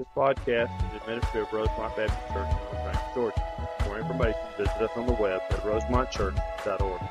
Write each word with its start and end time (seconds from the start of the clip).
This 0.00 0.08
podcast 0.16 0.74
is 0.78 1.02
administered 1.02 1.46
at 1.46 1.52
Rosemont 1.52 1.94
Baptist 1.94 2.32
Church 2.32 2.48
in 2.72 2.84
North 2.84 3.14
Georgia. 3.14 3.68
For 3.80 3.84
more 3.84 3.98
information, 3.98 4.40
visit 4.56 4.76
us 4.80 4.90
on 4.96 5.06
the 5.06 5.12
web 5.12 5.42
at 5.50 5.60
rosemontchurch.org. 5.62 7.02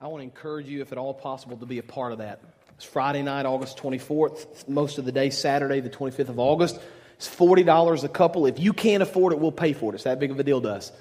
I 0.00 0.06
want 0.06 0.20
to 0.20 0.24
encourage 0.24 0.68
you, 0.68 0.80
if 0.80 0.92
at 0.92 0.96
all 0.96 1.12
possible, 1.12 1.58
to 1.58 1.66
be 1.66 1.76
a 1.78 1.82
part 1.82 2.12
of 2.12 2.18
that. 2.20 2.40
It's 2.76 2.86
Friday 2.86 3.22
night, 3.22 3.44
August 3.44 3.76
24th. 3.76 4.66
Most 4.66 4.96
of 4.96 5.04
the 5.04 5.12
day, 5.12 5.28
Saturday, 5.28 5.80
the 5.80 5.90
25th 5.90 6.30
of 6.30 6.38
August. 6.38 6.80
It's 7.16 7.28
$40 7.28 8.04
a 8.04 8.08
couple. 8.08 8.46
If 8.46 8.58
you 8.58 8.72
can't 8.72 9.02
afford 9.02 9.34
it, 9.34 9.38
we'll 9.38 9.52
pay 9.52 9.74
for 9.74 9.92
it. 9.92 9.96
It's 9.96 10.04
that 10.04 10.18
big 10.18 10.30
of 10.30 10.40
a 10.40 10.44
deal 10.44 10.62
to 10.62 10.70
us. 10.70 10.92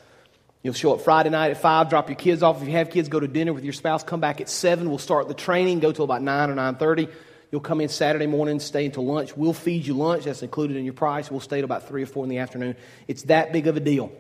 You'll 0.61 0.73
show 0.73 0.93
up 0.93 0.99
Friday 0.99 1.29
night 1.29 1.51
at 1.51 1.57
5, 1.61 1.89
drop 1.89 2.09
your 2.09 2.17
kids 2.17 2.43
off. 2.43 2.61
If 2.61 2.67
you 2.67 2.73
have 2.73 2.89
kids, 2.89 3.07
go 3.07 3.21
to 3.21 3.29
dinner 3.29 3.53
with 3.53 3.63
your 3.63 3.71
spouse. 3.71 4.03
Come 4.03 4.19
back 4.19 4.41
at 4.41 4.49
7. 4.49 4.89
We'll 4.89 4.97
start 4.97 5.29
the 5.29 5.35
training, 5.35 5.79
go 5.79 5.93
till 5.93 6.03
about 6.03 6.21
9 6.21 6.49
or 6.49 6.55
9.30. 6.55 7.09
You'll 7.51 7.61
come 7.61 7.81
in 7.81 7.89
Saturday 7.89 8.27
morning, 8.27 8.59
stay 8.59 8.85
until 8.85 9.05
lunch. 9.05 9.35
We'll 9.35 9.53
feed 9.53 9.85
you 9.85 9.93
lunch. 9.93 10.25
That's 10.25 10.43
included 10.43 10.77
in 10.77 10.85
your 10.85 10.93
price. 10.93 11.29
We'll 11.29 11.39
stay 11.39 11.57
till 11.57 11.65
about 11.65 11.87
3 11.87 12.03
or 12.03 12.05
4 12.05 12.25
in 12.25 12.29
the 12.29 12.39
afternoon. 12.39 12.75
It's 13.07 13.23
that 13.23 13.53
big 13.53 13.67
of 13.67 13.77
a 13.77 13.79
deal. 13.79 14.11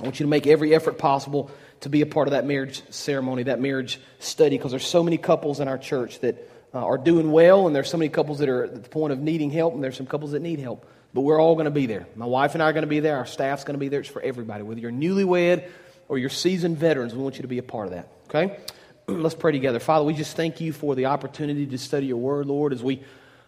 I 0.00 0.04
want 0.04 0.18
you 0.18 0.24
to 0.24 0.30
make 0.30 0.46
every 0.46 0.74
effort 0.74 0.98
possible 0.98 1.50
to 1.80 1.88
be 1.88 2.00
a 2.00 2.06
part 2.06 2.28
of 2.28 2.32
that 2.32 2.46
marriage 2.46 2.82
ceremony, 2.90 3.44
that 3.44 3.60
marriage 3.60 4.00
study, 4.20 4.56
because 4.56 4.70
there's 4.70 4.86
so 4.86 5.02
many 5.02 5.18
couples 5.18 5.60
in 5.60 5.68
our 5.68 5.78
church 5.78 6.20
that 6.20 6.48
uh, 6.74 6.78
are 6.78 6.96
doing 6.96 7.30
well, 7.30 7.66
and 7.66 7.76
there's 7.76 7.90
so 7.90 7.98
many 7.98 8.08
couples 8.08 8.38
that 8.38 8.48
are 8.48 8.64
at 8.64 8.82
the 8.82 8.88
point 8.88 9.12
of 9.12 9.18
needing 9.18 9.50
help, 9.50 9.74
and 9.74 9.84
there's 9.84 9.96
some 9.96 10.06
couples 10.06 10.32
that 10.32 10.40
need 10.40 10.58
help. 10.58 10.86
But 11.12 11.22
we're 11.22 11.40
all 11.40 11.54
going 11.54 11.66
to 11.66 11.70
be 11.70 11.84
there. 11.84 12.06
My 12.16 12.24
wife 12.24 12.54
and 12.54 12.62
I 12.62 12.70
are 12.70 12.72
going 12.72 12.84
to 12.84 12.88
be 12.88 13.00
there. 13.00 13.18
Our 13.18 13.26
staff's 13.26 13.64
going 13.64 13.74
to 13.74 13.78
be 13.78 13.88
there. 13.88 14.00
It's 14.00 14.08
for 14.08 14.22
everybody, 14.22 14.62
whether 14.62 14.80
you're 14.80 14.90
newlywed 14.90 15.68
or 16.08 16.16
you're 16.16 16.30
seasoned 16.30 16.78
veterans. 16.78 17.14
We 17.14 17.22
want 17.22 17.36
you 17.36 17.42
to 17.42 17.48
be 17.48 17.58
a 17.58 17.62
part 17.62 17.88
of 17.88 17.92
that. 17.92 18.08
Okay? 18.28 18.56
Let's 19.08 19.34
pray 19.34 19.52
together. 19.52 19.80
Father, 19.80 20.04
we 20.04 20.14
just 20.14 20.36
thank 20.36 20.60
you 20.60 20.72
for 20.72 20.94
the 20.94 21.06
opportunity 21.06 21.66
to 21.66 21.78
study 21.78 22.06
your 22.06 22.18
word, 22.18 22.46
Lord, 22.46 22.72
as 22.72 22.82
we 22.82 23.02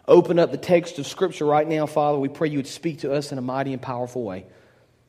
open 0.07 0.37
up 0.37 0.51
the 0.51 0.57
text 0.57 0.99
of 0.99 1.07
Scripture 1.07 1.45
right 1.45 1.67
now, 1.67 1.85
Father. 1.85 2.17
We 2.17 2.27
pray 2.27 2.49
you 2.49 2.57
would 2.57 2.67
speak 2.67 2.99
to 2.99 3.13
us 3.13 3.31
in 3.31 3.37
a 3.37 3.41
mighty 3.41 3.71
and 3.71 3.81
powerful 3.81 4.23
way. 4.23 4.45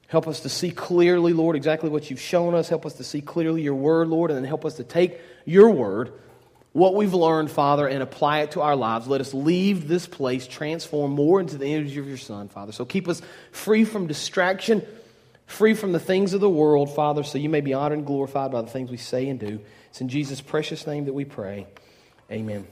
Help 0.09 0.28
us 0.28 0.40
to 0.40 0.48
see 0.48 0.70
clearly, 0.70 1.32
Lord, 1.32 1.56
exactly 1.56 1.90
what 1.90 2.10
you've 2.10 2.21
shown 2.21 2.54
us. 2.54 2.68
Help 2.68 2.87
us 2.87 2.95
to 2.95 3.04
see 3.04 3.21
clearly 3.21 3.62
your 3.62 3.74
word, 3.74 4.06
Lord, 4.09 4.30
and 4.30 4.38
then 4.38 4.45
help 4.45 4.65
us 4.65 4.74
to 4.74 4.84
take 4.84 5.18
your 5.45 5.71
word, 5.71 6.12
what 6.73 6.95
we've 6.95 7.15
learned, 7.15 7.51
Father, 7.51 7.88
and 7.88 8.02
apply 8.02 8.40
it 8.40 8.52
to 8.52 8.60
our 8.60 8.76
lives. 8.76 9.09
Let 9.09 9.21
us 9.21 9.34
leave 9.34 9.88
this 9.88 10.06
place 10.06 10.46
transformed 10.46 11.16
more 11.16 11.40
into 11.40 11.59
the 11.59 11.66
image 11.66 11.96
of 11.96 12.06
your 12.06 12.18
Son, 12.18 12.49
Father. 12.49 12.71
So 12.71 12.84
keep 12.84 13.09
us 13.09 13.21
free 13.51 13.84
from 13.84 14.06
distraction, 14.06 14.87
free 15.47 15.75
from 15.75 15.93
the 15.93 16.01
things 16.01 16.35
of 16.35 16.41
the 16.41 16.51
world, 16.51 16.95
Father, 16.95 17.23
so 17.23 17.39
you 17.39 17.49
may 17.49 17.61
be 17.61 17.73
honored 17.73 17.99
and 17.99 18.07
glorified 18.07 18.52
by 18.52 18.63
the 18.63 18.71
things 18.71 18.91
we 18.91 18.97
say 18.97 19.29
and 19.29 19.41
do. 19.41 19.61
It's 19.89 20.01
in 20.01 20.09
Jesus' 20.09 20.41
precious 20.41 20.87
name 20.87 21.07
that 21.07 21.15
we 21.15 21.25
pray. 21.25 21.66
Amen. 22.30 22.66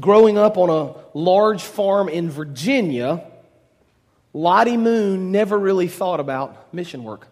Growing 0.00 0.38
up 0.38 0.56
on 0.56 0.70
a 0.70 0.94
large 1.16 1.62
farm 1.62 2.08
in 2.08 2.30
Virginia, 2.30 3.24
Lottie 4.32 4.76
Moon 4.76 5.30
never 5.30 5.58
really 5.58 5.88
thought 5.88 6.20
about 6.20 6.72
mission 6.74 7.04
work. 7.04 7.28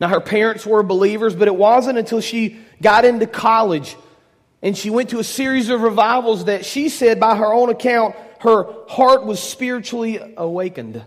Now, 0.00 0.08
her 0.08 0.20
parents 0.20 0.64
were 0.64 0.82
believers, 0.82 1.34
but 1.34 1.46
it 1.46 1.54
wasn't 1.54 1.98
until 1.98 2.20
she 2.20 2.58
got 2.80 3.04
into 3.04 3.26
college 3.26 3.96
and 4.62 4.76
she 4.76 4.90
went 4.90 5.10
to 5.10 5.18
a 5.18 5.24
series 5.24 5.68
of 5.68 5.80
revivals 5.80 6.46
that 6.46 6.64
she 6.64 6.88
said, 6.88 7.18
by 7.18 7.34
her 7.36 7.52
own 7.52 7.70
account, 7.70 8.14
her 8.40 8.66
heart 8.88 9.24
was 9.24 9.40
spiritually 9.42 10.18
awakened. 10.36 11.02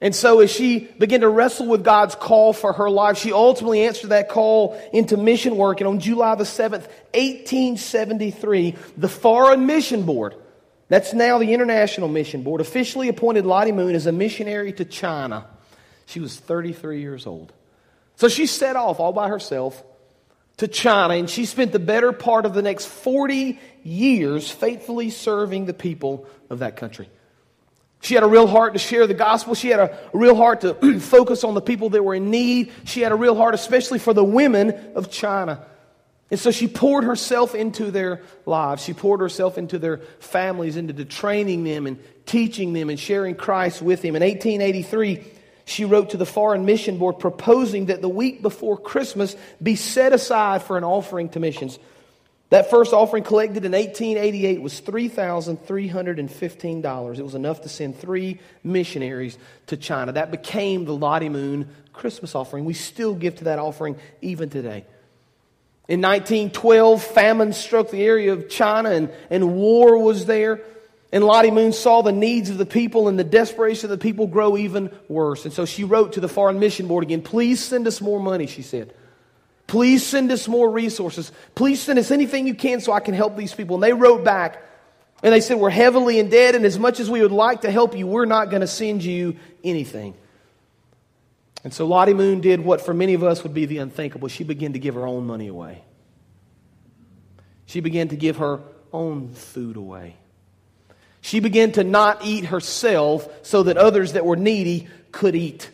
And 0.00 0.14
so, 0.14 0.40
as 0.40 0.50
she 0.50 0.80
began 0.80 1.20
to 1.20 1.28
wrestle 1.28 1.66
with 1.66 1.84
God's 1.84 2.14
call 2.14 2.52
for 2.52 2.72
her 2.72 2.90
life, 2.90 3.16
she 3.16 3.32
ultimately 3.32 3.86
answered 3.86 4.08
that 4.08 4.28
call 4.28 4.78
into 4.92 5.16
mission 5.16 5.56
work. 5.56 5.80
And 5.80 5.88
on 5.88 6.00
July 6.00 6.34
the 6.34 6.44
7th, 6.44 6.88
1873, 7.14 8.74
the 8.96 9.08
Foreign 9.08 9.66
Mission 9.66 10.04
Board 10.04 10.34
that's 10.88 11.14
now 11.14 11.38
the 11.38 11.52
International 11.52 12.08
Mission 12.08 12.42
Board, 12.42 12.60
officially 12.60 13.08
appointed 13.08 13.46
Lottie 13.46 13.72
Moon 13.72 13.94
as 13.94 14.06
a 14.06 14.12
missionary 14.12 14.72
to 14.74 14.84
China. 14.84 15.46
She 16.06 16.20
was 16.20 16.36
33 16.36 17.00
years 17.00 17.26
old. 17.26 17.52
So 18.16 18.28
she 18.28 18.46
set 18.46 18.76
off 18.76 19.00
all 19.00 19.12
by 19.12 19.28
herself 19.28 19.82
to 20.58 20.68
China, 20.68 21.14
and 21.14 21.28
she 21.28 21.46
spent 21.46 21.72
the 21.72 21.78
better 21.78 22.12
part 22.12 22.46
of 22.46 22.54
the 22.54 22.62
next 22.62 22.86
40 22.86 23.58
years 23.82 24.50
faithfully 24.50 25.10
serving 25.10 25.64
the 25.64 25.74
people 25.74 26.26
of 26.50 26.60
that 26.60 26.76
country. 26.76 27.08
She 28.04 28.12
had 28.12 28.22
a 28.22 28.26
real 28.26 28.46
heart 28.46 28.74
to 28.74 28.78
share 28.78 29.06
the 29.06 29.14
gospel. 29.14 29.54
She 29.54 29.68
had 29.68 29.80
a 29.80 29.98
real 30.12 30.34
heart 30.34 30.60
to 30.60 30.74
focus 31.00 31.42
on 31.42 31.54
the 31.54 31.62
people 31.62 31.88
that 31.90 32.02
were 32.02 32.14
in 32.14 32.30
need. 32.30 32.70
She 32.84 33.00
had 33.00 33.12
a 33.12 33.14
real 33.14 33.34
heart, 33.34 33.54
especially 33.54 33.98
for 33.98 34.12
the 34.12 34.22
women 34.22 34.92
of 34.94 35.10
China. 35.10 35.64
And 36.30 36.38
so 36.38 36.50
she 36.50 36.68
poured 36.68 37.04
herself 37.04 37.54
into 37.54 37.90
their 37.90 38.20
lives. 38.44 38.84
She 38.84 38.92
poured 38.92 39.20
herself 39.20 39.56
into 39.56 39.78
their 39.78 39.98
families, 40.18 40.76
into 40.76 40.92
the 40.92 41.06
training 41.06 41.64
them 41.64 41.86
and 41.86 41.98
teaching 42.26 42.74
them 42.74 42.90
and 42.90 43.00
sharing 43.00 43.36
Christ 43.36 43.80
with 43.80 44.02
them. 44.02 44.16
In 44.16 44.22
1883, 44.22 45.24
she 45.64 45.86
wrote 45.86 46.10
to 46.10 46.18
the 46.18 46.26
Foreign 46.26 46.66
Mission 46.66 46.98
Board 46.98 47.18
proposing 47.18 47.86
that 47.86 48.02
the 48.02 48.08
week 48.08 48.42
before 48.42 48.76
Christmas 48.76 49.34
be 49.62 49.76
set 49.76 50.12
aside 50.12 50.62
for 50.62 50.76
an 50.76 50.84
offering 50.84 51.30
to 51.30 51.40
missions. 51.40 51.78
That 52.54 52.70
first 52.70 52.92
offering 52.92 53.24
collected 53.24 53.64
in 53.64 53.72
1888 53.72 54.62
was 54.62 54.80
$3,315. 54.80 57.18
It 57.18 57.22
was 57.24 57.34
enough 57.34 57.62
to 57.62 57.68
send 57.68 57.98
three 57.98 58.38
missionaries 58.62 59.36
to 59.66 59.76
China. 59.76 60.12
That 60.12 60.30
became 60.30 60.84
the 60.84 60.94
Lottie 60.94 61.30
Moon 61.30 61.68
Christmas 61.92 62.36
offering. 62.36 62.64
We 62.64 62.74
still 62.74 63.16
give 63.16 63.38
to 63.38 63.46
that 63.46 63.58
offering 63.58 63.96
even 64.22 64.50
today. 64.50 64.84
In 65.88 66.00
1912, 66.00 67.02
famine 67.02 67.52
struck 67.52 67.90
the 67.90 68.04
area 68.04 68.32
of 68.32 68.48
China 68.48 68.90
and, 68.90 69.10
and 69.30 69.56
war 69.56 69.98
was 69.98 70.26
there. 70.26 70.60
And 71.10 71.24
Lottie 71.24 71.50
Moon 71.50 71.72
saw 71.72 72.02
the 72.02 72.12
needs 72.12 72.50
of 72.50 72.58
the 72.58 72.66
people 72.66 73.08
and 73.08 73.18
the 73.18 73.24
desperation 73.24 73.86
of 73.86 73.90
the 73.98 74.00
people 74.00 74.28
grow 74.28 74.56
even 74.56 74.96
worse. 75.08 75.44
And 75.44 75.52
so 75.52 75.64
she 75.64 75.82
wrote 75.82 76.12
to 76.12 76.20
the 76.20 76.28
Foreign 76.28 76.60
Mission 76.60 76.86
Board 76.86 77.02
again, 77.02 77.22
please 77.22 77.58
send 77.58 77.88
us 77.88 78.00
more 78.00 78.20
money, 78.20 78.46
she 78.46 78.62
said. 78.62 78.94
Please 79.74 80.06
send 80.06 80.30
us 80.30 80.46
more 80.46 80.70
resources. 80.70 81.32
Please 81.56 81.82
send 81.82 81.98
us 81.98 82.12
anything 82.12 82.46
you 82.46 82.54
can 82.54 82.78
so 82.78 82.92
I 82.92 83.00
can 83.00 83.12
help 83.12 83.36
these 83.36 83.52
people. 83.52 83.74
And 83.74 83.82
they 83.82 83.92
wrote 83.92 84.22
back 84.22 84.62
and 85.20 85.34
they 85.34 85.40
said, 85.40 85.58
We're 85.58 85.68
heavily 85.68 86.20
in 86.20 86.28
debt, 86.28 86.54
and 86.54 86.64
as 86.64 86.78
much 86.78 87.00
as 87.00 87.10
we 87.10 87.22
would 87.22 87.32
like 87.32 87.62
to 87.62 87.72
help 87.72 87.96
you, 87.98 88.06
we're 88.06 88.24
not 88.24 88.50
going 88.50 88.60
to 88.60 88.68
send 88.68 89.02
you 89.02 89.34
anything. 89.64 90.14
And 91.64 91.74
so 91.74 91.88
Lottie 91.88 92.14
Moon 92.14 92.40
did 92.40 92.60
what 92.60 92.82
for 92.82 92.94
many 92.94 93.14
of 93.14 93.24
us 93.24 93.42
would 93.42 93.52
be 93.52 93.66
the 93.66 93.78
unthinkable. 93.78 94.28
She 94.28 94.44
began 94.44 94.74
to 94.74 94.78
give 94.78 94.94
her 94.94 95.08
own 95.08 95.26
money 95.26 95.48
away. 95.48 95.82
She 97.66 97.80
began 97.80 98.06
to 98.10 98.16
give 98.16 98.36
her 98.36 98.60
own 98.92 99.32
food 99.32 99.76
away. 99.76 100.14
She 101.20 101.40
began 101.40 101.72
to 101.72 101.82
not 101.82 102.24
eat 102.24 102.44
herself 102.44 103.26
so 103.42 103.64
that 103.64 103.76
others 103.76 104.12
that 104.12 104.24
were 104.24 104.36
needy 104.36 104.86
could 105.10 105.34
eat. 105.34 105.68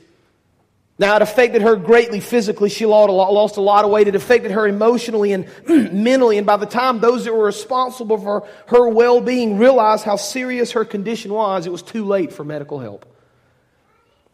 Now, 1.01 1.17
it 1.17 1.23
affected 1.23 1.63
her 1.63 1.77
greatly 1.77 2.21
physically. 2.21 2.69
She 2.69 2.85
lost 2.85 3.57
a 3.57 3.63
lot 3.63 3.87
of 3.87 3.91
weight. 3.91 4.07
It 4.07 4.15
affected 4.15 4.51
her 4.51 4.67
emotionally 4.67 5.33
and 5.33 5.49
mentally. 5.67 6.37
And 6.37 6.47
by 6.47 6.59
the 6.59 6.67
time 6.67 7.01
those 7.01 7.25
that 7.25 7.33
were 7.33 7.47
responsible 7.47 8.19
for 8.19 8.47
her 8.67 8.87
well 8.87 9.23
being 9.23 9.57
realized 9.57 10.05
how 10.05 10.17
serious 10.17 10.73
her 10.73 10.85
condition 10.85 11.33
was, 11.33 11.65
it 11.65 11.73
was 11.73 11.81
too 11.81 12.05
late 12.05 12.35
for 12.35 12.45
medical 12.45 12.79
help. 12.79 13.07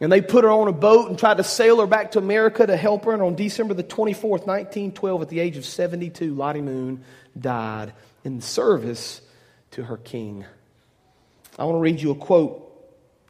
And 0.01 0.11
they 0.11 0.19
put 0.19 0.43
her 0.43 0.49
on 0.49 0.67
a 0.67 0.73
boat 0.73 1.07
and 1.07 1.17
tried 1.17 1.37
to 1.37 1.43
sail 1.45 1.79
her 1.79 1.87
back 1.87 2.11
to 2.11 2.19
America 2.19 2.67
to 2.67 2.75
help 2.75 3.05
her. 3.05 3.13
And 3.13 3.21
on 3.21 3.35
December 3.35 3.73
the 3.73 3.83
24th, 3.85 4.45
1912, 4.45 5.21
at 5.21 5.29
the 5.29 5.39
age 5.39 5.55
of 5.55 5.65
72, 5.65 6.35
Lottie 6.35 6.59
Moon 6.59 7.01
died 7.39 7.93
in 8.25 8.41
service 8.41 9.21
to 9.71 9.83
her 9.83 9.95
king. 9.95 10.43
I 11.57 11.63
want 11.63 11.77
to 11.77 11.79
read 11.79 12.01
you 12.01 12.11
a 12.11 12.15
quote 12.15 12.69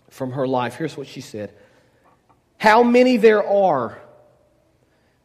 from 0.10 0.32
her 0.32 0.48
life. 0.48 0.74
Here's 0.74 0.98
what 0.98 1.06
she 1.06 1.22
said 1.22 1.54
How 2.58 2.84
many 2.84 3.18
there 3.18 3.46
are 3.48 3.98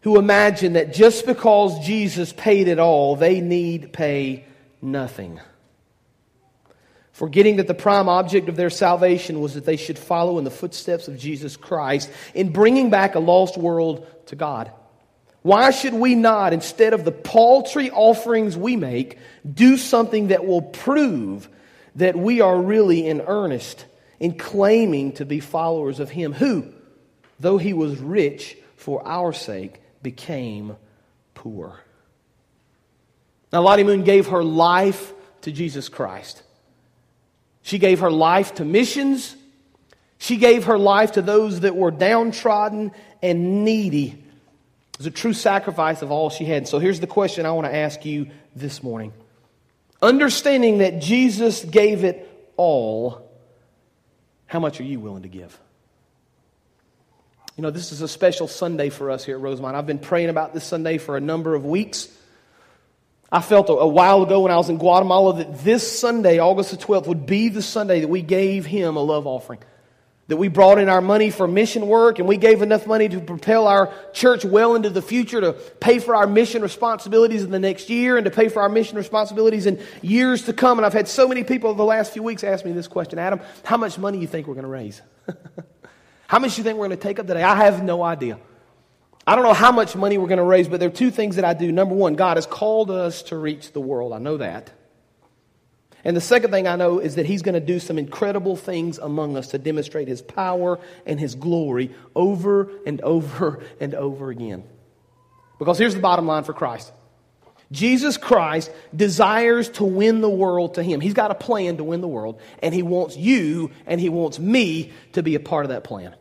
who 0.02 0.18
imagine 0.18 0.74
that 0.74 0.92
just 0.92 1.26
because 1.26 1.84
Jesus 1.84 2.32
paid 2.32 2.68
it 2.68 2.78
all, 2.78 3.16
they 3.16 3.40
need 3.40 3.92
pay 3.92 4.44
nothing? 4.80 5.40
Forgetting 7.12 7.56
that 7.56 7.66
the 7.66 7.74
prime 7.74 8.08
object 8.08 8.48
of 8.48 8.56
their 8.56 8.70
salvation 8.70 9.40
was 9.40 9.54
that 9.54 9.64
they 9.64 9.76
should 9.76 9.98
follow 9.98 10.38
in 10.38 10.44
the 10.44 10.50
footsteps 10.50 11.08
of 11.08 11.18
Jesus 11.18 11.56
Christ 11.56 12.10
in 12.34 12.52
bringing 12.52 12.90
back 12.90 13.14
a 13.14 13.20
lost 13.20 13.56
world 13.56 14.06
to 14.26 14.36
God. 14.36 14.72
Why 15.42 15.70
should 15.72 15.94
we 15.94 16.14
not, 16.14 16.52
instead 16.52 16.94
of 16.94 17.04
the 17.04 17.12
paltry 17.12 17.90
offerings 17.90 18.56
we 18.56 18.76
make, 18.76 19.18
do 19.52 19.76
something 19.76 20.28
that 20.28 20.46
will 20.46 20.62
prove 20.62 21.48
that 21.96 22.16
we 22.16 22.40
are 22.40 22.60
really 22.60 23.06
in 23.06 23.20
earnest 23.20 23.84
in 24.20 24.38
claiming 24.38 25.12
to 25.12 25.24
be 25.24 25.40
followers 25.40 26.00
of 26.00 26.10
Him? 26.10 26.32
Who, 26.32 26.72
though 27.42 27.58
He 27.58 27.72
was 27.72 27.98
rich 27.98 28.56
for 28.76 29.06
our 29.06 29.32
sake, 29.32 29.80
became 30.02 30.76
poor? 31.34 31.78
Now, 33.52 33.62
Lottie 33.62 33.84
Moon 33.84 34.02
gave 34.02 34.28
her 34.28 34.42
life 34.42 35.12
to 35.42 35.52
Jesus 35.52 35.88
Christ. 35.88 36.42
She 37.62 37.78
gave 37.78 38.00
her 38.00 38.10
life 38.10 38.54
to 38.54 38.64
missions. 38.64 39.36
She 40.18 40.36
gave 40.36 40.64
her 40.64 40.78
life 40.78 41.12
to 41.12 41.22
those 41.22 41.60
that 41.60 41.76
were 41.76 41.90
downtrodden 41.90 42.92
and 43.22 43.64
needy. 43.64 44.08
It 44.08 44.98
was 44.98 45.06
a 45.06 45.10
true 45.10 45.32
sacrifice 45.32 46.02
of 46.02 46.10
all 46.10 46.30
she 46.30 46.44
had. 46.44 46.66
So 46.66 46.78
here's 46.78 47.00
the 47.00 47.06
question 47.06 47.44
I 47.44 47.52
want 47.52 47.66
to 47.66 47.74
ask 47.74 48.04
you 48.04 48.28
this 48.54 48.82
morning. 48.82 49.12
Understanding 50.00 50.78
that 50.78 51.00
Jesus 51.00 51.64
gave 51.64 52.04
it 52.04 52.28
all, 52.56 53.30
How 54.46 54.60
much 54.60 54.80
are 54.80 54.84
you 54.84 54.98
willing 54.98 55.22
to 55.22 55.28
give? 55.28 55.58
You 57.56 57.62
know, 57.62 57.70
this 57.70 57.92
is 57.92 58.00
a 58.00 58.08
special 58.08 58.48
Sunday 58.48 58.88
for 58.88 59.10
us 59.10 59.24
here 59.24 59.36
at 59.36 59.42
Rosemont. 59.42 59.76
I've 59.76 59.86
been 59.86 59.98
praying 59.98 60.30
about 60.30 60.54
this 60.54 60.64
Sunday 60.64 60.96
for 60.96 61.18
a 61.18 61.20
number 61.20 61.54
of 61.54 61.66
weeks. 61.66 62.08
I 63.30 63.42
felt 63.42 63.68
a, 63.68 63.86
while 63.86 64.22
ago 64.22 64.40
when 64.40 64.52
I 64.52 64.56
was 64.56 64.70
in 64.70 64.78
Guatemala 64.78 65.36
that 65.36 65.58
this 65.62 66.00
Sunday, 66.00 66.38
August 66.38 66.70
the 66.70 66.78
12th, 66.78 67.06
would 67.08 67.26
be 67.26 67.50
the 67.50 67.60
Sunday 67.60 68.00
that 68.00 68.08
we 68.08 68.22
gave 68.22 68.64
him 68.64 68.96
a 68.96 69.02
love 69.02 69.26
offering. 69.26 69.60
That 70.28 70.38
we 70.38 70.48
brought 70.48 70.78
in 70.78 70.88
our 70.88 71.02
money 71.02 71.30
for 71.30 71.46
mission 71.46 71.88
work 71.88 72.18
and 72.18 72.26
we 72.26 72.38
gave 72.38 72.62
enough 72.62 72.86
money 72.86 73.06
to 73.10 73.20
propel 73.20 73.66
our 73.66 73.92
church 74.14 74.46
well 74.46 74.74
into 74.74 74.88
the 74.88 75.02
future 75.02 75.42
to 75.42 75.52
pay 75.52 75.98
for 75.98 76.14
our 76.14 76.26
mission 76.26 76.62
responsibilities 76.62 77.42
in 77.42 77.50
the 77.50 77.58
next 77.58 77.90
year 77.90 78.16
and 78.16 78.24
to 78.24 78.30
pay 78.30 78.48
for 78.48 78.62
our 78.62 78.70
mission 78.70 78.96
responsibilities 78.96 79.66
in 79.66 79.78
years 80.00 80.44
to 80.44 80.54
come. 80.54 80.78
And 80.78 80.86
I've 80.86 80.94
had 80.94 81.06
so 81.06 81.28
many 81.28 81.44
people 81.44 81.68
over 81.68 81.76
the 81.76 81.84
last 81.84 82.14
few 82.14 82.22
weeks 82.22 82.44
ask 82.44 82.64
me 82.64 82.72
this 82.72 82.88
question 82.88 83.18
Adam, 83.18 83.40
how 83.62 83.76
much 83.76 83.98
money 83.98 84.16
do 84.18 84.22
you 84.22 84.28
think 84.28 84.46
we're 84.46 84.54
going 84.54 84.64
to 84.64 84.70
raise? 84.70 85.02
how 86.32 86.38
much 86.38 86.54
do 86.54 86.62
you 86.62 86.64
think 86.64 86.78
we're 86.78 86.86
going 86.86 86.96
to 86.98 87.02
take 87.02 87.18
up 87.18 87.26
today? 87.26 87.42
I 87.42 87.56
have 87.56 87.82
no 87.84 88.02
idea. 88.02 88.38
I 89.26 89.34
don't 89.34 89.44
know 89.44 89.52
how 89.52 89.70
much 89.70 89.94
money 89.94 90.16
we're 90.16 90.28
going 90.28 90.38
to 90.38 90.44
raise, 90.44 90.66
but 90.66 90.80
there 90.80 90.88
are 90.88 90.90
two 90.90 91.10
things 91.10 91.36
that 91.36 91.44
I 91.44 91.52
do. 91.52 91.70
Number 91.70 91.94
one, 91.94 92.14
God 92.14 92.38
has 92.38 92.46
called 92.46 92.90
us 92.90 93.24
to 93.24 93.36
reach 93.36 93.72
the 93.72 93.82
world. 93.82 94.14
I 94.14 94.18
know 94.18 94.38
that. 94.38 94.70
And 96.04 96.16
the 96.16 96.22
second 96.22 96.50
thing 96.50 96.66
I 96.66 96.76
know 96.76 97.00
is 97.00 97.16
that 97.16 97.26
He's 97.26 97.42
going 97.42 97.52
to 97.52 97.60
do 97.60 97.78
some 97.78 97.98
incredible 97.98 98.56
things 98.56 98.96
among 98.96 99.36
us 99.36 99.48
to 99.48 99.58
demonstrate 99.58 100.08
His 100.08 100.22
power 100.22 100.80
and 101.04 101.20
His 101.20 101.34
glory 101.34 101.90
over 102.16 102.70
and 102.86 103.02
over 103.02 103.62
and 103.78 103.94
over 103.94 104.30
again. 104.30 104.64
Because 105.58 105.76
here's 105.76 105.94
the 105.94 106.00
bottom 106.00 106.26
line 106.26 106.44
for 106.44 106.54
Christ 106.54 106.94
Jesus 107.70 108.16
Christ 108.16 108.70
desires 108.96 109.68
to 109.72 109.84
win 109.84 110.22
the 110.22 110.30
world 110.30 110.76
to 110.76 110.82
Him. 110.82 111.02
He's 111.02 111.12
got 111.12 111.30
a 111.30 111.34
plan 111.34 111.76
to 111.76 111.84
win 111.84 112.00
the 112.00 112.08
world, 112.08 112.40
and 112.62 112.74
He 112.74 112.82
wants 112.82 113.18
you 113.18 113.70
and 113.84 114.00
He 114.00 114.08
wants 114.08 114.38
me 114.38 114.92
to 115.12 115.22
be 115.22 115.34
a 115.34 115.40
part 115.40 115.66
of 115.66 115.68
that 115.68 115.84
plan. 115.84 116.16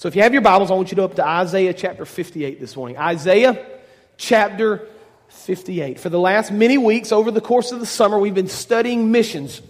So 0.00 0.08
if 0.08 0.16
you 0.16 0.22
have 0.22 0.32
your 0.32 0.40
Bibles, 0.40 0.70
I 0.70 0.74
want 0.76 0.90
you 0.90 0.96
to 0.96 1.02
open 1.02 1.16
to 1.16 1.28
Isaiah 1.28 1.74
chapter 1.74 2.06
58 2.06 2.58
this 2.58 2.74
morning. 2.74 2.96
Isaiah 2.96 3.66
chapter 4.16 4.88
58. 5.28 6.00
For 6.00 6.08
the 6.08 6.18
last 6.18 6.50
many 6.50 6.78
weeks, 6.78 7.12
over 7.12 7.30
the 7.30 7.42
course 7.42 7.70
of 7.70 7.80
the 7.80 7.84
summer, 7.84 8.18
we've 8.18 8.34
been 8.34 8.48
studying 8.48 9.12
missions. 9.12 9.60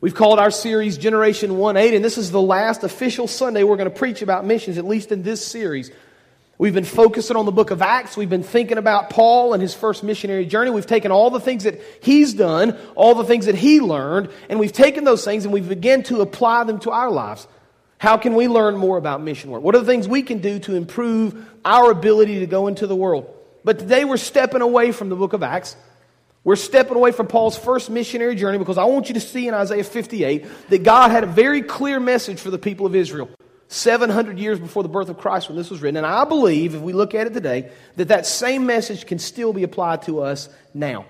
We've 0.00 0.16
called 0.16 0.40
our 0.40 0.50
series 0.50 0.98
Generation 0.98 1.58
1 1.58 1.76
8, 1.76 1.94
and 1.94 2.04
this 2.04 2.18
is 2.18 2.32
the 2.32 2.42
last 2.42 2.82
official 2.82 3.28
Sunday 3.28 3.62
we're 3.62 3.76
going 3.76 3.88
to 3.88 3.96
preach 3.96 4.20
about 4.20 4.44
missions, 4.44 4.78
at 4.78 4.84
least 4.84 5.12
in 5.12 5.22
this 5.22 5.46
series. 5.46 5.92
We've 6.58 6.74
been 6.74 6.82
focusing 6.82 7.36
on 7.36 7.46
the 7.46 7.52
book 7.52 7.70
of 7.70 7.82
Acts. 7.82 8.16
We've 8.16 8.28
been 8.28 8.42
thinking 8.42 8.78
about 8.78 9.10
Paul 9.10 9.54
and 9.54 9.62
his 9.62 9.74
first 9.74 10.02
missionary 10.02 10.44
journey. 10.44 10.72
We've 10.72 10.84
taken 10.84 11.12
all 11.12 11.30
the 11.30 11.38
things 11.38 11.62
that 11.62 11.80
he's 12.02 12.34
done, 12.34 12.76
all 12.96 13.14
the 13.14 13.22
things 13.22 13.46
that 13.46 13.54
he 13.54 13.80
learned, 13.80 14.30
and 14.48 14.58
we've 14.58 14.72
taken 14.72 15.04
those 15.04 15.24
things 15.24 15.44
and 15.44 15.54
we've 15.54 15.68
begun 15.68 16.02
to 16.02 16.20
apply 16.20 16.64
them 16.64 16.80
to 16.80 16.90
our 16.90 17.12
lives. 17.12 17.46
How 18.00 18.16
can 18.16 18.34
we 18.34 18.48
learn 18.48 18.78
more 18.78 18.96
about 18.96 19.20
mission 19.20 19.50
work? 19.50 19.62
What 19.62 19.74
are 19.74 19.80
the 19.80 19.84
things 19.84 20.08
we 20.08 20.22
can 20.22 20.38
do 20.38 20.58
to 20.60 20.74
improve 20.74 21.46
our 21.66 21.90
ability 21.90 22.38
to 22.38 22.46
go 22.46 22.66
into 22.66 22.86
the 22.86 22.96
world? 22.96 23.30
But 23.62 23.78
today 23.78 24.06
we're 24.06 24.16
stepping 24.16 24.62
away 24.62 24.92
from 24.92 25.10
the 25.10 25.16
book 25.16 25.34
of 25.34 25.42
Acts. 25.42 25.76
We're 26.42 26.56
stepping 26.56 26.96
away 26.96 27.12
from 27.12 27.26
Paul's 27.26 27.58
first 27.58 27.90
missionary 27.90 28.36
journey 28.36 28.56
because 28.56 28.78
I 28.78 28.84
want 28.84 29.08
you 29.08 29.14
to 29.14 29.20
see 29.20 29.46
in 29.46 29.52
Isaiah 29.52 29.84
58 29.84 30.46
that 30.70 30.82
God 30.82 31.10
had 31.10 31.24
a 31.24 31.26
very 31.26 31.60
clear 31.60 32.00
message 32.00 32.40
for 32.40 32.50
the 32.50 32.58
people 32.58 32.86
of 32.86 32.94
Israel 32.94 33.28
700 33.68 34.38
years 34.38 34.58
before 34.58 34.82
the 34.82 34.88
birth 34.88 35.10
of 35.10 35.18
Christ 35.18 35.50
when 35.50 35.58
this 35.58 35.68
was 35.68 35.82
written. 35.82 35.98
And 35.98 36.06
I 36.06 36.24
believe, 36.24 36.74
if 36.74 36.80
we 36.80 36.94
look 36.94 37.14
at 37.14 37.26
it 37.26 37.34
today, 37.34 37.70
that 37.96 38.08
that 38.08 38.24
same 38.24 38.64
message 38.64 39.04
can 39.04 39.18
still 39.18 39.52
be 39.52 39.62
applied 39.62 40.00
to 40.04 40.22
us 40.22 40.48
now. 40.72 41.04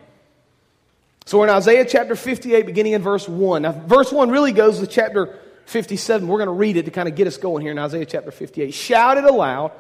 So 1.25 1.39
we're 1.39 1.45
in 1.45 1.51
Isaiah 1.51 1.85
chapter 1.85 2.17
58, 2.17 2.67
beginning 2.67 2.95
in 2.95 3.03
verse 3.03 3.29
1. 3.29 3.63
Now, 3.63 3.71
verse 3.71 4.11
1 4.11 4.31
really 4.31 4.51
goes 4.51 4.81
with 4.81 4.91
chapter 4.91 5.39
57. 5.71 6.27
We're 6.27 6.39
going 6.39 6.49
to 6.49 6.53
read 6.53 6.77
it 6.77 6.87
to 6.87 6.91
kind 6.91 7.09
of 7.09 7.15
get 7.15 7.27
us 7.27 7.37
going 7.37 7.63
here 7.63 7.71
in 7.71 7.79
Isaiah 7.79 8.05
chapter 8.05 8.31
58. 8.31 8.75
Shout 8.75 9.19
it 9.19 9.25
aloud. 9.25 9.73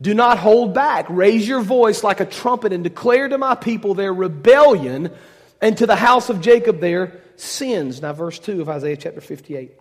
Do 0.00 0.14
not 0.14 0.38
hold 0.38 0.72
back. 0.72 1.06
Raise 1.10 1.46
your 1.46 1.60
voice 1.60 2.02
like 2.02 2.20
a 2.20 2.24
trumpet 2.24 2.72
and 2.72 2.84
declare 2.84 3.28
to 3.28 3.36
my 3.36 3.54
people 3.54 3.94
their 3.94 4.14
rebellion 4.14 5.12
and 5.60 5.76
to 5.78 5.86
the 5.86 5.96
house 5.96 6.30
of 6.30 6.40
Jacob 6.40 6.80
their 6.80 7.20
sins. 7.36 8.00
Now, 8.00 8.12
verse 8.12 8.38
2 8.38 8.62
of 8.62 8.68
Isaiah 8.68 8.96
chapter 8.96 9.20
58. 9.20 9.72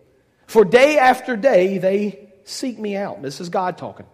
For 0.47 0.65
day 0.65 0.97
after 0.97 1.37
day 1.37 1.77
they 1.77 2.31
seek 2.43 2.79
me 2.79 2.97
out. 2.97 3.21
This 3.21 3.39
is 3.39 3.49
God 3.49 3.77
talking. 3.77 4.07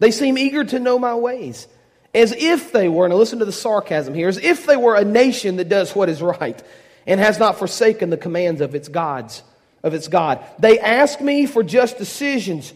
They 0.00 0.10
seem 0.10 0.36
eager 0.36 0.64
to 0.64 0.78
know 0.80 0.98
my 0.98 1.14
ways. 1.14 1.68
As 2.12 2.32
if 2.32 2.72
they 2.72 2.88
were, 2.88 3.08
now 3.08 3.14
listen 3.14 3.38
to 3.38 3.44
the 3.44 3.52
sarcasm 3.52 4.14
here, 4.14 4.28
as 4.28 4.36
if 4.36 4.66
they 4.66 4.76
were 4.76 4.96
a 4.96 5.04
nation 5.04 5.56
that 5.56 5.68
does 5.68 5.94
what 5.94 6.08
is 6.08 6.20
right 6.20 6.60
and 7.06 7.20
has 7.20 7.38
not 7.38 7.58
forsaken 7.58 8.10
the 8.10 8.16
commands 8.16 8.60
of 8.60 8.74
its 8.74 8.88
gods 8.88 9.44
of 9.82 9.94
its 9.94 10.08
God. 10.08 10.44
They 10.58 10.78
ask 10.78 11.20
me 11.20 11.46
for 11.46 11.62
just 11.62 11.98
decisions 11.98 12.72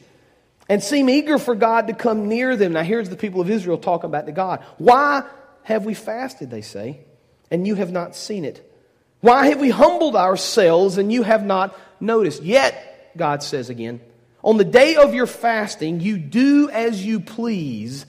and 0.69 0.83
seem 0.83 1.11
eager 1.11 1.39
for 1.39 1.55
God 1.55 1.89
to 1.89 1.93
come 1.93 2.29
near 2.29 2.57
them. 2.57 2.73
Now, 2.73 2.83
here's 2.83 3.11
the 3.11 3.17
people 3.17 3.41
of 3.41 3.51
Israel 3.51 3.79
talking 3.79 4.07
about 4.07 4.27
to 4.27 4.33
God. 4.33 4.65
Why 4.79 5.25
have 5.63 5.85
we 5.85 5.95
fasted, 5.95 6.51
they 6.51 6.63
say, 6.63 7.01
and 7.51 7.67
you 7.67 7.75
have 7.75 7.93
not 7.93 8.17
seen 8.17 8.45
it? 8.45 8.71
Why 9.21 9.49
have 9.49 9.61
we 9.61 9.71
humbled 9.71 10.17
ourselves 10.17 10.99
and 10.99 11.13
you 11.13 11.23
have 11.23 11.45
not 11.45 11.79
noticed? 12.01 12.43
Yet, 12.43 13.13
God 13.17 13.43
says 13.43 13.71
again, 13.71 14.01
on 14.43 14.59
the 14.59 14.65
day 14.65 14.97
of 14.97 15.15
your 15.15 15.27
fasting, 15.27 16.01
you 16.01 16.19
do 16.19 16.69
as 16.69 17.05
you 17.05 17.21
please 17.21 18.05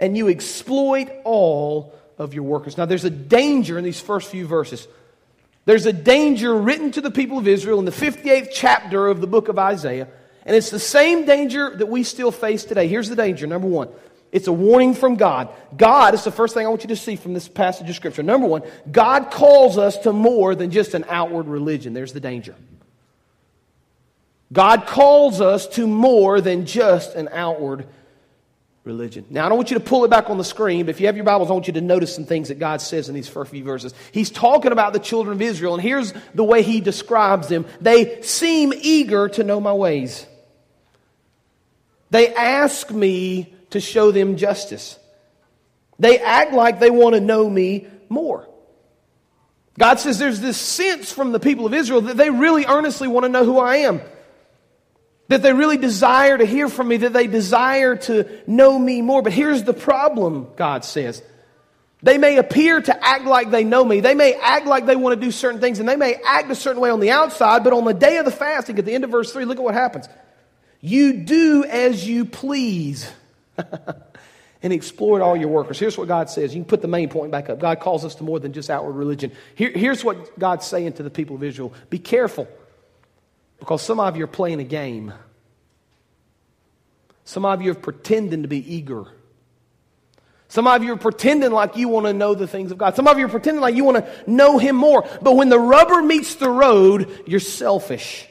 and 0.00 0.16
you 0.16 0.28
exploit 0.28 1.10
all 1.24 1.94
of 2.18 2.32
your 2.32 2.44
workers. 2.44 2.78
Now, 2.78 2.86
there's 2.86 3.04
a 3.04 3.10
danger 3.10 3.76
in 3.76 3.84
these 3.84 4.00
first 4.00 4.30
few 4.30 4.46
verses. 4.46 4.88
There's 5.66 5.84
a 5.84 5.92
danger 5.92 6.56
written 6.56 6.92
to 6.92 7.00
the 7.00 7.10
people 7.10 7.38
of 7.38 7.46
Israel 7.46 7.78
in 7.80 7.84
the 7.84 7.90
58th 7.90 8.48
chapter 8.52 9.08
of 9.08 9.20
the 9.20 9.26
book 9.26 9.48
of 9.48 9.58
Isaiah. 9.58 10.08
And 10.46 10.54
it's 10.54 10.70
the 10.70 10.78
same 10.78 11.26
danger 11.26 11.76
that 11.76 11.86
we 11.86 12.04
still 12.04 12.30
face 12.30 12.64
today. 12.64 12.86
Here's 12.86 13.08
the 13.08 13.16
danger. 13.16 13.48
Number 13.48 13.66
one, 13.66 13.88
it's 14.30 14.46
a 14.46 14.52
warning 14.52 14.94
from 14.94 15.16
God. 15.16 15.48
God 15.76 16.14
is 16.14 16.22
the 16.22 16.30
first 16.30 16.54
thing 16.54 16.64
I 16.64 16.68
want 16.68 16.84
you 16.84 16.88
to 16.88 16.96
see 16.96 17.16
from 17.16 17.34
this 17.34 17.48
passage 17.48 17.90
of 17.90 17.96
Scripture. 17.96 18.22
Number 18.22 18.46
one, 18.46 18.62
God 18.90 19.32
calls 19.32 19.76
us 19.76 19.98
to 19.98 20.12
more 20.12 20.54
than 20.54 20.70
just 20.70 20.94
an 20.94 21.04
outward 21.08 21.48
religion. 21.48 21.94
There's 21.94 22.12
the 22.12 22.20
danger. 22.20 22.54
God 24.52 24.86
calls 24.86 25.40
us 25.40 25.66
to 25.70 25.88
more 25.88 26.40
than 26.40 26.64
just 26.64 27.16
an 27.16 27.28
outward 27.32 27.88
religion. 28.86 29.26
Now, 29.28 29.44
I 29.44 29.48
don't 29.48 29.58
want 29.58 29.70
you 29.70 29.78
to 29.78 29.84
pull 29.84 30.04
it 30.04 30.08
back 30.08 30.30
on 30.30 30.38
the 30.38 30.44
screen, 30.44 30.86
but 30.86 30.90
if 30.90 31.00
you 31.00 31.06
have 31.06 31.16
your 31.16 31.24
Bibles, 31.24 31.50
I 31.50 31.52
want 31.52 31.66
you 31.66 31.72
to 31.74 31.80
notice 31.80 32.14
some 32.14 32.24
things 32.24 32.48
that 32.48 32.58
God 32.58 32.80
says 32.80 33.08
in 33.08 33.14
these 33.14 33.28
first 33.28 33.50
few 33.50 33.64
verses. 33.64 33.92
He's 34.12 34.30
talking 34.30 34.72
about 34.72 34.92
the 34.92 35.00
children 35.00 35.34
of 35.34 35.42
Israel, 35.42 35.74
and 35.74 35.82
here's 35.82 36.14
the 36.34 36.44
way 36.44 36.62
he 36.62 36.80
describes 36.80 37.48
them 37.48 37.66
They 37.80 38.22
seem 38.22 38.72
eager 38.74 39.28
to 39.30 39.44
know 39.44 39.60
my 39.60 39.72
ways, 39.72 40.26
they 42.10 42.32
ask 42.32 42.90
me 42.90 43.52
to 43.70 43.80
show 43.80 44.12
them 44.12 44.36
justice, 44.36 44.98
they 45.98 46.18
act 46.18 46.52
like 46.52 46.78
they 46.78 46.90
want 46.90 47.14
to 47.16 47.20
know 47.20 47.50
me 47.50 47.88
more. 48.08 48.48
God 49.78 49.98
says 49.98 50.18
there's 50.18 50.40
this 50.40 50.56
sense 50.56 51.12
from 51.12 51.32
the 51.32 51.40
people 51.40 51.66
of 51.66 51.74
Israel 51.74 52.00
that 52.02 52.16
they 52.16 52.30
really 52.30 52.64
earnestly 52.64 53.08
want 53.08 53.24
to 53.24 53.28
know 53.28 53.44
who 53.44 53.58
I 53.58 53.76
am 53.76 54.00
that 55.28 55.42
they 55.42 55.52
really 55.52 55.76
desire 55.76 56.38
to 56.38 56.44
hear 56.44 56.68
from 56.68 56.88
me, 56.88 56.98
that 56.98 57.12
they 57.12 57.26
desire 57.26 57.96
to 57.96 58.28
know 58.46 58.78
me 58.78 59.02
more. 59.02 59.22
But 59.22 59.32
here's 59.32 59.64
the 59.64 59.74
problem, 59.74 60.48
God 60.56 60.84
says. 60.84 61.22
They 62.02 62.18
may 62.18 62.36
appear 62.36 62.80
to 62.80 63.04
act 63.04 63.24
like 63.24 63.50
they 63.50 63.64
know 63.64 63.84
me. 63.84 64.00
They 64.00 64.14
may 64.14 64.34
act 64.34 64.66
like 64.66 64.86
they 64.86 64.96
want 64.96 65.18
to 65.18 65.26
do 65.26 65.32
certain 65.32 65.60
things, 65.60 65.80
and 65.80 65.88
they 65.88 65.96
may 65.96 66.14
act 66.14 66.50
a 66.50 66.54
certain 66.54 66.80
way 66.80 66.90
on 66.90 67.00
the 67.00 67.10
outside, 67.10 67.64
but 67.64 67.72
on 67.72 67.84
the 67.84 67.94
day 67.94 68.18
of 68.18 68.24
the 68.24 68.30
fasting, 68.30 68.78
at 68.78 68.84
the 68.84 68.94
end 68.94 69.04
of 69.04 69.10
verse 69.10 69.32
3, 69.32 69.44
look 69.44 69.58
at 69.58 69.64
what 69.64 69.74
happens. 69.74 70.08
You 70.80 71.14
do 71.14 71.64
as 71.64 72.06
you 72.06 72.26
please 72.26 73.10
and 74.62 74.72
exploit 74.72 75.20
all 75.20 75.36
your 75.36 75.48
workers. 75.48 75.78
Here's 75.78 75.96
what 75.96 76.06
God 76.06 76.30
says. 76.30 76.54
You 76.54 76.60
can 76.60 76.68
put 76.68 76.82
the 76.82 76.88
main 76.88 77.08
point 77.08 77.32
back 77.32 77.48
up. 77.48 77.58
God 77.58 77.80
calls 77.80 78.04
us 78.04 78.14
to 78.16 78.24
more 78.24 78.38
than 78.38 78.52
just 78.52 78.70
outward 78.70 78.92
religion. 78.92 79.32
Here, 79.54 79.72
here's 79.74 80.04
what 80.04 80.38
God's 80.38 80.66
saying 80.66 80.92
to 80.94 81.02
the 81.02 81.10
people 81.10 81.34
of 81.34 81.42
Israel 81.42 81.72
Be 81.90 81.98
careful. 81.98 82.46
Because 83.58 83.82
some 83.82 84.00
of 84.00 84.16
you 84.16 84.24
are 84.24 84.28
playing 84.28 84.60
a 84.60 84.64
game. 84.64 85.12
Some 87.24 87.44
of 87.44 87.62
you 87.62 87.72
are 87.72 87.74
pretending 87.74 88.42
to 88.42 88.48
be 88.48 88.74
eager. 88.74 89.06
Some 90.48 90.66
of 90.66 90.84
you 90.84 90.92
are 90.92 90.98
pretending 90.98 91.50
like 91.50 91.76
you 91.76 91.88
want 91.88 92.06
to 92.06 92.12
know 92.12 92.34
the 92.34 92.46
things 92.46 92.70
of 92.70 92.78
God. 92.78 92.94
Some 92.94 93.08
of 93.08 93.18
you 93.18 93.26
are 93.26 93.28
pretending 93.28 93.60
like 93.60 93.74
you 93.74 93.84
want 93.84 94.04
to 94.04 94.30
know 94.30 94.58
Him 94.58 94.76
more. 94.76 95.06
But 95.20 95.34
when 95.34 95.48
the 95.48 95.58
rubber 95.58 96.02
meets 96.02 96.36
the 96.36 96.48
road, 96.48 97.24
you're 97.26 97.40
selfish. 97.40 98.28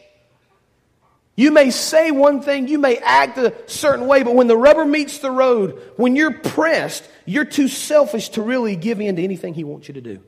You 1.36 1.52
may 1.52 1.70
say 1.72 2.12
one 2.12 2.42
thing, 2.42 2.70
you 2.70 2.80
may 2.80 2.98
act 2.98 3.38
a 3.38 3.54
certain 3.66 4.08
way, 4.08 4.24
but 4.24 4.36
when 4.36 4.48
the 4.48 4.56
rubber 4.56 4.86
meets 4.86 5.18
the 5.20 5.32
road, 5.32 5.82
when 5.98 6.16
you're 6.16 6.32
pressed, 6.32 7.04
you're 7.26 7.44
too 7.44 7.68
selfish 7.68 8.30
to 8.30 8.42
really 8.42 8.78
give 8.78 9.02
in 9.02 9.18
to 9.18 9.24
anything 9.24 9.54
He 9.54 9.66
wants 9.66 9.90
you 9.90 9.96
to 9.96 10.02
do. 10.02 10.22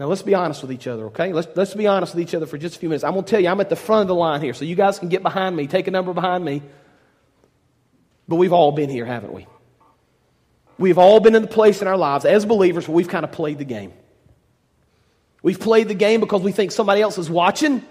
Now, 0.00 0.06
let's 0.06 0.22
be 0.22 0.34
honest 0.34 0.62
with 0.62 0.72
each 0.72 0.86
other, 0.86 1.08
okay? 1.08 1.34
Let's, 1.34 1.54
let's 1.56 1.74
be 1.74 1.86
honest 1.86 2.14
with 2.14 2.26
each 2.26 2.34
other 2.34 2.46
for 2.46 2.56
just 2.56 2.76
a 2.76 2.78
few 2.78 2.88
minutes. 2.88 3.04
I'm 3.04 3.12
going 3.12 3.26
to 3.26 3.30
tell 3.30 3.38
you, 3.38 3.48
I'm 3.48 3.60
at 3.60 3.68
the 3.68 3.76
front 3.76 4.00
of 4.00 4.08
the 4.08 4.14
line 4.14 4.40
here, 4.40 4.54
so 4.54 4.64
you 4.64 4.74
guys 4.74 4.98
can 4.98 5.10
get 5.10 5.22
behind 5.22 5.54
me, 5.54 5.66
take 5.66 5.88
a 5.88 5.90
number 5.90 6.14
behind 6.14 6.42
me. 6.42 6.62
But 8.26 8.36
we've 8.36 8.54
all 8.54 8.72
been 8.72 8.88
here, 8.88 9.04
haven't 9.04 9.34
we? 9.34 9.46
We've 10.78 10.96
all 10.96 11.20
been 11.20 11.34
in 11.34 11.42
the 11.42 11.48
place 11.48 11.82
in 11.82 11.86
our 11.86 11.98
lives 11.98 12.24
as 12.24 12.46
believers 12.46 12.88
where 12.88 12.94
we've 12.94 13.08
kind 13.08 13.24
of 13.24 13.32
played 13.32 13.58
the 13.58 13.66
game. 13.66 13.92
We've 15.42 15.60
played 15.60 15.88
the 15.88 15.94
game 15.94 16.20
because 16.20 16.40
we 16.40 16.52
think 16.52 16.72
somebody 16.72 17.02
else 17.02 17.18
is 17.18 17.28
watching. 17.28 17.84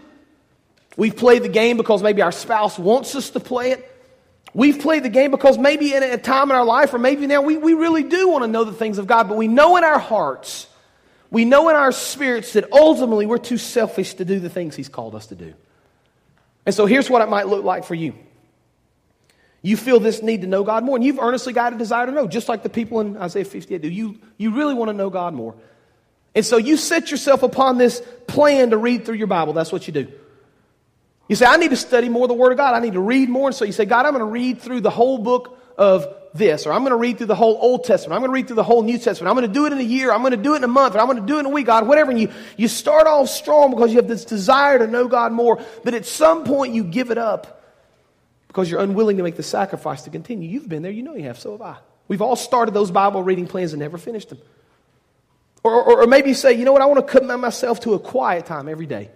We've 0.98 1.16
played 1.16 1.44
the 1.44 1.48
game 1.48 1.78
because 1.78 2.02
maybe 2.02 2.24
our 2.24 2.32
spouse 2.32 2.80
wants 2.80 3.14
us 3.14 3.30
to 3.30 3.40
play 3.40 3.74
it. 3.74 3.86
We've 4.56 4.80
played 4.80 5.04
the 5.04 5.10
game 5.10 5.30
because 5.30 5.60
maybe 5.60 5.94
in 5.94 6.02
a 6.02 6.18
time 6.18 6.50
in 6.50 6.58
our 6.58 6.66
life, 6.66 6.92
or 6.92 6.98
maybe 6.98 7.28
now, 7.28 7.44
we, 7.44 7.58
we 7.58 7.76
really 7.76 8.02
do 8.02 8.30
want 8.30 8.46
to 8.46 8.48
know 8.48 8.64
the 8.64 8.74
things 8.74 8.98
of 8.98 9.06
God, 9.06 9.30
but 9.30 9.38
we 9.38 9.48
know 9.48 9.78
in 9.78 9.84
our 9.84 10.00
hearts, 10.00 10.66
we 11.32 11.46
know 11.46 11.70
in 11.70 11.76
our 11.76 11.92
spirits 11.92 12.54
that 12.54 12.72
ultimately 12.72 13.26
we're 13.26 13.38
too 13.38 13.58
selfish 13.58 14.16
to 14.16 14.26
do 14.26 14.40
the 14.40 14.50
things 14.50 14.76
He's 14.76 14.90
called 14.90 15.16
us 15.16 15.28
to 15.28 15.36
do. 15.36 15.54
And 16.66 16.74
so 16.74 16.86
here's 16.86 17.10
what 17.10 17.22
it 17.22 17.30
might 17.30 17.48
look 17.48 17.64
like 17.64 17.86
for 17.86 17.96
you. 17.96 18.14
You 19.62 19.76
feel 19.76 20.00
this 20.00 20.24
need 20.24 20.42
to 20.42 20.48
know 20.48 20.64
God 20.64 20.84
more, 20.84 20.96
and 20.96 21.04
you've 21.04 21.20
earnestly 21.20 21.54
got 21.54 21.74
a 21.74 21.78
desire 21.78 22.06
to 22.06 22.12
know, 22.12 22.28
just 22.28 22.48
like 22.48 22.64
the 22.64 22.70
people 22.70 23.02
in 23.02 23.18
Isaiah 23.18 23.46
58 23.46 23.82
do. 23.82 23.90
You, 23.90 24.18
you 24.38 24.56
really 24.56 24.74
want 24.74 24.90
to 24.90 24.94
know 24.94 25.10
God 25.10 25.34
more. 25.34 25.56
And 26.34 26.46
so 26.46 26.58
you 26.58 26.78
set 26.78 27.12
yourself 27.12 27.44
upon 27.44 27.78
this 27.78 28.02
plan 28.28 28.70
to 28.70 28.78
read 28.78 29.06
through 29.06 29.16
your 29.16 29.28
Bible. 29.28 29.54
That's 29.54 29.72
what 29.72 29.88
you 29.88 29.94
do. 29.94 30.12
You 31.28 31.36
say, 31.36 31.46
I 31.46 31.58
need 31.58 31.72
to 31.72 31.78
study 31.78 32.10
more 32.10 32.28
the 32.28 32.34
Word 32.34 32.52
of 32.52 32.58
God. 32.58 32.74
I 32.74 32.80
need 32.80 32.94
to 32.94 33.00
read 33.00 33.30
more. 33.30 33.50
And 33.50 33.56
so 33.56 33.66
you 33.66 33.72
say, 33.72 33.86
God, 33.86 34.06
I'm 34.06 34.14
going 34.14 34.20
to 34.20 34.26
read 34.26 34.62
through 34.62 34.82
the 34.82 34.90
whole 34.90 35.18
book 35.18 35.59
of 35.80 36.14
this, 36.34 36.68
or 36.68 36.74
I'm 36.74 36.82
going 36.82 36.92
to 36.92 36.98
read 36.98 37.18
through 37.18 37.28
the 37.28 37.36
whole 37.36 37.58
Old 37.60 37.86
Testament. 37.86 38.16
I'm 38.16 38.22
going 38.22 38.30
to 38.30 38.34
read 38.34 38.48
through 38.48 38.58
the 38.58 38.64
whole 38.64 38.84
New 38.84 39.00
Testament. 39.00 39.30
I'm 39.30 39.36
going 39.36 39.48
to 39.48 39.54
do 39.54 39.66
it 39.66 39.72
in 39.72 39.80
a 39.80 39.84
year. 39.84 40.12
I'm 40.12 40.20
going 40.20 40.32
to 40.32 40.38
do 40.38 40.54
it 40.54 40.58
in 40.58 40.64
a 40.64 40.68
month. 40.68 40.96
I'm 40.96 41.08
going 41.08 41.20
to 41.20 41.26
do 41.26 41.38
it 41.38 41.40
in 41.40 41.46
a 41.48 41.50
week, 41.50 41.66
God, 41.66 41.88
whatever. 41.88 42.12
And 42.12 42.20
you, 42.20 42.32
you 42.58 42.68
start 42.68 43.08
off 43.08 43.30
strong 43.30 43.72
because 43.72 43.92
you 43.92 43.96
have 43.96 44.08
this 44.08 44.26
desire 44.26 44.78
to 44.78 44.86
know 44.86 45.08
God 45.08 45.32
more. 45.32 45.64
But 45.84 45.96
at 45.96 46.06
some 46.06 46.44
point, 46.44 46.76
you 46.76 46.84
give 46.84 47.10
it 47.10 47.18
up 47.18 47.64
because 48.48 48.70
you're 48.70 48.82
unwilling 48.82 49.18
to 49.18 49.24
make 49.24 49.38
the 49.38 49.44
sacrifice 49.44 50.04
to 50.04 50.10
continue. 50.10 50.50
You've 50.50 50.70
been 50.70 50.84
there. 50.84 50.92
You 50.92 51.02
know 51.02 51.16
you 51.16 51.24
have. 51.24 51.40
So 51.40 51.54
have 51.54 51.62
I. 51.62 51.78
We've 52.08 52.22
all 52.22 52.36
started 52.36 52.74
those 52.74 52.92
Bible 52.92 53.24
reading 53.24 53.48
plans 53.48 53.74
and 53.74 53.80
never 53.80 53.98
finished 53.98 54.30
them. 54.30 54.40
Or, 55.64 55.74
or, 55.74 56.04
or 56.04 56.08
maybe 56.08 56.30
you 56.30 56.36
say, 56.36 56.54
you 56.54 56.66
know 56.66 56.74
what, 56.74 56.82
I 56.82 56.86
want 56.86 57.06
to 57.06 57.20
commit 57.20 57.40
myself 57.40 57.80
to 57.82 57.94
a 57.94 58.00
quiet 58.00 58.46
time 58.46 58.68
every 58.68 58.86
day. 58.86 59.10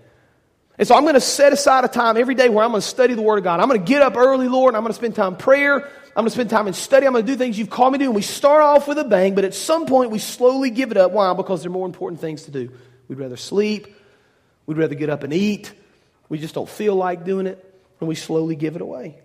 And 0.77 0.87
so 0.87 0.95
I'm 0.95 1.03
going 1.03 1.13
to 1.13 1.21
set 1.21 1.53
aside 1.53 1.83
a 1.83 1.87
time 1.87 2.17
every 2.17 2.35
day 2.35 2.49
where 2.49 2.63
I'm 2.63 2.71
going 2.71 2.81
to 2.81 2.87
study 2.87 3.13
the 3.13 3.21
Word 3.21 3.37
of 3.37 3.43
God. 3.43 3.59
I'm 3.59 3.67
going 3.67 3.79
to 3.79 3.85
get 3.85 4.01
up 4.01 4.17
early, 4.17 4.47
Lord, 4.47 4.69
and 4.69 4.77
I'm 4.77 4.83
going 4.83 4.91
to 4.91 4.97
spend 4.97 5.15
time 5.15 5.37
prayer. 5.37 5.89
I'm 6.15 6.21
going 6.21 6.27
to 6.27 6.31
spend 6.31 6.51
time 6.51 6.67
in 6.67 6.73
study. 6.73 7.07
I'm 7.07 7.13
going 7.13 7.25
to 7.25 7.31
do 7.31 7.37
things 7.37 7.57
you've 7.57 7.71
called 7.71 7.93
me 7.93 7.99
to. 7.99 8.05
And 8.05 8.15
we 8.15 8.21
start 8.21 8.61
off 8.61 8.87
with 8.87 8.99
a 8.99 9.03
bang, 9.03 9.33
but 9.33 9.45
at 9.45 9.55
some 9.55 9.87
point 9.87 10.11
we 10.11 10.19
slowly 10.19 10.69
give 10.69 10.91
it 10.91 10.97
up. 10.97 11.11
Why? 11.11 11.33
Because 11.33 11.63
there 11.63 11.69
are 11.69 11.73
more 11.73 11.87
important 11.87 12.21
things 12.21 12.43
to 12.43 12.51
do. 12.51 12.71
We'd 13.07 13.17
rather 13.17 13.37
sleep. 13.37 13.87
We'd 14.67 14.77
rather 14.77 14.95
get 14.95 15.09
up 15.09 15.23
and 15.23 15.33
eat. 15.33 15.73
We 16.29 16.37
just 16.37 16.53
don't 16.53 16.69
feel 16.69 16.95
like 16.95 17.25
doing 17.25 17.47
it, 17.47 17.63
and 17.99 18.07
we 18.07 18.15
slowly 18.15 18.55
give 18.55 18.75
it 18.75 18.81
away. 18.81 19.17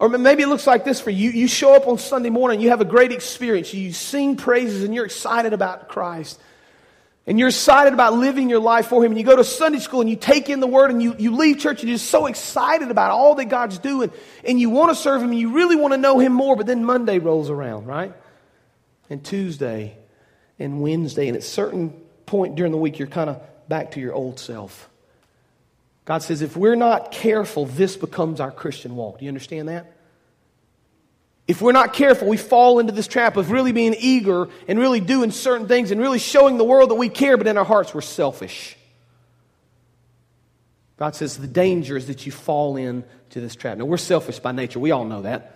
Or 0.00 0.08
maybe 0.08 0.42
it 0.42 0.48
looks 0.48 0.66
like 0.66 0.84
this 0.84 1.00
for 1.00 1.10
you. 1.10 1.30
You 1.30 1.46
show 1.46 1.74
up 1.74 1.86
on 1.86 1.98
Sunday 1.98 2.30
morning, 2.30 2.60
you 2.60 2.70
have 2.70 2.80
a 2.80 2.84
great 2.84 3.12
experience. 3.12 3.72
You 3.72 3.92
sing 3.92 4.36
praises, 4.36 4.82
and 4.82 4.94
you're 4.94 5.06
excited 5.06 5.52
about 5.52 5.88
Christ 5.88 6.40
and 7.26 7.38
you're 7.38 7.48
excited 7.48 7.92
about 7.92 8.14
living 8.14 8.50
your 8.50 8.58
life 8.60 8.88
for 8.88 9.04
Him, 9.04 9.12
and 9.12 9.18
you 9.18 9.24
go 9.24 9.36
to 9.36 9.44
Sunday 9.44 9.78
school 9.78 10.00
and 10.00 10.10
you 10.10 10.16
take 10.16 10.50
in 10.50 10.60
the 10.60 10.66
Word 10.66 10.90
and 10.90 11.02
you, 11.02 11.14
you 11.18 11.34
leave 11.34 11.58
church 11.58 11.80
and 11.80 11.88
you're 11.88 11.98
just 11.98 12.10
so 12.10 12.26
excited 12.26 12.90
about 12.90 13.10
all 13.10 13.34
that 13.36 13.46
God's 13.46 13.78
doing, 13.78 14.10
and 14.44 14.60
you 14.60 14.70
want 14.70 14.90
to 14.90 14.94
serve 14.94 15.22
Him 15.22 15.30
and 15.30 15.38
you 15.38 15.52
really 15.52 15.76
want 15.76 15.92
to 15.92 15.98
know 15.98 16.18
Him 16.18 16.32
more, 16.32 16.56
but 16.56 16.66
then 16.66 16.84
Monday 16.84 17.18
rolls 17.18 17.50
around, 17.50 17.86
right? 17.86 18.12
And 19.08 19.24
Tuesday 19.24 19.96
and 20.58 20.80
Wednesday, 20.80 21.28
and 21.28 21.36
at 21.36 21.42
a 21.42 21.46
certain 21.46 21.90
point 22.26 22.54
during 22.54 22.72
the 22.72 22.78
week, 22.78 22.98
you're 22.98 23.08
kind 23.08 23.30
of 23.30 23.42
back 23.68 23.92
to 23.92 24.00
your 24.00 24.12
old 24.12 24.38
self. 24.38 24.90
God 26.04 26.22
says, 26.22 26.42
if 26.42 26.56
we're 26.56 26.74
not 26.74 27.12
careful, 27.12 27.64
this 27.64 27.96
becomes 27.96 28.38
our 28.38 28.50
Christian 28.50 28.94
walk. 28.94 29.18
Do 29.18 29.24
you 29.24 29.30
understand 29.30 29.68
that? 29.68 29.93
If 31.46 31.60
we're 31.60 31.72
not 31.72 31.92
careful, 31.92 32.28
we 32.28 32.38
fall 32.38 32.78
into 32.78 32.92
this 32.92 33.06
trap 33.06 33.36
of 33.36 33.50
really 33.50 33.72
being 33.72 33.94
eager 33.98 34.48
and 34.66 34.78
really 34.78 35.00
doing 35.00 35.30
certain 35.30 35.68
things 35.68 35.90
and 35.90 36.00
really 36.00 36.18
showing 36.18 36.56
the 36.56 36.64
world 36.64 36.90
that 36.90 36.94
we 36.94 37.10
care, 37.10 37.36
but 37.36 37.46
in 37.46 37.58
our 37.58 37.64
hearts 37.64 37.92
we're 37.92 38.00
selfish. 38.00 38.76
God 40.96 41.14
says 41.14 41.36
the 41.36 41.46
danger 41.46 41.96
is 41.96 42.06
that 42.06 42.24
you 42.24 42.32
fall 42.32 42.76
into 42.76 43.40
this 43.40 43.56
trap. 43.56 43.76
Now, 43.78 43.84
we're 43.84 43.96
selfish 43.96 44.38
by 44.38 44.52
nature. 44.52 44.78
We 44.78 44.90
all 44.90 45.04
know 45.04 45.22
that. 45.22 45.50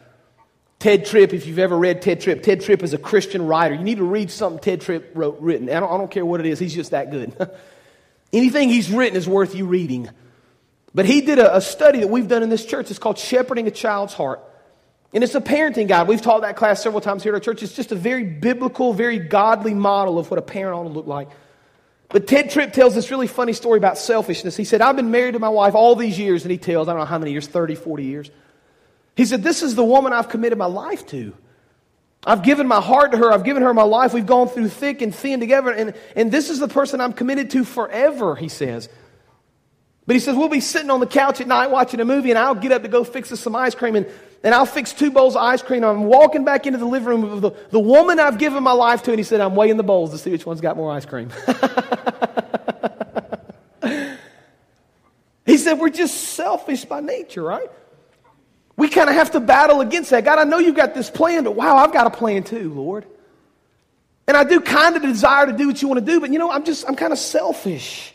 Tedd 0.81 1.07
Tripp, 1.07 1.33
if 1.33 1.47
you've 1.47 1.59
ever 1.59 1.77
read 1.77 2.03
Tedd 2.03 2.21
Tripp, 2.21 2.43
Tedd 2.43 2.63
Tripp 2.63 2.83
is 2.83 2.93
a 2.93 2.99
Christian 2.99 3.47
writer. 3.47 3.75
You 3.75 3.83
need 3.83 3.99
to 3.99 4.05
read 4.05 4.31
something 4.31 4.61
Tedd 4.61 4.81
Tripp 4.81 5.13
wrote, 5.15 5.41
written. 5.41 5.71
I 5.71 5.81
don't, 5.81 5.93
I 5.93 5.97
don't 5.97 6.11
care 6.11 6.25
what 6.25 6.41
it 6.41 6.47
is, 6.47 6.59
he's 6.59 6.75
just 6.75 6.91
that 6.91 7.11
good. 7.11 7.35
Anything 8.33 8.69
he's 8.69 8.91
written 8.91 9.17
is 9.17 9.29
worth 9.29 9.55
you 9.55 9.67
reading. 9.67 10.09
But 10.95 11.07
he 11.07 11.23
did 11.23 11.39
a, 11.39 11.57
a 11.57 11.61
study 11.61 12.01
that 12.01 12.09
we've 12.09 12.29
done 12.29 12.43
in 12.43 12.49
this 12.49 12.65
church. 12.65 12.91
It's 12.91 12.99
called 12.99 13.19
Shepherding 13.19 13.67
a 13.67 13.71
Child's 13.71 14.15
Heart. 14.15 14.41
And 15.13 15.25
it's 15.25 15.35
a 15.35 15.41
parenting 15.41 15.89
guide. 15.89 16.07
We've 16.07 16.21
taught 16.21 16.43
that 16.43 16.57
class 16.57 16.83
several 16.83 17.01
times 17.01 17.23
here 17.23 17.33
at 17.33 17.37
our 17.37 17.41
church. 17.41 17.63
It's 17.63 17.75
just 17.75 17.93
a 17.93 17.97
very 17.97 18.25
biblical, 18.25 18.93
very 18.93 19.19
godly 19.19 19.73
model 19.73 20.19
of 20.19 20.31
what 20.31 20.39
a 20.39 20.43
parent 20.43 20.77
ought 20.77 20.83
to 20.83 20.91
look 20.91 21.07
like. 21.07 21.29
But 22.11 22.27
Tedd 22.27 22.51
Tripp 22.51 22.73
tells 22.73 22.95
this 22.95 23.11
really 23.11 23.27
funny 23.27 23.53
story 23.53 23.79
about 23.79 23.99
selfishness. 23.99 24.57
He 24.57 24.65
said, 24.65 24.81
I've 24.81 24.97
been 24.97 25.11
married 25.11 25.33
to 25.33 25.39
my 25.39 25.49
wife 25.49 25.75
all 25.75 25.95
these 25.95 26.19
years, 26.19 26.43
and 26.43 26.51
he 26.51 26.59
tells, 26.59 26.89
I 26.89 26.93
don't 26.93 27.01
know 27.01 27.07
how 27.07 27.19
many 27.19 27.33
years, 27.33 27.47
30, 27.47 27.75
40 27.75 28.05
years. 28.05 28.31
He 29.15 29.25
said, 29.25 29.43
This 29.43 29.63
is 29.63 29.75
the 29.75 29.85
woman 29.85 30.13
I've 30.13 30.29
committed 30.29 30.59
my 30.59 30.67
life 30.67 31.07
to. 31.09 31.35
I've 32.25 32.43
given 32.43 32.67
my 32.67 32.81
heart 32.81 33.13
to 33.13 33.19
her. 33.19 33.33
I've 33.33 33.45
given 33.45 33.63
her 33.63 33.73
my 33.73 33.83
life. 33.83 34.13
We've 34.13 34.27
gone 34.27 34.49
through 34.49 34.69
thick 34.69 35.03
and 35.03 35.15
thin 35.15 35.41
together. 35.41 35.71
And, 35.71 35.95
and 36.17 36.33
this 36.33 36.51
is 36.51 36.59
the 36.59 36.69
person 36.69 37.01
I'm 37.01 37.13
committed 37.13 37.51
to 37.51 37.65
forever, 37.65 38.37
he 38.37 38.49
says. 38.49 38.89
But 40.07 40.15
he 40.15 40.21
says, 40.21 40.35
We'll 40.35 40.49
be 40.49 40.61
sitting 40.61 40.91
on 40.91 41.01
the 41.01 41.07
couch 41.07 41.41
at 41.41 41.47
night 41.47 41.71
watching 41.71 42.01
a 42.01 42.05
movie, 42.05 42.31
and 42.31 42.39
I'll 42.39 42.55
get 42.55 42.73
up 42.73 42.83
to 42.83 42.89
go 42.89 43.05
fix 43.05 43.31
us 43.33 43.41
some 43.41 43.55
ice 43.55 43.75
cream. 43.75 43.97
And 43.97 44.07
and 44.45 44.55
I'll 44.55 44.67
fix 44.67 44.93
two 44.93 45.11
bowls 45.11 45.35
of 45.37 45.43
ice 45.43 45.63
cream. 45.63 45.83
I'm 45.85 46.05
walking 46.05 46.45
back 46.45 46.67
into 46.67 46.79
the 46.79 46.87
living 46.87 47.09
room 47.09 47.25
of 47.25 47.41
the, 47.41 47.51
the 47.71 47.81
woman 47.81 48.21
I've 48.21 48.39
given 48.39 48.63
my 48.63 48.73
life 48.73 49.03
to, 49.05 49.11
and 49.11 49.19
he 49.19 49.25
said, 49.25 49.41
I'm 49.41 49.57
weighing 49.57 49.77
the 49.77 49.83
bowls 49.83 50.11
to 50.13 50.19
see 50.19 50.31
which 50.31 50.47
one's 50.47 50.61
got 50.61 50.77
more 50.77 50.93
ice 50.93 51.05
cream. 51.05 51.31
he 55.47 55.57
said, 55.57 55.75
We're 55.75 55.89
just 55.91 56.17
selfish 56.35 56.85
by 56.85 57.01
nature, 57.01 57.43
right? 57.43 57.69
We 58.77 58.89
kind 58.89 59.09
of 59.09 59.17
have 59.17 59.33
to 59.33 59.41
battle 59.41 59.81
against 59.81 60.11
that. 60.11 60.25
God, 60.25 60.39
I 60.39 60.45
know 60.45 60.59
you've 60.59 60.77
got 60.77 60.95
this 60.95 61.11
plan, 61.11 61.43
but 61.43 61.57
wow, 61.57 61.77
I've 61.77 61.93
got 61.93 62.07
a 62.07 62.11
plan 62.11 62.45
too, 62.45 62.73
Lord. 62.73 63.07
And 64.29 64.37
I 64.37 64.45
do 64.45 64.61
kind 64.61 64.95
of 64.95 65.03
desire 65.03 65.47
to 65.47 65.53
do 65.53 65.67
what 65.67 65.83
you 65.83 65.89
want 65.89 65.99
to 65.99 66.07
do, 66.07 66.21
but 66.21 66.31
you 66.31 66.39
know, 66.39 66.51
I'm 66.51 66.65
just, 66.65 66.87
I'm 66.87 66.95
kind 66.95 67.13
of 67.13 67.19
selfish. 67.19 68.15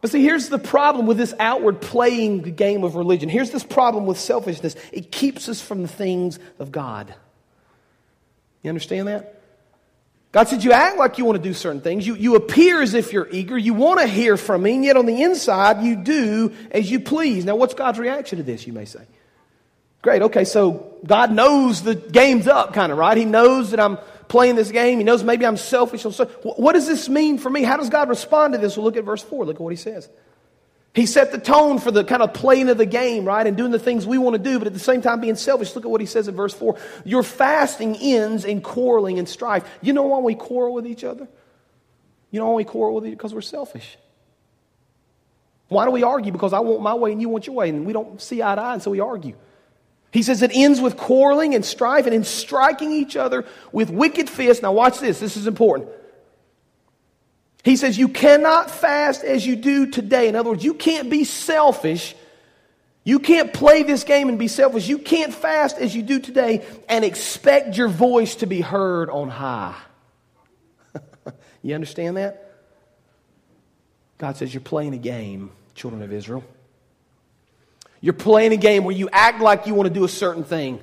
But 0.00 0.10
see, 0.10 0.22
here's 0.22 0.48
the 0.48 0.58
problem 0.58 1.06
with 1.06 1.16
this 1.16 1.34
outward 1.40 1.80
playing 1.80 2.42
the 2.42 2.50
game 2.50 2.84
of 2.84 2.94
religion. 2.94 3.28
Here's 3.28 3.50
this 3.50 3.64
problem 3.64 4.06
with 4.06 4.18
selfishness 4.18 4.76
it 4.92 5.10
keeps 5.10 5.48
us 5.48 5.60
from 5.60 5.82
the 5.82 5.88
things 5.88 6.38
of 6.58 6.70
God. 6.70 7.14
You 8.62 8.68
understand 8.68 9.08
that? 9.08 9.42
God 10.30 10.48
said, 10.48 10.62
You 10.62 10.72
act 10.72 10.98
like 10.98 11.18
you 11.18 11.24
want 11.24 11.36
to 11.36 11.42
do 11.42 11.54
certain 11.54 11.80
things. 11.80 12.06
You, 12.06 12.14
you 12.14 12.36
appear 12.36 12.82
as 12.82 12.94
if 12.94 13.12
you're 13.12 13.28
eager. 13.30 13.56
You 13.56 13.74
want 13.74 14.00
to 14.00 14.06
hear 14.06 14.36
from 14.36 14.62
me, 14.62 14.74
and 14.74 14.84
yet 14.84 14.96
on 14.96 15.06
the 15.06 15.22
inside, 15.22 15.82
you 15.82 15.96
do 15.96 16.54
as 16.70 16.90
you 16.90 17.00
please. 17.00 17.44
Now, 17.44 17.56
what's 17.56 17.74
God's 17.74 17.98
reaction 17.98 18.38
to 18.38 18.44
this, 18.44 18.66
you 18.66 18.72
may 18.72 18.84
say? 18.84 19.04
Great, 20.02 20.22
okay, 20.22 20.44
so 20.44 20.96
God 21.04 21.32
knows 21.32 21.82
the 21.82 21.96
game's 21.96 22.46
up, 22.46 22.72
kind 22.72 22.92
of, 22.92 22.98
right? 22.98 23.16
He 23.16 23.24
knows 23.24 23.72
that 23.72 23.80
I'm 23.80 23.98
playing 24.28 24.56
this 24.56 24.70
game. 24.70 24.98
He 24.98 25.04
knows 25.04 25.24
maybe 25.24 25.44
I'm 25.44 25.56
selfish. 25.56 26.02
So, 26.02 26.26
what 26.42 26.74
does 26.74 26.86
this 26.86 27.08
mean 27.08 27.38
for 27.38 27.50
me? 27.50 27.62
How 27.62 27.76
does 27.76 27.88
God 27.88 28.08
respond 28.08 28.54
to 28.54 28.58
this? 28.58 28.76
Well, 28.76 28.84
look 28.84 28.96
at 28.96 29.04
verse 29.04 29.22
4. 29.22 29.46
Look 29.46 29.56
at 29.56 29.60
what 29.60 29.72
he 29.72 29.76
says. 29.76 30.08
He 30.94 31.06
set 31.06 31.32
the 31.32 31.38
tone 31.38 31.78
for 31.78 31.90
the 31.90 32.02
kind 32.02 32.22
of 32.22 32.34
playing 32.34 32.68
of 32.70 32.78
the 32.78 32.86
game, 32.86 33.24
right? 33.24 33.46
And 33.46 33.56
doing 33.56 33.70
the 33.70 33.78
things 33.78 34.06
we 34.06 34.18
want 34.18 34.34
to 34.34 34.42
do, 34.42 34.58
but 34.58 34.66
at 34.66 34.72
the 34.72 34.80
same 34.80 35.00
time 35.00 35.20
being 35.20 35.36
selfish. 35.36 35.74
Look 35.74 35.84
at 35.84 35.90
what 35.90 36.00
he 36.00 36.06
says 36.06 36.28
in 36.28 36.34
verse 36.34 36.54
4. 36.54 36.76
Your 37.04 37.22
fasting 37.22 37.96
ends 37.96 38.44
in 38.44 38.60
quarreling 38.62 39.18
and 39.18 39.28
strife. 39.28 39.64
You 39.80 39.92
know 39.92 40.02
why 40.04 40.18
we 40.18 40.34
quarrel 40.34 40.74
with 40.74 40.86
each 40.86 41.04
other? 41.04 41.28
You 42.30 42.40
know 42.40 42.48
why 42.48 42.56
we 42.56 42.64
quarrel 42.64 42.94
with 42.94 43.04
each 43.04 43.10
other? 43.10 43.16
Because 43.16 43.34
we're 43.34 43.42
selfish. 43.42 43.96
Why 45.68 45.84
do 45.84 45.90
we 45.90 46.02
argue? 46.02 46.32
Because 46.32 46.52
I 46.52 46.60
want 46.60 46.80
my 46.82 46.94
way 46.94 47.12
and 47.12 47.20
you 47.20 47.28
want 47.28 47.46
your 47.46 47.56
way, 47.56 47.68
and 47.68 47.86
we 47.86 47.92
don't 47.92 48.20
see 48.20 48.42
eye 48.42 48.54
to 48.54 48.60
eye, 48.60 48.72
and 48.72 48.82
so 48.82 48.90
we 48.90 49.00
argue. 49.00 49.36
He 50.10 50.22
says 50.22 50.42
it 50.42 50.50
ends 50.54 50.80
with 50.80 50.96
quarreling 50.96 51.54
and 51.54 51.64
strife 51.64 52.06
and 52.06 52.14
in 52.14 52.24
striking 52.24 52.92
each 52.92 53.16
other 53.16 53.44
with 53.72 53.90
wicked 53.90 54.30
fists. 54.30 54.62
Now, 54.62 54.72
watch 54.72 55.00
this, 55.00 55.20
this 55.20 55.36
is 55.36 55.46
important. 55.46 55.90
He 57.62 57.76
says, 57.76 57.98
You 57.98 58.08
cannot 58.08 58.70
fast 58.70 59.22
as 59.22 59.46
you 59.46 59.56
do 59.56 59.90
today. 59.90 60.28
In 60.28 60.36
other 60.36 60.50
words, 60.50 60.64
you 60.64 60.74
can't 60.74 61.10
be 61.10 61.24
selfish. 61.24 62.14
You 63.04 63.18
can't 63.18 63.52
play 63.52 63.82
this 63.82 64.04
game 64.04 64.28
and 64.28 64.38
be 64.38 64.48
selfish. 64.48 64.88
You 64.88 64.98
can't 64.98 65.32
fast 65.32 65.78
as 65.78 65.94
you 65.94 66.02
do 66.02 66.18
today 66.20 66.64
and 66.88 67.04
expect 67.04 67.76
your 67.76 67.88
voice 67.88 68.36
to 68.36 68.46
be 68.46 68.60
heard 68.60 69.10
on 69.10 69.28
high. 69.28 69.76
you 71.62 71.74
understand 71.74 72.16
that? 72.16 72.54
God 74.16 74.36
says, 74.36 74.54
You're 74.54 74.60
playing 74.62 74.94
a 74.94 74.98
game, 74.98 75.50
children 75.74 76.02
of 76.02 76.12
Israel. 76.12 76.44
You're 78.00 78.14
playing 78.14 78.52
a 78.52 78.56
game 78.56 78.84
where 78.84 78.94
you 78.94 79.08
act 79.12 79.40
like 79.40 79.66
you 79.66 79.74
want 79.74 79.88
to 79.88 79.94
do 79.94 80.04
a 80.04 80.08
certain 80.08 80.44
thing, 80.44 80.80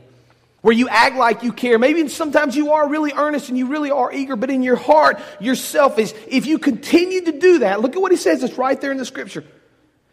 where 0.62 0.74
you 0.74 0.90
act 0.90 1.16
like 1.16 1.44
you 1.44 1.54
care. 1.54 1.80
Maybe 1.80 2.08
sometimes 2.10 2.56
you 2.56 2.74
are 2.74 2.90
really 2.90 3.14
earnest 3.14 3.50
and 3.50 3.58
you 3.58 3.68
really 3.68 3.92
are 3.92 4.12
eager, 4.12 4.36
but 4.36 4.50
in 4.50 4.64
your 4.64 4.76
heart, 4.76 5.20
you're 5.40 5.56
selfish. 5.56 6.14
If 6.28 6.46
you 6.46 6.60
continue 6.60 7.26
to 7.26 7.40
do 7.40 7.60
that, 7.60 7.82
look 7.82 7.96
at 7.96 8.02
what 8.02 8.12
he 8.12 8.18
says. 8.18 8.44
It's 8.44 8.58
right 8.58 8.80
there 8.80 8.92
in 8.92 8.98
the 8.98 9.06
scripture. 9.06 9.44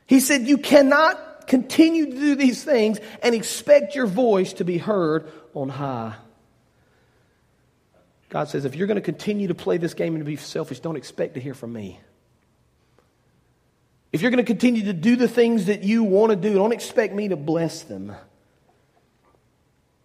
He 0.06 0.21
said, 0.21 0.42
You 0.42 0.59
cannot 0.59 1.47
continue 1.47 2.06
to 2.06 2.12
do 2.12 2.35
these 2.35 2.62
things 2.62 2.99
and 3.23 3.35
expect 3.35 3.94
your 3.94 4.06
voice 4.06 4.52
to 4.54 4.64
be 4.64 4.78
heard 4.78 5.30
on 5.54 5.68
high. 5.68 6.14
God 8.32 8.49
says, 8.49 8.64
if 8.64 8.75
you're 8.75 8.87
going 8.87 8.97
to 8.97 9.02
continue 9.02 9.49
to 9.49 9.54
play 9.54 9.76
this 9.76 9.92
game 9.92 10.14
and 10.14 10.25
be 10.25 10.37
selfish, 10.37 10.80
don't 10.80 10.97
expect 10.97 11.35
to 11.35 11.40
hear 11.40 11.52
from 11.52 11.71
me. 11.71 12.00
If 14.12 14.21
you're 14.21 14.31
going 14.31 14.45
to 14.45 14.47
continue 14.47 14.85
to 14.85 14.92
do 14.92 15.16
the 15.16 15.28
things 15.28 15.66
that 15.66 15.83
you 15.83 16.04
want 16.04 16.31
to 16.31 16.37
do, 16.37 16.54
don't 16.54 16.73
expect 16.73 17.14
me 17.14 17.28
to 17.28 17.37
bless 17.37 17.83
them. 17.83 18.14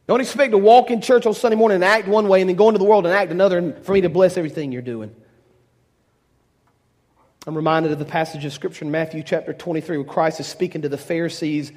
Don't 0.08 0.22
expect 0.22 0.52
to 0.52 0.58
walk 0.58 0.90
in 0.90 1.02
church 1.02 1.26
on 1.26 1.34
Sunday 1.34 1.58
morning 1.58 1.76
and 1.76 1.84
act 1.84 2.08
one 2.08 2.30
way 2.30 2.40
and 2.40 2.50
then 2.50 2.56
go 2.56 2.70
into 2.70 2.80
the 2.80 2.86
world 2.86 3.06
and 3.06 3.14
act 3.14 3.32
another 3.32 3.58
and 3.58 3.86
for 3.86 3.92
me 3.92 4.02
to 4.02 4.10
bless 4.10 4.38
everything 4.38 4.72
you're 4.72 4.82
doing. 4.82 5.14
I'm 7.46 7.56
reminded 7.56 7.92
of 7.92 8.00
the 8.00 8.06
passage 8.06 8.46
of 8.46 8.54
Scripture 8.54 8.86
in 8.86 8.92
Matthew 8.92 9.24
chapter 9.24 9.54
23 9.54 9.98
where 9.98 10.06
Christ 10.06 10.40
is 10.40 10.48
speaking 10.48 10.84
to 10.84 10.90
the 10.90 10.98
Pharisees 10.98 11.74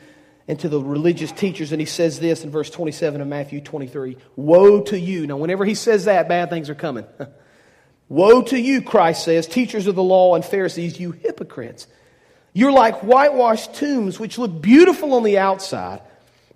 and 0.47 0.59
to 0.61 0.69
the 0.69 0.81
religious 0.81 1.31
teachers, 1.31 1.71
and 1.71 1.81
he 1.81 1.87
says 1.87 2.19
this 2.19 2.43
in 2.43 2.51
verse 2.51 2.71
27 2.71 3.21
of 3.21 3.29
Matthew 3.29 3.61
23 3.61 4.17
Woe 4.37 4.81
to 4.83 4.99
you. 4.99 5.27
Now, 5.27 5.37
whenever 5.37 5.65
he 5.65 5.75
says 5.75 6.07
that, 6.07 6.29
bad 6.29 6.51
things 6.51 6.71
are 6.71 6.75
coming. 6.75 7.05
Woe 8.09 8.43
to 8.43 8.59
you, 8.59 8.83
Christ 8.83 9.25
says, 9.25 9.47
teachers 9.47 9.87
of 9.87 9.95
the 9.95 10.03
law 10.03 10.35
and 10.35 10.45
Pharisees, 10.45 10.99
you 10.99 11.13
hypocrites. 11.13 11.87
You're 12.52 12.73
like 12.73 13.00
whitewashed 13.00 13.75
tombs, 13.75 14.19
which 14.19 14.38
look 14.38 14.61
beautiful 14.61 15.14
on 15.14 15.23
the 15.23 15.38
outside, 15.38 16.00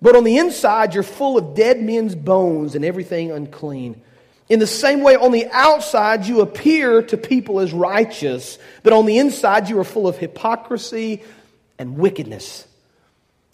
but 0.01 0.15
on 0.15 0.23
the 0.23 0.37
inside, 0.37 0.93
you're 0.93 1.03
full 1.03 1.37
of 1.37 1.55
dead 1.55 1.81
men's 1.81 2.15
bones 2.15 2.75
and 2.75 2.83
everything 2.83 3.31
unclean. 3.31 4.01
In 4.47 4.59
the 4.59 4.67
same 4.67 5.01
way, 5.01 5.15
on 5.15 5.31
the 5.31 5.47
outside, 5.51 6.25
you 6.25 6.41
appear 6.41 7.01
to 7.01 7.17
people 7.17 7.59
as 7.59 7.73
righteous, 7.73 8.59
but 8.83 8.93
on 8.93 9.05
the 9.05 9.17
inside, 9.17 9.69
you 9.69 9.79
are 9.79 9.85
full 9.85 10.07
of 10.07 10.17
hypocrisy 10.17 11.23
and 11.79 11.97
wickedness. 11.97 12.67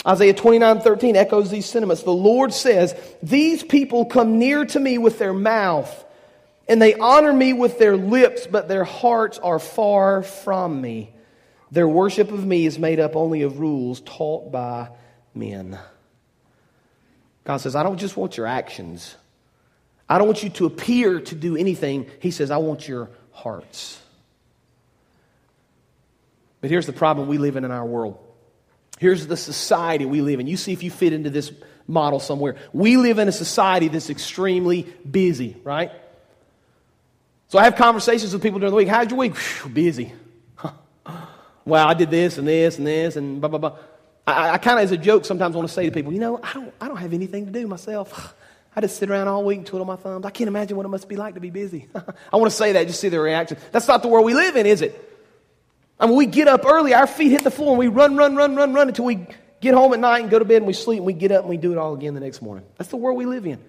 Isaiah 0.05 0.33
29 0.33 0.81
13 0.81 1.15
echoes 1.15 1.51
these 1.51 1.67
sentiments. 1.67 2.03
The 2.03 2.11
Lord 2.11 2.53
says, 2.53 2.95
These 3.21 3.63
people 3.63 4.05
come 4.05 4.39
near 4.39 4.65
to 4.65 4.79
me 4.79 4.97
with 4.97 5.19
their 5.19 5.33
mouth, 5.33 6.05
and 6.67 6.81
they 6.81 6.95
honor 6.95 7.31
me 7.31 7.53
with 7.53 7.77
their 7.77 7.95
lips, 7.95 8.47
but 8.47 8.67
their 8.67 8.83
hearts 8.83 9.37
are 9.37 9.59
far 9.59 10.23
from 10.23 10.81
me. 10.81 11.11
Their 11.71 11.87
worship 11.87 12.31
of 12.31 12.45
me 12.45 12.65
is 12.65 12.77
made 12.77 12.99
up 12.99 13.15
only 13.15 13.43
of 13.43 13.59
rules 13.59 14.01
taught 14.01 14.51
by 14.51 14.89
men. 15.33 15.79
God 17.45 17.57
says, 17.57 17.75
I 17.75 17.83
don't 17.83 17.97
just 17.97 18.17
want 18.17 18.37
your 18.37 18.45
actions. 18.45 19.15
I 20.09 20.17
don't 20.17 20.27
want 20.27 20.43
you 20.43 20.49
to 20.49 20.65
appear 20.65 21.21
to 21.21 21.35
do 21.35 21.55
anything. 21.55 22.07
He 22.19 22.31
says, 22.31 22.51
I 22.51 22.57
want 22.57 22.87
your 22.87 23.09
hearts. 23.31 23.99
But 26.59 26.69
here's 26.69 26.85
the 26.85 26.93
problem 26.93 27.27
we 27.27 27.37
live 27.37 27.55
in 27.55 27.63
in 27.63 27.71
our 27.71 27.85
world. 27.85 28.19
Here's 28.99 29.25
the 29.25 29.37
society 29.37 30.05
we 30.05 30.21
live 30.21 30.39
in. 30.39 30.47
You 30.47 30.57
see 30.57 30.73
if 30.73 30.83
you 30.83 30.91
fit 30.91 31.13
into 31.13 31.29
this 31.29 31.51
model 31.87 32.19
somewhere. 32.19 32.57
We 32.71 32.97
live 32.97 33.17
in 33.17 33.27
a 33.27 33.31
society 33.31 33.87
that's 33.87 34.09
extremely 34.09 34.83
busy, 35.09 35.57
right? 35.63 35.91
So 37.47 37.57
I 37.57 37.63
have 37.63 37.75
conversations 37.75 38.33
with 38.33 38.43
people 38.43 38.59
during 38.59 38.71
the 38.71 38.77
week. 38.77 38.87
How's 38.87 39.09
your 39.09 39.17
week? 39.17 39.35
Whew, 39.35 39.71
busy. 39.71 40.13
Well, 41.65 41.87
I 41.87 41.93
did 41.93 42.09
this 42.09 42.37
and 42.37 42.47
this 42.47 42.77
and 42.77 42.87
this 42.87 43.15
and 43.15 43.39
blah, 43.39 43.49
blah, 43.49 43.59
blah. 43.59 43.77
I, 44.25 44.51
I 44.51 44.57
kind 44.57 44.79
of, 44.79 44.83
as 44.85 44.91
a 44.91 44.97
joke, 44.97 45.25
sometimes 45.25 45.55
want 45.55 45.67
to 45.67 45.73
say 45.73 45.85
to 45.85 45.91
people, 45.91 46.13
you 46.13 46.19
know, 46.19 46.39
I 46.41 46.53
don't, 46.53 46.73
I 46.79 46.87
don't 46.87 46.97
have 46.97 47.13
anything 47.13 47.45
to 47.45 47.51
do 47.51 47.67
myself. 47.67 48.35
I 48.75 48.79
just 48.79 48.97
sit 48.97 49.09
around 49.09 49.27
all 49.27 49.43
week 49.43 49.57
and 49.57 49.67
twiddle 49.67 49.85
my 49.85 49.97
thumbs. 49.97 50.25
I 50.25 50.29
can't 50.29 50.47
imagine 50.47 50.77
what 50.77 50.85
it 50.85 50.89
must 50.89 51.09
be 51.09 51.17
like 51.17 51.33
to 51.33 51.41
be 51.41 51.49
busy. 51.49 51.89
I 52.33 52.37
want 52.37 52.49
to 52.49 52.55
say 52.55 52.71
that, 52.71 52.87
just 52.87 53.01
see 53.01 53.09
their 53.09 53.21
reaction. 53.21 53.57
That's 53.73 53.87
not 53.87 54.01
the 54.01 54.07
world 54.07 54.25
we 54.25 54.33
live 54.33 54.55
in, 54.55 54.65
is 54.65 54.81
it? 54.81 55.09
I 55.99 56.07
mean, 56.07 56.15
we 56.15 56.25
get 56.25 56.47
up 56.47 56.65
early, 56.65 56.93
our 56.93 57.05
feet 57.05 57.31
hit 57.31 57.43
the 57.43 57.51
floor, 57.51 57.71
and 57.71 57.79
we 57.79 57.89
run, 57.89 58.15
run, 58.15 58.35
run, 58.35 58.55
run, 58.55 58.73
run 58.73 58.87
until 58.87 59.05
we 59.05 59.27
get 59.59 59.73
home 59.73 59.93
at 59.93 59.99
night 59.99 60.21
and 60.21 60.29
go 60.31 60.39
to 60.39 60.45
bed 60.45 60.57
and 60.57 60.67
we 60.67 60.73
sleep 60.73 60.97
and 60.97 61.05
we 61.05 61.13
get 61.13 61.31
up 61.31 61.41
and 61.41 61.49
we 61.49 61.57
do 61.57 61.71
it 61.71 61.77
all 61.77 61.93
again 61.93 62.13
the 62.13 62.19
next 62.19 62.41
morning. 62.41 62.65
That's 62.77 62.89
the 62.89 62.97
world 62.97 63.17
we 63.17 63.25
live 63.25 63.45
in. 63.45 63.59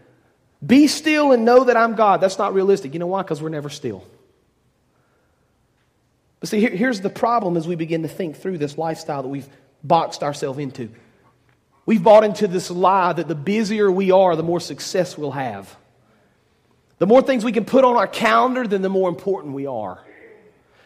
Be 0.64 0.86
still 0.86 1.32
and 1.32 1.44
know 1.44 1.64
that 1.64 1.76
I'm 1.76 1.94
God. 1.94 2.20
That's 2.20 2.38
not 2.38 2.54
realistic. 2.54 2.94
You 2.94 3.00
know 3.00 3.08
why? 3.08 3.22
Because 3.22 3.42
we're 3.42 3.48
never 3.48 3.68
still. 3.68 4.04
But 6.42 6.48
see, 6.48 6.58
here, 6.58 6.70
here's 6.70 7.00
the 7.00 7.08
problem 7.08 7.56
as 7.56 7.68
we 7.68 7.76
begin 7.76 8.02
to 8.02 8.08
think 8.08 8.36
through 8.36 8.58
this 8.58 8.76
lifestyle 8.76 9.22
that 9.22 9.28
we've 9.28 9.48
boxed 9.84 10.24
ourselves 10.24 10.58
into. 10.58 10.90
We've 11.86 12.02
bought 12.02 12.24
into 12.24 12.48
this 12.48 12.68
lie 12.68 13.12
that 13.12 13.28
the 13.28 13.36
busier 13.36 13.90
we 13.92 14.10
are, 14.10 14.34
the 14.34 14.42
more 14.42 14.58
success 14.58 15.16
we'll 15.16 15.30
have. 15.30 15.74
The 16.98 17.06
more 17.06 17.22
things 17.22 17.44
we 17.44 17.52
can 17.52 17.64
put 17.64 17.84
on 17.84 17.96
our 17.96 18.08
calendar, 18.08 18.66
then 18.66 18.82
the 18.82 18.88
more 18.88 19.08
important 19.08 19.54
we 19.54 19.66
are. 19.66 20.04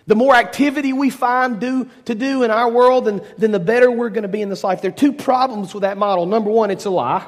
The 0.07 0.15
more 0.15 0.35
activity 0.35 0.93
we 0.93 1.09
find 1.09 1.59
do, 1.59 1.89
to 2.05 2.15
do 2.15 2.43
in 2.43 2.51
our 2.51 2.71
world, 2.71 3.07
then, 3.07 3.23
then 3.39 3.51
the 3.51 3.59
better 3.59 3.91
we're 3.91 4.11
going 4.11 4.25
to 4.25 4.29
be 4.29 4.43
in 4.43 4.51
this 4.51 4.63
life. 4.63 4.83
There 4.83 4.91
are 4.91 4.95
two 4.95 5.15
problems 5.15 5.73
with 5.73 5.85
that 5.85 5.97
model. 5.97 6.27
Number 6.27 6.51
one, 6.51 6.71
it's 6.71 6.85
a 6.85 6.91
lie. 6.91 7.27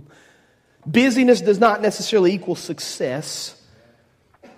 Busyness 0.86 1.42
does 1.42 1.58
not 1.58 1.82
necessarily 1.82 2.32
equal 2.32 2.56
success. 2.56 3.60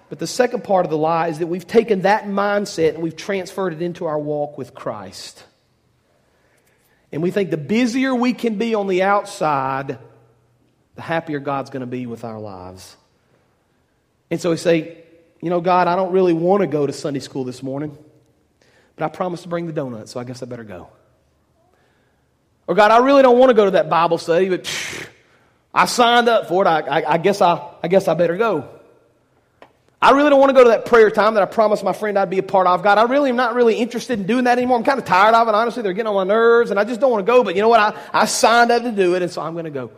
But 0.09 0.19
the 0.19 0.27
second 0.27 0.63
part 0.63 0.87
of 0.87 0.91
the 0.91 0.99
lie 0.99 1.29
is 1.29 1.41
that 1.41 1.49
we've 1.49 1.67
taken 1.67 2.03
that 2.03 2.25
mindset 2.25 2.95
and 2.95 3.03
we've 3.03 3.17
transferred 3.17 3.73
it 3.73 3.83
into 3.83 4.07
our 4.07 4.19
walk 4.19 4.57
with 4.57 4.75
Christ. 4.75 5.43
And 7.11 7.23
we 7.23 7.31
think 7.31 7.51
the 7.51 7.57
busier 7.57 8.15
we 8.15 8.33
can 8.33 8.57
be 8.57 8.75
on 8.75 8.87
the 8.87 9.03
outside, 9.03 9.99
the 10.95 11.03
happier 11.03 11.39
God's 11.41 11.71
going 11.71 11.81
to 11.81 11.87
be 11.87 12.07
with 12.07 12.25
our 12.25 12.39
lives. 12.39 12.97
And 14.31 14.41
so 14.41 14.51
we 14.51 14.57
say, 14.57 14.99
you 15.41 15.51
know, 15.51 15.61
God, 15.61 15.89
I 15.89 15.97
don't 15.97 16.13
really 16.13 16.33
want 16.33 16.63
to 16.63 16.67
go 16.67 16.87
to 16.87 16.93
Sunday 16.93 17.21
school 17.21 17.45
this 17.45 17.63
morning, 17.63 17.97
but 18.97 19.05
I 19.05 19.09
promised 19.09 19.45
to 19.45 19.49
bring 19.49 19.67
the 19.67 19.73
donuts, 19.73 20.13
so 20.13 20.21
I 20.21 20.25
guess 20.25 20.43
I 20.43 20.47
better 20.47 20.65
go. 20.65 20.89
Or 22.67 22.75
God, 22.75 22.91
I 22.91 22.99
really 22.99 23.23
don't 23.23 23.39
want 23.39 23.51
to 23.51 23.55
go 23.55 23.65
to 23.67 23.71
that 23.73 23.89
Bible 23.89 24.19
study, 24.19 24.49
but 24.49 24.71
I 25.73 25.87
signed 25.87 26.29
up 26.29 26.49
for 26.49 26.65
it. 26.65 26.69
I, 26.69 26.81
I, 26.81 27.13
I, 27.13 27.19
guess 27.19 27.41
I, 27.41 27.71
I 27.83 27.89
guess 27.89 28.09
I 28.09 28.15
better 28.15 28.37
go. 28.37 28.69
I 30.01 30.11
really 30.11 30.29
don't 30.29 30.39
want 30.39 30.51
to 30.51 30.55
go 30.55 30.65
to 30.65 30.71
that 30.71 30.85
prayer 30.85 31.11
time 31.11 31.35
that 31.35 31.43
I 31.43 31.47
promised 31.47 31.83
my 31.83 31.95
friend 31.95 32.19
I'd 32.19 32.29
be 32.29 32.39
a 32.39 32.43
part 32.43 32.67
of. 32.67 32.83
God, 32.83 32.99
I 32.99 33.05
really 33.05 33.31
am 33.31 33.37
not 33.37 33.55
really 33.55 33.77
interested 33.77 34.21
in 34.21 34.27
doing 34.27 34.45
that 34.45 34.59
anymore. 34.59 34.77
I'm 34.77 34.85
kind 34.85 34.99
of 34.99 35.07
tired 35.07 35.35
of 35.35 35.49
it. 35.49 35.55
Honestly, 35.55 35.83
they're 35.83 35.95
getting 35.95 36.09
on 36.09 36.15
my 36.15 36.25
nerves, 36.25 36.71
and 36.71 36.79
I 36.79 36.85
just 36.85 37.01
don't 37.01 37.11
want 37.11 37.27
to 37.27 37.33
go. 37.33 37.43
But 37.43 37.57
you 37.57 37.63
know 37.63 37.69
what? 37.69 37.81
I, 37.81 37.99
I 38.13 38.27
signed 38.27 38.71
up 38.71 38.83
to 38.83 38.93
do 38.93 39.15
it, 39.15 39.23
and 39.23 39.31
so 39.31 39.41
I'm 39.41 39.55
going 39.55 39.65
to 39.65 39.71
go. 39.71 39.91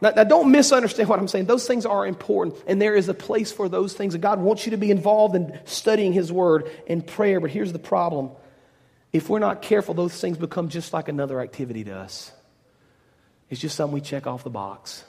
Now, 0.00 0.10
now, 0.16 0.24
don't 0.24 0.50
misunderstand 0.50 1.08
what 1.08 1.20
I'm 1.20 1.28
saying. 1.28 1.46
Those 1.46 1.64
things 1.64 1.86
are 1.86 2.04
important, 2.04 2.56
and 2.66 2.82
there 2.82 2.96
is 2.96 3.08
a 3.08 3.14
place 3.14 3.52
for 3.52 3.68
those 3.68 3.94
things. 3.94 4.14
And 4.14 4.22
God 4.22 4.40
wants 4.40 4.66
you 4.66 4.72
to 4.72 4.76
be 4.76 4.90
involved 4.90 5.36
in 5.36 5.60
studying 5.64 6.12
His 6.12 6.32
Word 6.32 6.68
and 6.88 7.06
prayer. 7.06 7.38
But 7.38 7.52
here's 7.52 7.72
the 7.72 7.78
problem 7.78 8.32
if 9.12 9.28
we're 9.28 9.38
not 9.38 9.62
careful, 9.62 9.94
those 9.94 10.18
things 10.20 10.38
become 10.38 10.70
just 10.70 10.92
like 10.92 11.08
another 11.08 11.40
activity 11.40 11.84
to 11.84 11.94
us. 11.94 12.32
It's 13.48 13.60
just 13.60 13.76
something 13.76 13.94
we 13.94 14.00
check 14.00 14.26
off 14.26 14.42
the 14.42 14.50
box. 14.50 15.04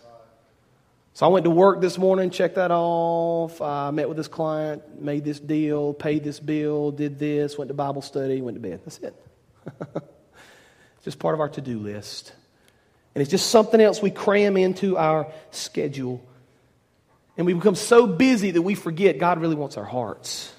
So 1.16 1.28
I 1.28 1.30
went 1.30 1.44
to 1.44 1.52
work 1.52 1.80
this 1.80 1.98
morning, 2.00 2.32
checked 2.32 2.56
that 2.56 2.72
off. 2.72 3.62
I 3.62 3.92
met 3.92 4.08
with 4.08 4.18
this 4.18 4.28
client, 4.28 5.00
made 5.00 5.24
this 5.24 5.40
deal, 5.40 5.94
paid 5.94 6.24
this 6.24 6.40
bill, 6.40 6.92
did 6.92 7.20
this, 7.20 7.56
went 7.56 7.68
to 7.68 7.76
Bible 7.76 8.02
study, 8.02 8.42
went 8.42 8.56
to 8.56 8.62
bed. 8.62 8.82
That's 8.84 8.98
it. 8.98 9.16
just 11.04 11.20
part 11.20 11.36
of 11.36 11.40
our 11.40 11.50
to 11.50 11.62
do 11.62 11.78
list. 11.78 12.34
And 13.14 13.22
it's 13.22 13.30
just 13.30 13.52
something 13.52 13.80
else 13.80 14.02
we 14.02 14.10
cram 14.10 14.58
into 14.58 14.98
our 14.98 15.32
schedule. 15.52 16.24
And 17.38 17.46
we 17.46 17.54
become 17.54 17.76
so 17.76 18.08
busy 18.08 18.52
that 18.52 18.62
we 18.62 18.74
forget 18.74 19.20
God 19.20 19.40
really 19.40 19.56
wants 19.56 19.78
our 19.78 19.84
hearts. 19.84 20.52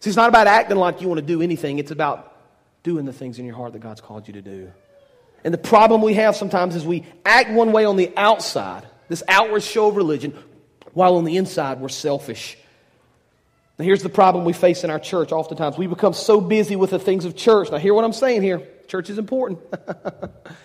See, 0.00 0.10
it's 0.10 0.16
not 0.16 0.28
about 0.28 0.46
acting 0.46 0.76
like 0.76 1.00
you 1.00 1.08
want 1.08 1.18
to 1.18 1.26
do 1.26 1.40
anything, 1.40 1.78
it's 1.78 1.90
about 1.90 2.34
doing 2.82 3.06
the 3.06 3.12
things 3.12 3.38
in 3.38 3.46
your 3.46 3.56
heart 3.56 3.72
that 3.72 3.80
God's 3.80 4.00
called 4.00 4.28
you 4.28 4.34
to 4.34 4.42
do. 4.42 4.70
And 5.44 5.54
the 5.54 5.58
problem 5.58 6.02
we 6.02 6.14
have 6.14 6.36
sometimes 6.36 6.74
is 6.74 6.84
we 6.84 7.06
act 7.24 7.50
one 7.50 7.72
way 7.72 7.84
on 7.84 7.96
the 7.96 8.12
outside, 8.16 8.86
this 9.08 9.22
outward 9.28 9.62
show 9.62 9.88
of 9.88 9.96
religion, 9.96 10.36
while 10.92 11.16
on 11.16 11.24
the 11.24 11.36
inside 11.36 11.80
we're 11.80 11.88
selfish. 11.88 12.56
Now, 13.78 13.84
here's 13.84 14.02
the 14.02 14.08
problem 14.08 14.44
we 14.44 14.52
face 14.52 14.84
in 14.84 14.90
our 14.90 14.98
church 14.98 15.32
oftentimes. 15.32 15.78
We 15.78 15.86
become 15.86 16.12
so 16.12 16.40
busy 16.40 16.76
with 16.76 16.90
the 16.90 16.98
things 16.98 17.24
of 17.24 17.36
church. 17.36 17.70
Now, 17.70 17.78
hear 17.78 17.94
what 17.94 18.04
I'm 18.04 18.12
saying 18.12 18.42
here. 18.42 18.66
Church 18.88 19.10
is 19.10 19.18
important. 19.18 19.60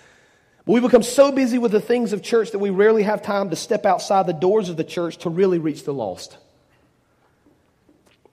But 0.66 0.74
we 0.74 0.80
become 0.80 1.04
so 1.04 1.32
busy 1.32 1.58
with 1.58 1.72
the 1.72 1.82
things 1.82 2.14
of 2.14 2.22
church 2.22 2.52
that 2.52 2.60
we 2.60 2.70
rarely 2.70 3.04
have 3.04 3.22
time 3.22 3.50
to 3.50 3.56
step 3.56 3.86
outside 3.86 4.28
the 4.28 4.34
doors 4.34 4.70
of 4.70 4.78
the 4.78 4.84
church 4.84 5.18
to 5.18 5.30
really 5.30 5.60
reach 5.60 5.84
the 5.84 5.94
lost. 5.94 6.38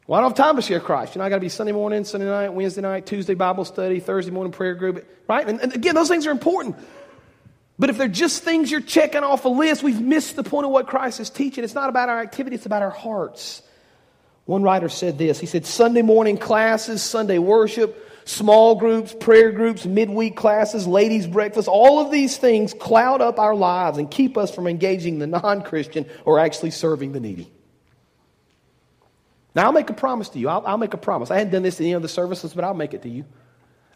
Well, 0.07 0.19
I 0.19 0.23
don't 0.23 0.37
have 0.37 0.47
time 0.47 0.57
to 0.57 0.63
share 0.63 0.81
Christ. 0.81 1.15
You 1.15 1.21
know, 1.21 1.25
I 1.25 1.29
got 1.29 1.37
to 1.37 1.41
be 1.41 1.49
Sunday 1.49 1.73
morning, 1.73 2.05
Sunday 2.05 2.27
night, 2.27 2.51
Wednesday 2.51 2.83
night, 2.83 3.07
Tuesday 3.07 3.35
Bible 3.35 3.65
study, 3.65 4.01
Thursday 4.01 4.31
morning 4.31 4.53
prayer 4.53 4.75
group, 4.75 5.09
right? 5.29 5.49
And, 5.49 5.61
and 5.61 5.75
again, 5.75 5.95
those 5.95 6.09
things 6.09 6.27
are 6.27 6.31
important. 6.31 6.77
But 7.81 7.89
if 7.89 7.97
they're 7.97 8.09
just 8.09 8.45
things 8.45 8.71
you're 8.71 8.83
checking 8.83 9.25
off 9.25 9.47
a 9.47 9.49
list, 9.49 9.83
we've 9.83 10.03
missed 10.03 10.37
the 10.37 10.43
point 10.43 10.67
of 10.67 10.71
what 10.71 10.87
Christ 10.87 11.19
is 11.19 11.31
teaching. 11.31 11.65
It's 11.65 11.75
not 11.75 11.89
about 11.89 12.11
our 12.11 12.21
activity, 12.21 12.55
it's 12.57 12.67
about 12.67 12.83
our 12.83 12.91
hearts. 12.91 13.63
One 14.45 14.63
writer 14.63 14.91
said 14.91 15.17
this 15.17 15.41
He 15.41 15.47
said, 15.47 15.65
Sunday 15.65 16.03
morning 16.03 16.37
classes, 16.37 17.03
Sunday 17.03 17.39
worship, 17.39 18.07
small 18.27 18.75
groups, 18.75 19.15
prayer 19.19 19.51
groups, 19.51 19.87
midweek 19.87 20.37
classes, 20.37 20.87
ladies' 20.87 21.27
breakfast, 21.27 21.69
all 21.69 22.01
of 22.01 22.11
these 22.11 22.37
things 22.37 22.75
cloud 22.75 23.23
up 23.23 23.39
our 23.39 23.55
lives 23.55 23.97
and 23.97 24.11
keep 24.11 24.37
us 24.37 24.55
from 24.55 24.67
engaging 24.67 25.19
the 25.19 25.27
non 25.27 25.63
Christian 25.63 26.05
or 26.27 26.39
actually 26.39 26.73
serving 26.73 27.13
the 27.13 27.21
needy. 27.21 27.51
Now, 29.55 29.65
I'll 29.65 29.73
make 29.73 29.89
a 29.89 29.95
promise 29.95 30.29
to 30.31 30.39
you. 30.39 30.51
I'll, 30.51 30.67
I'll, 30.67 30.77
make 30.77 30.93
a 30.93 30.99
promise. 30.99 31.31
I 31.31 31.39
hadn't 31.39 31.55
done 31.55 31.63
this 31.63 31.81
in 31.81 31.87
any 31.87 31.95
of 31.95 32.03
the 32.03 32.09
services, 32.09 32.53
but 32.53 32.63
I'll 32.63 32.75
make 32.75 32.93
it 32.93 33.01
to 33.03 33.09
you. 33.09 33.25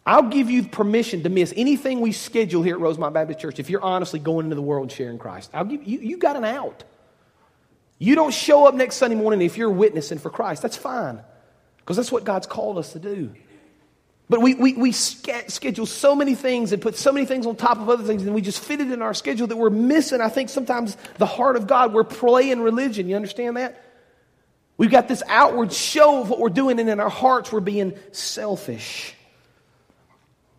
I'll 0.05 0.29
give 0.29 0.51
you 0.51 0.63
permission 0.63 1.23
to 1.23 1.29
miss 1.29 1.53
anything 1.55 1.99
we 1.99 2.11
schedule 2.11 2.61
here 2.61 2.75
at 2.75 2.81
Rosemont 2.81 3.13
Baptist 3.13 3.39
Church 3.39 3.59
if 3.59 3.69
you're 3.69 3.81
honestly 3.81 4.19
going 4.19 4.45
into 4.45 4.55
the 4.55 4.61
world 4.61 4.83
and 4.83 4.91
sharing 4.91 5.17
Christ. 5.17 5.49
I'll 5.53 5.65
give 5.65 5.83
you, 5.83 5.99
you 5.99 6.17
got 6.17 6.35
an 6.35 6.45
out. 6.45 6.83
You 7.97 8.13
don't 8.13 8.33
show 8.33 8.67
up 8.67 8.75
next 8.75 8.97
Sunday 8.97 9.15
morning 9.15 9.41
if 9.41 9.57
you're 9.57 9.71
witnessing 9.71 10.19
for 10.19 10.29
Christ. 10.29 10.61
That's 10.61 10.77
fine 10.77 11.21
because 11.79 11.97
that's 11.97 12.11
what 12.11 12.23
God's 12.23 12.45
called 12.45 12.77
us 12.77 12.93
to 12.93 12.99
do. 12.99 13.33
But 14.27 14.41
we, 14.41 14.55
we, 14.55 14.73
we 14.73 14.91
schedule 14.91 15.85
so 15.85 16.15
many 16.15 16.33
things 16.33 16.71
and 16.71 16.81
put 16.81 16.95
so 16.95 17.11
many 17.11 17.25
things 17.27 17.45
on 17.45 17.55
top 17.55 17.77
of 17.77 17.89
other 17.89 18.03
things, 18.03 18.23
and 18.23 18.33
we 18.33 18.41
just 18.41 18.59
fit 18.59 18.81
it 18.81 18.91
in 18.91 19.03
our 19.03 19.13
schedule 19.13 19.45
that 19.47 19.55
we're 19.55 19.69
missing, 19.69 20.19
I 20.19 20.29
think, 20.29 20.49
sometimes 20.49 20.97
the 21.17 21.27
heart 21.27 21.55
of 21.55 21.67
God. 21.67 21.93
We're 21.93 22.03
playing 22.03 22.61
religion. 22.61 23.07
You 23.07 23.15
understand 23.15 23.57
that? 23.57 23.83
We've 24.77 24.89
got 24.89 25.07
this 25.07 25.21
outward 25.27 25.71
show 25.71 26.21
of 26.21 26.29
what 26.29 26.39
we're 26.39 26.49
doing, 26.49 26.79
and 26.79 26.89
in 26.89 26.99
our 26.99 27.09
hearts, 27.09 27.51
we're 27.51 27.59
being 27.59 27.93
selfish. 28.11 29.14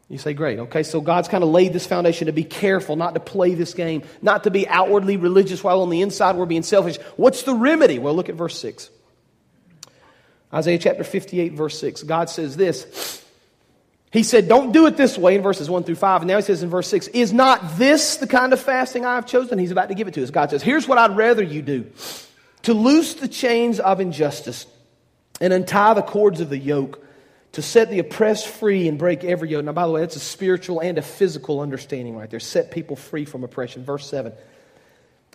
You 0.09 0.19
say, 0.19 0.35
great. 0.35 0.59
Okay, 0.61 0.85
so 0.85 1.01
God's 1.01 1.27
kind 1.27 1.43
of 1.43 1.51
laid 1.51 1.73
this 1.73 1.87
foundation 1.87 2.27
to 2.27 2.33
be 2.33 2.45
careful, 2.45 2.95
not 2.95 3.15
to 3.15 3.21
play 3.21 3.55
this 3.55 3.75
game, 3.75 4.03
not 4.23 4.45
to 4.45 4.51
be 4.51 4.69
outwardly 4.69 5.17
religious 5.17 5.65
while 5.65 5.83
on 5.83 5.91
the 5.91 6.01
inside 6.01 6.37
we're 6.37 6.47
being 6.47 6.63
selfish. 6.63 6.97
What's 7.17 7.43
the 7.43 7.55
remedy? 7.55 7.99
Well, 7.99 8.15
look 8.15 8.29
at 8.29 8.37
verse 8.37 8.59
6. 8.61 8.91
Isaiah 10.55 10.79
chapter 10.79 11.03
58, 11.03 11.55
verse 11.55 11.79
6. 11.81 12.05
God 12.05 12.31
says 12.31 12.57
this. 12.57 13.25
He 14.13 14.23
said, 14.23 14.49
Don't 14.49 14.73
do 14.73 14.87
it 14.87 14.97
this 14.97 15.19
way 15.19 15.35
in 15.35 15.43
verses 15.43 15.69
1 15.69 15.83
through 15.83 15.97
5. 15.97 16.23
And 16.23 16.29
now 16.29 16.37
he 16.37 16.43
says 16.43 16.63
in 16.63 16.71
verse 16.71 16.89
6, 16.89 17.09
Is 17.09 17.33
not 17.33 17.77
this 17.77 18.17
the 18.17 18.29
kind 18.29 18.53
of 18.53 18.61
fasting 18.61 19.05
I 19.05 19.17
have 19.17 19.27
chosen? 19.27 19.59
He's 19.59 19.73
about 19.73 19.89
to 19.89 19.95
give 19.95 20.07
it 20.07 20.15
to 20.15 20.23
us. 20.23 20.31
God 20.31 20.51
says, 20.51 20.63
Here's 20.63 20.87
what 20.87 20.99
I'd 20.99 21.17
rather 21.17 21.43
you 21.43 21.63
do 21.63 21.91
to 22.63 22.75
loose 22.75 23.15
the 23.15 23.29
chains 23.29 23.79
of 23.79 24.01
injustice 24.01 24.67
and 25.41 25.53
untie 25.53 25.95
the 25.95 26.03
cords 26.03 26.41
of 26.41 26.49
the 26.49 26.59
yoke, 26.59 27.05
to 27.57 27.63
set 27.63 27.89
the 27.89 27.99
oppressed 28.01 28.49
free 28.49 28.87
and 28.87 28.99
break 28.99 29.25
every 29.25 29.49
yoke. 29.49 29.65
Now, 29.65 29.73
by 29.73 29.87
the 29.87 29.93
way, 29.93 30.03
that's 30.03 30.15
a 30.15 30.21
spiritual 30.21 30.81
and 30.81 30.99
a 30.99 31.03
physical 31.03 31.61
understanding 31.61 32.15
right 32.15 32.29
there. 32.29 32.39
Set 32.39 32.71
people 32.71 32.97
free 32.97 33.25
from 33.25 33.45
oppression. 33.45 33.83
Verse 33.83 34.07
7. 34.11 34.35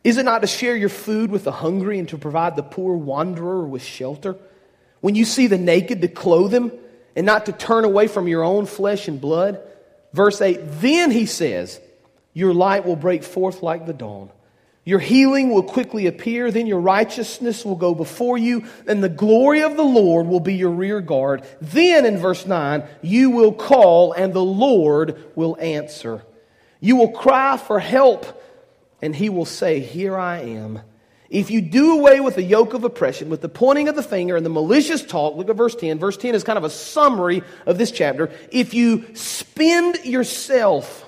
Is 0.03 0.17
it 0.19 0.23
not 0.23 0.41
to 0.41 0.47
share 0.47 0.75
your 0.75 0.89
food 0.89 1.31
with 1.31 1.45
the 1.45 1.51
hungry 1.51 1.97
and 1.97 2.07
to 2.09 2.19
provide 2.19 2.55
the 2.55 2.61
poor 2.61 2.95
wanderer 2.95 3.65
with 3.65 3.81
shelter? 3.81 4.35
When 4.99 5.15
you 5.15 5.25
see 5.25 5.47
the 5.47 5.57
naked, 5.57 6.01
to 6.01 6.07
clothe 6.07 6.51
them 6.51 6.71
and 7.15 7.25
not 7.25 7.47
to 7.47 7.53
turn 7.53 7.85
away 7.85 8.05
from 8.05 8.27
your 8.27 8.43
own 8.43 8.67
flesh 8.67 9.07
and 9.07 9.19
blood. 9.19 9.59
Verse 10.13 10.41
8 10.41 10.59
Then 10.79 11.09
he 11.09 11.25
says, 11.25 11.81
Your 12.35 12.53
light 12.53 12.85
will 12.85 12.95
break 12.95 13.23
forth 13.23 13.63
like 13.63 13.87
the 13.87 13.93
dawn. 13.93 14.29
Your 14.83 14.99
healing 14.99 15.51
will 15.51 15.63
quickly 15.63 16.07
appear, 16.07 16.49
then 16.49 16.65
your 16.65 16.79
righteousness 16.79 17.63
will 17.63 17.75
go 17.75 17.93
before 17.93 18.37
you, 18.37 18.65
and 18.87 19.03
the 19.03 19.09
glory 19.09 19.61
of 19.61 19.77
the 19.77 19.83
Lord 19.83 20.25
will 20.25 20.39
be 20.39 20.55
your 20.55 20.71
rear 20.71 21.01
guard. 21.01 21.43
Then, 21.61 22.05
in 22.05 22.17
verse 22.17 22.47
9, 22.47 22.83
you 23.03 23.29
will 23.29 23.53
call, 23.53 24.11
and 24.13 24.33
the 24.33 24.43
Lord 24.43 25.23
will 25.35 25.55
answer. 25.59 26.23
You 26.79 26.95
will 26.95 27.11
cry 27.11 27.57
for 27.57 27.79
help, 27.79 28.43
and 29.03 29.15
he 29.15 29.29
will 29.29 29.45
say, 29.45 29.81
Here 29.81 30.17
I 30.17 30.39
am. 30.39 30.81
If 31.29 31.51
you 31.51 31.61
do 31.61 31.99
away 31.99 32.19
with 32.19 32.35
the 32.35 32.43
yoke 32.43 32.73
of 32.73 32.83
oppression, 32.83 33.29
with 33.29 33.41
the 33.41 33.49
pointing 33.49 33.87
of 33.87 33.95
the 33.95 34.03
finger 34.03 34.35
and 34.35 34.45
the 34.45 34.49
malicious 34.49 35.05
talk, 35.05 35.37
look 35.37 35.49
at 35.49 35.55
verse 35.55 35.75
10. 35.75 35.99
Verse 35.99 36.17
10 36.17 36.33
is 36.33 36.43
kind 36.43 36.57
of 36.57 36.63
a 36.63 36.69
summary 36.69 37.43
of 37.67 37.77
this 37.77 37.91
chapter. 37.91 38.31
If 38.51 38.73
you 38.73 39.15
spend 39.15 40.03
yourself, 40.03 41.05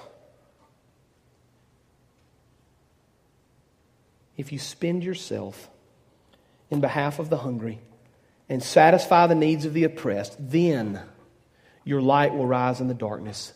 if 4.37 4.51
you 4.51 4.59
spend 4.59 5.03
yourself 5.03 5.69
in 6.69 6.81
behalf 6.81 7.19
of 7.19 7.29
the 7.29 7.37
hungry 7.37 7.79
and 8.49 8.61
satisfy 8.63 9.27
the 9.27 9.35
needs 9.35 9.65
of 9.65 9.73
the 9.73 9.83
oppressed, 9.83 10.35
then 10.39 10.99
your 11.83 12.01
light 12.01 12.33
will 12.33 12.47
rise 12.47 12.81
in 12.81 12.87
the 12.87 12.93
darkness 12.93 13.53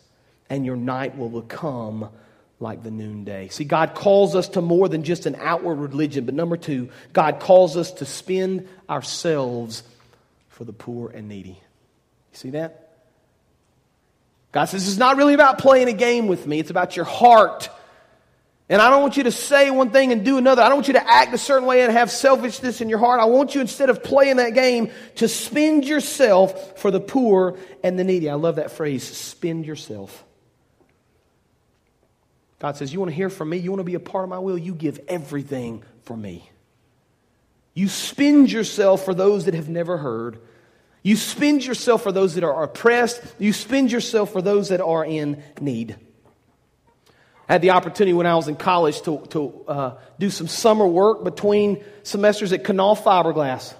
and 0.49 0.65
your 0.65 0.75
night 0.75 1.17
will 1.17 1.41
become 1.41 2.09
like 2.59 2.83
the 2.83 2.91
noonday. 2.91 3.49
See, 3.49 3.65
God 3.65 3.93
calls 3.93 4.35
us 4.35 4.49
to 4.49 4.61
more 4.61 4.89
than 4.89 5.03
just 5.03 5.25
an 5.25 5.35
outward 5.39 5.75
religion, 5.75 6.25
but 6.25 6.33
number 6.33 6.57
two, 6.57 6.89
God 7.13 7.39
calls 7.39 7.77
us 7.77 7.91
to 7.93 8.05
spend 8.05 8.67
ourselves 8.89 9.83
for 10.49 10.63
the 10.63 10.73
poor 10.73 11.09
and 11.09 11.27
needy. 11.27 11.49
You 11.49 11.57
see 12.33 12.49
that? 12.51 12.83
God 14.51 14.65
says, 14.65 14.87
it's 14.87 14.97
not 14.97 15.17
really 15.17 15.35
about 15.35 15.59
playing 15.59 15.87
a 15.87 15.93
game 15.93 16.27
with 16.27 16.47
me, 16.47 16.59
it's 16.59 16.71
about 16.71 16.95
your 16.95 17.05
heart. 17.05 17.69
And 18.69 18.81
I 18.81 18.89
don't 18.89 19.01
want 19.01 19.15
you 19.15 19.23
to 19.23 19.31
say 19.31 19.71
one 19.71 19.91
thing 19.91 20.11
and 20.11 20.25
do 20.25 20.37
another. 20.37 20.61
I 20.61 20.67
don't 20.67 20.77
want 20.77 20.87
you 20.87 20.95
to 20.95 21.09
act 21.09 21.33
a 21.33 21.37
certain 21.37 21.65
way 21.65 21.83
and 21.83 21.91
have 21.91 22.11
selfishness 22.11 22.81
in 22.81 22.89
your 22.89 22.99
heart. 22.99 23.21
I 23.21 23.25
want 23.25 23.55
you, 23.55 23.61
instead 23.61 23.89
of 23.89 24.03
playing 24.03 24.37
that 24.37 24.53
game, 24.53 24.91
to 25.15 25.29
spend 25.29 25.85
yourself 25.85 26.77
for 26.79 26.91
the 26.91 26.99
poor 26.99 27.57
and 27.81 27.97
the 27.97 28.03
needy. 28.03 28.29
I 28.29 28.33
love 28.33 28.57
that 28.57 28.71
phrase, 28.71 29.03
spend 29.03 29.65
yourself. 29.65 30.25
God 32.59 32.75
says, 32.75 32.91
You 32.91 32.99
want 32.99 33.11
to 33.11 33.15
hear 33.15 33.29
from 33.29 33.49
me? 33.49 33.57
You 33.57 33.71
want 33.71 33.79
to 33.79 33.85
be 33.85 33.95
a 33.95 33.99
part 34.01 34.23
of 34.23 34.29
my 34.29 34.39
will? 34.39 34.57
You 34.57 34.73
give 34.73 34.99
everything 35.07 35.83
for 36.01 36.17
me. 36.17 36.49
You 37.73 37.87
spend 37.87 38.51
yourself 38.51 39.05
for 39.05 39.13
those 39.13 39.45
that 39.45 39.53
have 39.53 39.69
never 39.69 39.97
heard. 39.97 40.39
You 41.03 41.15
spend 41.15 41.63
yourself 41.63 42.03
for 42.03 42.11
those 42.11 42.35
that 42.35 42.43
are 42.43 42.63
oppressed. 42.63 43.21
You 43.39 43.53
spend 43.53 43.91
yourself 43.91 44.33
for 44.33 44.41
those 44.41 44.69
that 44.69 44.81
are 44.81 45.05
in 45.05 45.41
need. 45.61 45.95
I 47.47 47.53
had 47.53 47.61
the 47.61 47.71
opportunity 47.71 48.13
when 48.13 48.25
I 48.25 48.35
was 48.35 48.47
in 48.47 48.55
college 48.55 49.01
to, 49.03 49.25
to 49.29 49.65
uh, 49.67 49.97
do 50.19 50.29
some 50.29 50.47
summer 50.47 50.85
work 50.85 51.23
between 51.23 51.83
semesters 52.03 52.51
at 52.51 52.63
Knauf 52.63 53.01
Fiberglass. 53.01 53.73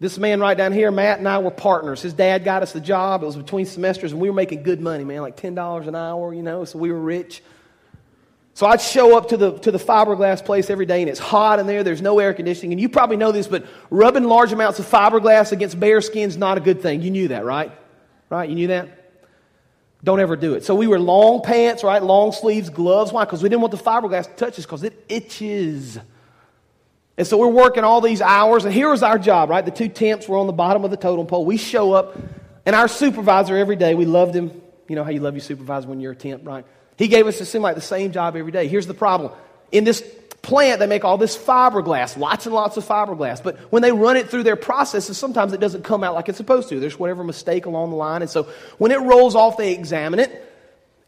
This 0.00 0.18
man 0.18 0.40
right 0.40 0.56
down 0.56 0.72
here, 0.72 0.90
Matt, 0.90 1.18
and 1.18 1.28
I 1.28 1.38
were 1.38 1.50
partners. 1.50 2.00
His 2.00 2.14
dad 2.14 2.42
got 2.42 2.62
us 2.62 2.72
the 2.72 2.80
job. 2.80 3.22
It 3.22 3.26
was 3.26 3.36
between 3.36 3.66
semesters, 3.66 4.12
and 4.12 4.20
we 4.20 4.30
were 4.30 4.34
making 4.34 4.62
good 4.62 4.80
money, 4.80 5.04
man, 5.04 5.20
like 5.20 5.36
$10 5.36 5.86
an 5.86 5.94
hour, 5.94 6.32
you 6.32 6.42
know, 6.42 6.64
so 6.64 6.78
we 6.78 6.90
were 6.90 6.98
rich. 6.98 7.42
So 8.54 8.66
I'd 8.66 8.80
show 8.80 9.16
up 9.16 9.28
to 9.28 9.36
the, 9.36 9.58
to 9.60 9.70
the 9.70 9.78
fiberglass 9.78 10.44
place 10.44 10.68
every 10.68 10.84
day 10.84 11.00
and 11.00 11.08
it's 11.08 11.20
hot 11.20 11.60
in 11.60 11.66
there. 11.66 11.84
There's 11.84 12.02
no 12.02 12.18
air 12.18 12.34
conditioning. 12.34 12.72
And 12.72 12.80
you 12.80 12.88
probably 12.88 13.16
know 13.16 13.32
this, 13.32 13.46
but 13.46 13.64
rubbing 13.90 14.24
large 14.24 14.52
amounts 14.52 14.78
of 14.78 14.86
fiberglass 14.86 15.52
against 15.52 15.78
bare 15.78 16.00
skin 16.00 16.28
is 16.28 16.36
not 16.36 16.58
a 16.58 16.60
good 16.60 16.82
thing. 16.82 17.00
You 17.00 17.10
knew 17.10 17.28
that, 17.28 17.44
right? 17.44 17.72
Right? 18.28 18.48
You 18.48 18.54
knew 18.56 18.66
that? 18.66 18.99
Don't 20.02 20.20
ever 20.20 20.36
do 20.36 20.54
it. 20.54 20.64
So 20.64 20.74
we 20.74 20.86
were 20.86 20.98
long 20.98 21.42
pants, 21.42 21.84
right? 21.84 22.02
Long 22.02 22.32
sleeves, 22.32 22.70
gloves. 22.70 23.12
Why? 23.12 23.24
Because 23.24 23.42
we 23.42 23.48
didn't 23.48 23.60
want 23.60 23.72
the 23.72 23.78
fiberglass 23.78 24.24
to 24.24 24.32
touch 24.34 24.58
us 24.58 24.64
because 24.64 24.82
it 24.82 25.04
itches. 25.08 25.98
And 27.18 27.26
so 27.26 27.36
we're 27.36 27.48
working 27.48 27.84
all 27.84 28.00
these 28.00 28.22
hours. 28.22 28.64
And 28.64 28.72
here 28.72 28.90
was 28.90 29.02
our 29.02 29.18
job, 29.18 29.50
right? 29.50 29.64
The 29.64 29.70
two 29.70 29.88
temps 29.88 30.26
were 30.26 30.38
on 30.38 30.46
the 30.46 30.54
bottom 30.54 30.84
of 30.84 30.90
the 30.90 30.96
totem 30.96 31.26
pole. 31.26 31.44
We 31.44 31.58
show 31.58 31.92
up 31.92 32.16
and 32.64 32.76
our 32.76 32.88
supervisor 32.88 33.56
every 33.56 33.76
day, 33.76 33.94
we 33.94 34.04
loved 34.06 34.34
him. 34.34 34.62
You 34.88 34.96
know 34.96 35.04
how 35.04 35.10
you 35.10 35.20
love 35.20 35.34
your 35.34 35.42
supervisor 35.42 35.88
when 35.88 36.00
you're 36.00 36.12
a 36.12 36.16
temp, 36.16 36.46
right? 36.46 36.64
He 36.96 37.08
gave 37.08 37.26
us, 37.26 37.40
it 37.40 37.46
seemed 37.46 37.62
like, 37.62 37.74
the 37.74 37.80
same 37.80 38.12
job 38.12 38.36
every 38.36 38.52
day. 38.52 38.68
Here's 38.68 38.86
the 38.86 38.94
problem. 38.94 39.32
In 39.72 39.84
this 39.84 40.02
plant, 40.42 40.80
they 40.80 40.86
make 40.86 41.04
all 41.04 41.18
this 41.18 41.36
fiberglass, 41.36 42.16
lots 42.16 42.46
and 42.46 42.54
lots 42.54 42.76
of 42.76 42.84
fiberglass. 42.86 43.42
But 43.42 43.58
when 43.70 43.82
they 43.82 43.92
run 43.92 44.16
it 44.16 44.30
through 44.30 44.42
their 44.44 44.56
processes, 44.56 45.18
sometimes 45.18 45.52
it 45.52 45.60
doesn't 45.60 45.84
come 45.84 46.02
out 46.02 46.14
like 46.14 46.28
it's 46.28 46.38
supposed 46.38 46.68
to. 46.70 46.80
There's 46.80 46.98
whatever 46.98 47.24
mistake 47.24 47.66
along 47.66 47.90
the 47.90 47.96
line. 47.96 48.22
And 48.22 48.30
so 48.30 48.44
when 48.78 48.92
it 48.92 49.00
rolls 49.00 49.34
off, 49.34 49.56
they 49.56 49.72
examine 49.72 50.20
it. 50.20 50.46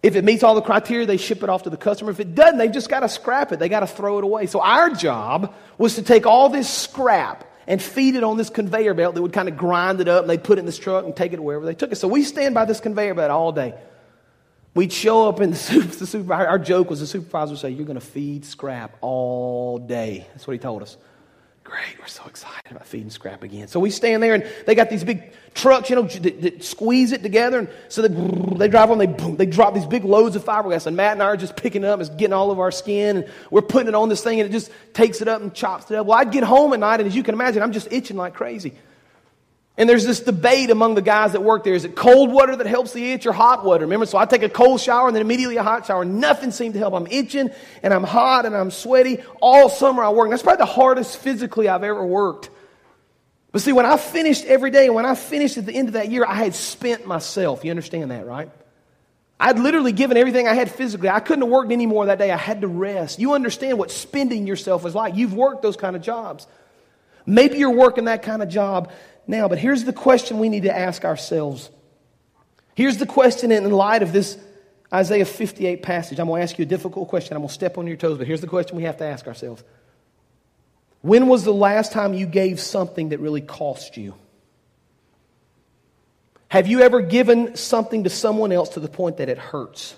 If 0.02 0.16
it 0.16 0.24
meets 0.24 0.42
all 0.42 0.56
the 0.56 0.62
criteria, 0.62 1.06
they 1.06 1.16
ship 1.16 1.42
it 1.42 1.48
off 1.48 1.62
to 1.62 1.70
the 1.70 1.76
customer. 1.76 2.10
If 2.10 2.18
it 2.18 2.34
doesn't, 2.34 2.58
they've 2.58 2.72
just 2.72 2.88
got 2.88 3.00
to 3.00 3.08
scrap 3.08 3.52
it. 3.52 3.60
They 3.60 3.68
got 3.68 3.80
to 3.80 3.86
throw 3.86 4.18
it 4.18 4.24
away. 4.24 4.46
So 4.46 4.60
our 4.60 4.90
job 4.90 5.54
was 5.78 5.94
to 5.94 6.02
take 6.02 6.26
all 6.26 6.48
this 6.48 6.68
scrap 6.68 7.48
and 7.68 7.80
feed 7.80 8.16
it 8.16 8.24
on 8.24 8.36
this 8.36 8.50
conveyor 8.50 8.94
belt 8.94 9.14
that 9.14 9.22
would 9.22 9.32
kind 9.32 9.48
of 9.48 9.56
grind 9.56 10.00
it 10.00 10.08
up 10.08 10.22
and 10.22 10.30
they'd 10.30 10.42
put 10.42 10.58
it 10.58 10.60
in 10.60 10.66
this 10.66 10.78
truck 10.78 11.04
and 11.04 11.14
take 11.14 11.32
it 11.32 11.42
wherever 11.42 11.64
they 11.64 11.74
took 11.74 11.92
it. 11.92 11.96
So 11.96 12.08
we 12.08 12.24
stand 12.24 12.54
by 12.54 12.64
this 12.64 12.80
conveyor 12.80 13.14
belt 13.14 13.30
all 13.30 13.52
day. 13.52 13.74
We'd 14.74 14.92
show 14.92 15.28
up 15.28 15.40
in 15.40 15.50
the, 15.52 15.56
the. 15.56 16.34
Our 16.34 16.58
joke 16.58 16.90
was 16.90 17.00
the 17.00 17.06
supervisor 17.06 17.52
would 17.52 17.60
say, 17.60 17.70
You're 17.70 17.86
going 17.86 18.00
to 18.00 18.06
feed 18.06 18.44
scrap 18.44 18.96
all 19.00 19.78
day. 19.78 20.26
That's 20.32 20.46
what 20.46 20.52
he 20.52 20.58
told 20.58 20.82
us. 20.82 20.96
Great, 21.64 21.98
we're 22.00 22.06
so 22.06 22.24
excited 22.26 22.70
about 22.72 22.86
feeding 22.86 23.08
scrap 23.08 23.44
again. 23.44 23.68
So 23.68 23.78
we 23.78 23.90
stand 23.90 24.20
there 24.20 24.34
and 24.34 24.44
they 24.66 24.74
got 24.74 24.90
these 24.90 25.04
big 25.04 25.32
trucks, 25.54 25.90
you 25.90 25.96
know, 25.96 26.02
that, 26.02 26.42
that 26.42 26.64
squeeze 26.64 27.12
it 27.12 27.22
together. 27.22 27.60
And 27.60 27.68
so 27.88 28.02
they, 28.02 28.56
they 28.56 28.68
drive 28.68 28.90
on, 28.90 28.98
they, 28.98 29.06
boom, 29.06 29.36
they 29.36 29.46
drop 29.46 29.72
these 29.72 29.86
big 29.86 30.04
loads 30.04 30.34
of 30.34 30.44
fiberglass. 30.44 30.86
And 30.86 30.96
Matt 30.96 31.12
and 31.12 31.22
I 31.22 31.26
are 31.26 31.36
just 31.36 31.54
picking 31.54 31.84
it 31.84 31.86
up. 31.86 32.00
It's 32.00 32.10
getting 32.10 32.32
all 32.32 32.50
over 32.50 32.62
our 32.62 32.72
skin. 32.72 33.18
And 33.18 33.28
we're 33.50 33.62
putting 33.62 33.88
it 33.88 33.94
on 33.94 34.08
this 34.08 34.24
thing 34.24 34.40
and 34.40 34.50
it 34.50 34.52
just 34.52 34.72
takes 34.92 35.20
it 35.20 35.28
up 35.28 35.40
and 35.40 35.54
chops 35.54 35.88
it 35.90 35.96
up. 35.96 36.06
Well, 36.06 36.18
I'd 36.18 36.32
get 36.32 36.42
home 36.42 36.72
at 36.72 36.80
night 36.80 36.98
and 36.98 37.06
as 37.06 37.14
you 37.14 37.22
can 37.22 37.34
imagine, 37.34 37.62
I'm 37.62 37.72
just 37.72 37.92
itching 37.92 38.16
like 38.16 38.34
crazy. 38.34 38.74
And 39.78 39.88
there's 39.88 40.04
this 40.04 40.20
debate 40.20 40.70
among 40.70 40.96
the 40.96 41.02
guys 41.02 41.32
that 41.32 41.42
work 41.42 41.64
there. 41.64 41.72
Is 41.72 41.84
it 41.86 41.96
cold 41.96 42.30
water 42.30 42.54
that 42.54 42.66
helps 42.66 42.92
the 42.92 43.12
itch 43.12 43.24
or 43.24 43.32
hot 43.32 43.64
water? 43.64 43.84
Remember, 43.84 44.04
so 44.04 44.18
I 44.18 44.26
take 44.26 44.42
a 44.42 44.48
cold 44.50 44.80
shower 44.80 45.06
and 45.06 45.16
then 45.16 45.22
immediately 45.22 45.56
a 45.56 45.62
hot 45.62 45.86
shower. 45.86 46.04
Nothing 46.04 46.50
seemed 46.50 46.74
to 46.74 46.78
help. 46.78 46.92
I'm 46.92 47.06
itching 47.06 47.50
and 47.82 47.94
I'm 47.94 48.04
hot 48.04 48.44
and 48.44 48.54
I'm 48.54 48.70
sweaty. 48.70 49.22
All 49.40 49.70
summer 49.70 50.04
I 50.04 50.10
work. 50.10 50.28
That's 50.28 50.42
probably 50.42 50.58
the 50.58 50.66
hardest 50.66 51.16
physically 51.16 51.68
I've 51.68 51.84
ever 51.84 52.04
worked. 52.04 52.50
But 53.50 53.62
see, 53.62 53.72
when 53.72 53.86
I 53.86 53.96
finished 53.96 54.44
every 54.44 54.70
day, 54.70 54.90
when 54.90 55.06
I 55.06 55.14
finished 55.14 55.56
at 55.56 55.64
the 55.64 55.74
end 55.74 55.88
of 55.88 55.94
that 55.94 56.10
year, 56.10 56.24
I 56.26 56.34
had 56.34 56.54
spent 56.54 57.06
myself. 57.06 57.64
You 57.64 57.70
understand 57.70 58.10
that, 58.10 58.26
right? 58.26 58.50
I'd 59.40 59.58
literally 59.58 59.92
given 59.92 60.16
everything 60.16 60.46
I 60.46 60.54
had 60.54 60.70
physically. 60.70 61.08
I 61.08 61.20
couldn't 61.20 61.42
have 61.42 61.50
worked 61.50 61.72
anymore 61.72 62.06
that 62.06 62.18
day. 62.18 62.30
I 62.30 62.36
had 62.36 62.60
to 62.60 62.68
rest. 62.68 63.18
You 63.18 63.32
understand 63.32 63.78
what 63.78 63.90
spending 63.90 64.46
yourself 64.46 64.86
is 64.86 64.94
like. 64.94 65.16
You've 65.16 65.34
worked 65.34 65.62
those 65.62 65.76
kind 65.76 65.96
of 65.96 66.02
jobs. 66.02 66.46
Maybe 67.26 67.58
you're 67.58 67.70
working 67.70 68.04
that 68.04 68.22
kind 68.22 68.42
of 68.42 68.48
job 68.48 68.92
now. 69.26 69.48
But 69.48 69.58
here's 69.58 69.84
the 69.84 69.92
question 69.92 70.38
we 70.38 70.48
need 70.48 70.64
to 70.64 70.76
ask 70.76 71.04
ourselves. 71.04 71.70
Here's 72.74 72.96
the 72.98 73.06
question 73.06 73.52
in 73.52 73.70
light 73.70 74.02
of 74.02 74.12
this 74.12 74.38
Isaiah 74.92 75.24
58 75.24 75.82
passage. 75.82 76.18
I'm 76.18 76.26
going 76.26 76.40
to 76.40 76.42
ask 76.42 76.58
you 76.58 76.64
a 76.64 76.66
difficult 76.66 77.08
question. 77.08 77.34
I'm 77.36 77.42
going 77.42 77.48
to 77.48 77.54
step 77.54 77.78
on 77.78 77.86
your 77.86 77.96
toes, 77.96 78.18
but 78.18 78.26
here's 78.26 78.40
the 78.40 78.46
question 78.46 78.76
we 78.76 78.82
have 78.84 78.98
to 78.98 79.04
ask 79.04 79.26
ourselves. 79.26 79.64
When 81.00 81.26
was 81.26 81.44
the 81.44 81.52
last 81.52 81.92
time 81.92 82.14
you 82.14 82.26
gave 82.26 82.60
something 82.60 83.08
that 83.08 83.18
really 83.18 83.40
cost 83.40 83.96
you? 83.96 84.14
Have 86.48 86.66
you 86.66 86.82
ever 86.82 87.00
given 87.00 87.56
something 87.56 88.04
to 88.04 88.10
someone 88.10 88.52
else 88.52 88.70
to 88.70 88.80
the 88.80 88.88
point 88.88 89.16
that 89.16 89.28
it 89.28 89.38
hurts? 89.38 89.96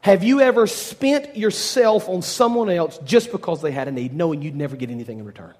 Have 0.00 0.22
you 0.22 0.40
ever 0.40 0.66
spent 0.66 1.36
yourself 1.36 2.08
on 2.08 2.22
someone 2.22 2.70
else 2.70 2.98
just 2.98 3.32
because 3.32 3.62
they 3.62 3.72
had 3.72 3.88
a 3.88 3.90
need, 3.90 4.12
knowing 4.12 4.42
you'd 4.42 4.54
never 4.54 4.76
get 4.76 4.90
anything 4.90 5.18
in 5.18 5.24
return? 5.24 5.54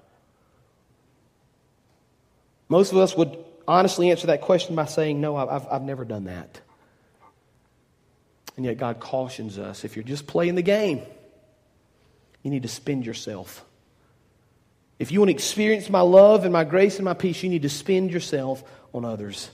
Most 2.69 2.91
of 2.91 2.99
us 2.99 3.17
would 3.17 3.37
honestly 3.67 4.11
answer 4.11 4.27
that 4.27 4.41
question 4.41 4.75
by 4.75 4.85
saying, 4.85 5.19
No, 5.19 5.35
I've, 5.35 5.67
I've 5.69 5.81
never 5.81 6.05
done 6.05 6.25
that. 6.25 6.61
And 8.55 8.65
yet, 8.65 8.77
God 8.77 8.99
cautions 8.99 9.57
us 9.57 9.83
if 9.83 9.95
you're 9.95 10.03
just 10.03 10.27
playing 10.27 10.55
the 10.55 10.61
game, 10.61 11.01
you 12.43 12.51
need 12.51 12.63
to 12.63 12.69
spend 12.69 13.05
yourself. 13.05 13.65
If 14.99 15.11
you 15.11 15.19
want 15.19 15.29
to 15.29 15.33
experience 15.33 15.89
my 15.89 16.01
love 16.01 16.43
and 16.43 16.51
my 16.51 16.65
grace 16.65 16.97
and 16.97 17.05
my 17.05 17.13
peace, 17.13 17.41
you 17.41 17.49
need 17.49 17.61
to 17.61 17.69
spend 17.69 18.11
yourself 18.11 18.63
on 18.93 19.05
others. 19.05 19.49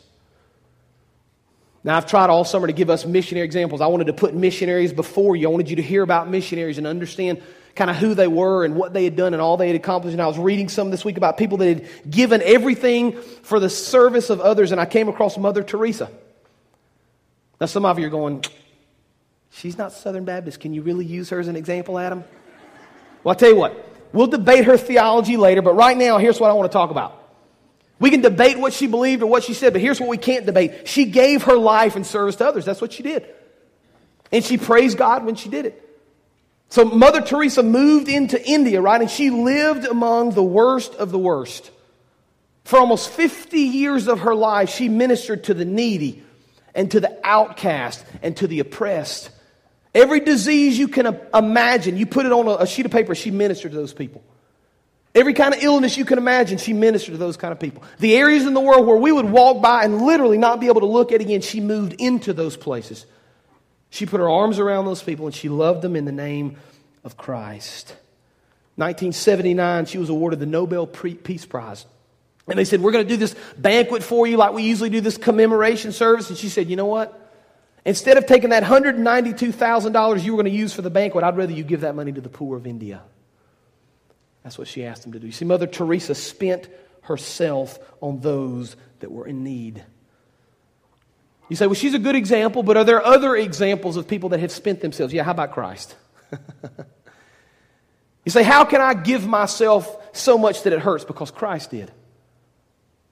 Now, 1.84 1.98
I've 1.98 2.08
tried 2.08 2.32
all 2.32 2.44
summer 2.44 2.66
to 2.66 2.74
give 2.74 2.90
us 2.90 3.06
missionary 3.06 3.46
examples. 3.46 3.80
I 3.80 3.86
wanted 3.86 4.08
to 4.08 4.14
put 4.14 4.34
missionaries 4.34 4.92
before 4.92 5.36
you. 5.36 5.48
I 5.48 5.52
wanted 5.52 5.70
you 5.70 5.76
to 5.76 5.84
hear 5.84 6.02
about 6.02 6.28
missionaries 6.28 6.80
and 6.80 6.88
understand 6.88 7.44
kind 7.76 7.90
of 7.90 7.98
who 7.98 8.14
they 8.14 8.28
were 8.28 8.64
and 8.64 8.76
what 8.76 8.94
they 8.94 9.04
had 9.04 9.16
done 9.16 9.34
and 9.34 9.42
all 9.42 9.58
they 9.58 9.68
had 9.68 9.76
accomplished. 9.76 10.14
And 10.14 10.22
I 10.22 10.28
was 10.28 10.38
reading 10.38 10.70
some 10.70 10.90
this 10.92 11.04
week 11.04 11.18
about 11.18 11.38
people 11.38 11.58
that 11.58 11.68
had 11.68 12.10
given 12.10 12.42
everything 12.42 13.22
for 13.22 13.60
the 13.60 13.70
service 13.70 14.30
of 14.30 14.40
others, 14.40 14.72
and 14.72 14.80
I 14.80 14.86
came 14.86 15.10
across 15.10 15.38
Mother 15.38 15.64
Teresa. 15.64 16.10
Now, 17.60 17.68
some 17.68 17.86
of 17.86 18.00
you 18.00 18.08
are 18.08 18.10
going, 18.12 18.44
She's 19.52 19.78
not 19.78 19.94
Southern 19.94 20.26
Baptist. 20.26 20.60
Can 20.60 20.74
you 20.74 20.82
really 20.82 21.06
use 21.06 21.30
her 21.30 21.40
as 21.40 21.48
an 21.48 21.56
example, 21.56 21.98
Adam? 21.98 22.26
Well, 23.24 23.32
I'll 23.32 23.40
tell 23.40 23.50
you 23.50 23.56
what, 23.56 23.90
we'll 24.12 24.28
debate 24.28 24.66
her 24.66 24.78
theology 24.78 25.38
later, 25.38 25.62
but 25.62 25.76
right 25.76 25.96
now, 25.96 26.18
here's 26.18 26.40
what 26.40 26.50
I 26.50 26.54
want 26.54 26.70
to 26.70 26.76
talk 26.76 26.92
about. 26.92 27.22
We 27.98 28.10
can 28.10 28.20
debate 28.20 28.60
what 28.60 28.74
she 28.74 28.88
believed 28.88 29.24
or 29.24 29.28
what 29.28 29.44
she 29.44 29.54
said, 29.54 29.72
but 29.72 29.82
here's 29.82 30.02
what 30.02 30.10
we 30.10 30.18
can't 30.18 30.46
debate. 30.46 30.88
She 30.88 31.06
gave 31.06 31.44
her 31.44 31.56
life 31.56 31.96
in 31.96 32.04
service 32.04 32.36
to 32.38 32.46
others. 32.46 32.66
That's 32.66 32.82
what 32.82 32.92
she 32.92 33.04
did. 33.04 33.26
And 34.32 34.44
she 34.44 34.58
praised 34.58 34.98
God 34.98 35.26
when 35.26 35.36
she 35.36 35.48
did 35.48 35.66
it. 35.66 35.85
So 36.70 36.86
Mother 36.86 37.22
Teresa 37.22 37.64
moved 37.64 38.10
into 38.10 38.44
India, 38.44 38.82
right? 38.82 39.00
And 39.00 39.10
she 39.10 39.30
lived 39.30 39.86
among 39.86 40.32
the 40.32 40.44
worst 40.44 40.94
of 40.96 41.12
the 41.12 41.20
worst. 41.20 41.72
For 42.64 42.80
almost 42.80 43.10
50 43.12 43.60
years 43.60 44.08
of 44.08 44.22
her 44.22 44.34
life, 44.34 44.70
she 44.70 44.90
ministered 44.90 45.46
to 45.46 45.54
the 45.54 45.66
needy 45.66 46.24
and 46.74 46.90
to 46.92 47.00
the 47.00 47.20
outcast 47.24 48.04
and 48.22 48.36
to 48.38 48.48
the 48.48 48.60
oppressed. 48.60 49.30
Every 49.94 50.20
disease 50.20 50.78
you 50.78 50.88
can 50.88 51.18
imagine, 51.34 51.96
you 51.96 52.06
put 52.06 52.26
it 52.26 52.34
on 52.34 52.48
a 52.62 52.68
sheet 52.68 52.86
of 52.86 52.92
paper, 52.92 53.16
she 53.16 53.32
ministered 53.32 53.72
to 53.72 53.78
those 53.78 53.94
people. 53.94 54.24
Every 55.14 55.34
kind 55.34 55.54
of 55.54 55.64
illness 55.64 55.96
you 55.96 56.04
can 56.04 56.18
imagine, 56.18 56.58
she 56.58 56.74
ministered 56.74 57.14
to 57.14 57.18
those 57.18 57.38
kind 57.38 57.54
of 57.54 57.60
people. 57.60 57.84
The 58.00 58.18
areas 58.18 58.46
in 58.46 58.54
the 58.54 58.60
world 58.60 58.86
where 58.86 58.98
we 58.98 59.14
would 59.14 59.30
walk 59.30 59.62
by 59.62 59.86
and 59.86 60.02
literally 60.02 60.38
not 60.38 60.60
be 60.60 60.68
able 60.68 60.82
to 60.82 60.88
look 60.88 61.14
at 61.14 61.22
again, 61.22 61.40
she 61.40 61.62
moved 61.62 61.94
into 61.94 62.34
those 62.34 62.58
places. 62.58 63.06
She 63.96 64.06
put 64.06 64.20
her 64.20 64.30
arms 64.30 64.60
around 64.60 64.84
those 64.84 65.02
people 65.02 65.26
and 65.26 65.34
she 65.34 65.48
loved 65.48 65.82
them 65.82 65.96
in 65.96 66.04
the 66.04 66.12
name 66.12 66.58
of 67.06 67.16
Christ. 67.16 67.96
1979, 68.76 69.86
she 69.86 69.98
was 69.98 70.10
awarded 70.10 70.42
the 70.42 70.46
Nobel 70.46 70.86
Peace 70.86 71.46
Prize. 71.46 71.86
And 72.46 72.60
they 72.60 72.66
said, 72.66 72.82
We're 72.82 72.92
going 72.92 73.06
to 73.06 73.10
do 73.10 73.16
this 73.16 73.38
banquet 73.58 74.04
for 74.04 74.28
you 74.28 74.36
like 74.36 74.52
we 74.52 74.64
usually 74.64 74.90
do 74.90 75.00
this 75.00 75.18
commemoration 75.18 75.94
service. 75.94 76.28
And 76.28 76.38
she 76.38 76.50
said, 76.50 76.70
You 76.70 76.76
know 76.76 76.88
what? 76.88 77.32
Instead 77.86 78.18
of 78.18 78.26
taking 78.26 78.50
that 78.50 78.64
$192,000 78.64 80.24
you 80.24 80.36
were 80.36 80.44
going 80.44 80.52
to 80.52 80.58
use 80.58 80.74
for 80.74 80.82
the 80.82 80.90
banquet, 80.90 81.24
I'd 81.24 81.38
rather 81.38 81.54
you 81.54 81.64
give 81.64 81.82
that 81.82 81.96
money 81.96 82.12
to 82.12 82.20
the 82.20 82.28
poor 82.28 82.58
of 82.58 82.68
India. 82.68 83.02
That's 84.44 84.58
what 84.58 84.68
she 84.68 84.84
asked 84.84 85.04
them 85.04 85.14
to 85.14 85.20
do. 85.20 85.28
You 85.28 85.32
see, 85.32 85.46
Mother 85.46 85.68
Teresa 85.68 86.16
spent 86.16 86.68
herself 87.04 87.80
on 88.02 88.20
those 88.20 88.76
that 89.00 89.10
were 89.10 89.26
in 89.26 89.46
need. 89.46 89.86
You 91.50 91.56
say, 91.56 91.68
well, 91.68 91.76
she's 91.76 91.94
a 91.94 92.00
good 92.00 92.16
example, 92.16 92.64
but 92.64 92.76
are 92.76 92.84
there 92.84 93.04
other 93.06 93.36
examples 93.36 93.98
of 93.98 94.08
people 94.08 94.30
that 94.30 94.40
have 94.40 94.52
spent 94.52 94.82
themselves? 94.82 95.14
Yeah, 95.14 95.24
how 95.24 95.32
about 95.32 95.52
Christ? 95.52 95.96
you 98.26 98.32
say, 98.32 98.42
how 98.44 98.66
can 98.66 98.82
I 98.82 98.96
give 98.96 99.28
myself 99.28 100.16
so 100.16 100.38
much 100.38 100.64
that 100.64 100.74
it 100.74 100.80
hurts? 100.80 101.04
Because 101.04 101.30
Christ 101.30 101.72
did. 101.72 101.92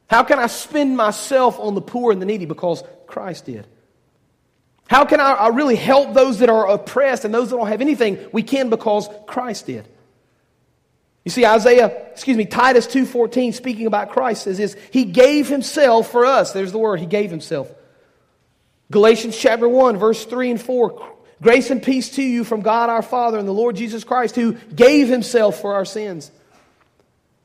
How 0.07 0.23
can 0.23 0.39
I 0.39 0.47
spend 0.47 0.97
myself 0.97 1.59
on 1.59 1.75
the 1.75 1.81
poor 1.81 2.11
and 2.11 2.21
the 2.21 2.25
needy? 2.25 2.45
Because 2.45 2.83
Christ 3.07 3.45
did. 3.45 3.67
How 4.87 5.05
can 5.05 5.19
I, 5.19 5.31
I 5.33 5.47
really 5.49 5.75
help 5.75 6.13
those 6.13 6.39
that 6.39 6.49
are 6.49 6.69
oppressed 6.69 7.25
and 7.25 7.33
those 7.33 7.51
that 7.51 7.57
don't 7.57 7.67
have 7.67 7.81
anything? 7.81 8.17
We 8.31 8.43
can 8.43 8.69
because 8.69 9.07
Christ 9.27 9.67
did. 9.67 9.87
You 11.23 11.31
see, 11.31 11.45
Isaiah, 11.45 12.09
excuse 12.11 12.35
me, 12.35 12.45
Titus 12.45 12.85
2.14, 12.87 13.53
speaking 13.53 13.87
about 13.87 14.09
Christ, 14.09 14.43
says 14.43 14.57
this, 14.57 14.75
He 14.91 15.05
gave 15.05 15.47
Himself 15.47 16.11
for 16.11 16.25
us. 16.25 16.51
There's 16.51 16.71
the 16.71 16.79
word, 16.79 16.99
He 16.99 17.05
gave 17.05 17.29
Himself. 17.29 17.71
Galatians 18.93 19.37
chapter 19.37 19.67
1, 19.67 19.97
verse 19.97 20.23
3 20.23 20.51
and 20.51 20.61
4, 20.61 21.09
Grace 21.41 21.69
and 21.69 21.83
peace 21.83 22.11
to 22.11 22.23
you 22.23 22.45
from 22.45 22.61
God 22.61 22.89
our 22.89 23.01
Father 23.01 23.37
and 23.37 23.47
the 23.47 23.51
Lord 23.51 23.75
Jesus 23.75 24.05
Christ, 24.05 24.35
who 24.35 24.53
gave 24.53 25.09
Himself 25.09 25.59
for 25.59 25.73
our 25.73 25.83
sins. 25.83 26.31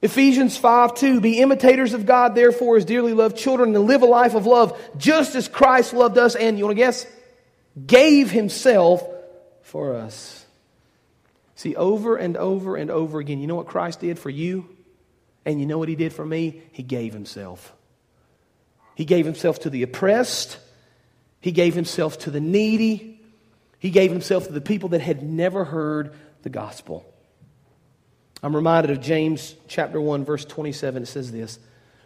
Ephesians 0.01 0.57
5 0.57 0.95
2, 0.95 1.21
be 1.21 1.41
imitators 1.41 1.95
of 1.95 2.07
God, 2.07 2.37
therefore, 2.37 2.77
as 2.77 2.85
dearly 2.85 3.15
loved 3.15 3.37
children, 3.37 3.75
and 3.75 3.87
live 3.87 4.03
a 4.03 4.07
life 4.07 4.35
of 4.35 4.47
love, 4.47 4.81
just 4.97 5.35
as 5.35 5.49
Christ 5.49 5.93
loved 5.93 6.19
us, 6.19 6.37
and 6.37 6.57
you 6.57 6.65
want 6.67 6.77
to 6.77 6.83
guess? 6.83 7.05
gave 7.87 8.31
himself 8.31 9.07
for 9.63 9.95
us. 9.95 10.47
See, 11.55 11.75
over 11.77 12.17
and 12.17 12.37
over 12.37 12.77
and 12.77 12.91
over 12.91 13.19
again, 13.19 13.41
you 13.41 13.47
know 13.47 13.57
what 13.57 13.67
Christ 13.67 14.01
did 14.01 14.19
for 14.19 14.31
you? 14.31 14.69
And 15.45 15.61
you 15.61 15.67
know 15.67 15.79
what 15.79 15.89
he 15.89 15.97
did 15.97 16.13
for 16.13 16.25
me? 16.25 16.63
He 16.73 16.83
gave 16.83 17.13
himself. 17.13 17.73
He 18.95 19.05
gave 19.05 19.25
himself 19.25 19.61
to 19.61 19.71
the 19.71 19.83
oppressed, 19.83 20.59
he 21.41 21.53
gave 21.53 21.75
himself 21.75 22.19
to 22.21 22.31
the 22.31 22.41
needy, 22.41 23.21
he 23.79 23.91
gave 23.91 24.11
himself 24.11 24.47
to 24.47 24.53
the 24.53 24.61
people 24.61 24.91
that 24.91 25.01
had 25.01 25.23
never 25.23 25.65
heard 25.65 26.15
the 26.43 26.51
gospel. 26.51 27.05
I'm 28.43 28.55
reminded 28.55 28.91
of 28.91 29.01
James 29.01 29.55
chapter 29.67 30.01
1 30.01 30.25
verse 30.25 30.45
27 30.45 31.03
it 31.03 31.07
says 31.07 31.33
this 31.33 31.59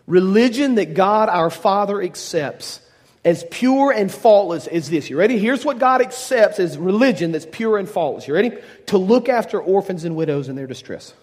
religion 0.06 0.76
that 0.76 0.94
God 0.94 1.28
our 1.28 1.50
Father 1.50 2.02
accepts 2.02 2.80
as 3.24 3.44
pure 3.50 3.92
and 3.92 4.10
faultless 4.10 4.66
as 4.66 4.90
this. 4.90 5.08
You 5.08 5.16
ready? 5.16 5.38
Here's 5.38 5.64
what 5.64 5.78
God 5.78 6.00
accepts 6.00 6.58
as 6.58 6.76
religion 6.76 7.32
that's 7.32 7.46
pure 7.50 7.78
and 7.78 7.88
faultless. 7.88 8.26
You 8.26 8.34
ready? 8.34 8.52
To 8.86 8.98
look 8.98 9.28
after 9.28 9.60
orphans 9.60 10.04
and 10.04 10.16
widows 10.16 10.48
in 10.48 10.56
their 10.56 10.66
distress. 10.66 11.14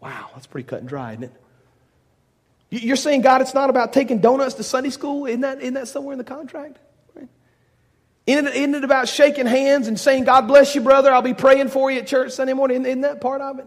Wow, 0.00 0.30
that's 0.32 0.46
pretty 0.46 0.66
cut 0.66 0.80
and 0.80 0.88
dry, 0.88 1.12
isn't 1.12 1.24
it? 1.24 1.32
You're 2.70 2.96
saying, 2.96 3.22
God, 3.22 3.40
it's 3.40 3.54
not 3.54 3.68
about 3.68 3.92
taking 3.92 4.20
donuts 4.20 4.54
to 4.54 4.62
Sunday 4.62 4.90
school? 4.90 5.26
Isn't 5.26 5.40
that, 5.40 5.60
isn't 5.60 5.74
that 5.74 5.88
somewhere 5.88 6.12
in 6.12 6.18
the 6.18 6.24
contract? 6.24 6.78
Isn't, 8.26 8.46
it, 8.46 8.54
isn't 8.54 8.74
it 8.76 8.84
about 8.84 9.08
shaking 9.08 9.46
hands 9.46 9.88
and 9.88 9.98
saying, 9.98 10.24
God 10.24 10.42
bless 10.42 10.74
you, 10.76 10.82
brother, 10.82 11.10
I'll 11.12 11.20
be 11.22 11.34
praying 11.34 11.68
for 11.68 11.90
you 11.90 11.98
at 11.98 12.06
church 12.06 12.30
Sunday 12.32 12.52
morning? 12.52 12.84
Isn't 12.84 13.00
that 13.00 13.20
part 13.20 13.40
of 13.40 13.58
it? 13.58 13.66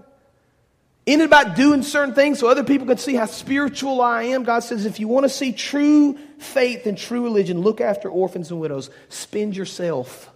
Isn't 1.05 1.19
it 1.19 1.25
about 1.25 1.57
doing 1.57 1.83
certain 1.83 2.15
things 2.15 2.39
so 2.39 2.47
other 2.47 2.63
people 2.63 2.87
can 2.87 2.97
see 2.97 3.15
how 3.15 3.25
spiritual 3.25 4.01
I 4.01 4.23
am? 4.23 4.43
God 4.43 4.59
says, 4.59 4.85
if 4.85 5.01
you 5.01 5.09
want 5.09 5.25
to 5.25 5.29
see 5.29 5.51
true 5.51 6.17
faith 6.39 6.85
and 6.85 6.97
true 6.97 7.23
religion, 7.23 7.59
look 7.59 7.81
after 7.81 8.09
orphans 8.09 8.51
and 8.51 8.61
widows. 8.61 8.89
Spend 9.09 9.53
yourself 9.53 10.31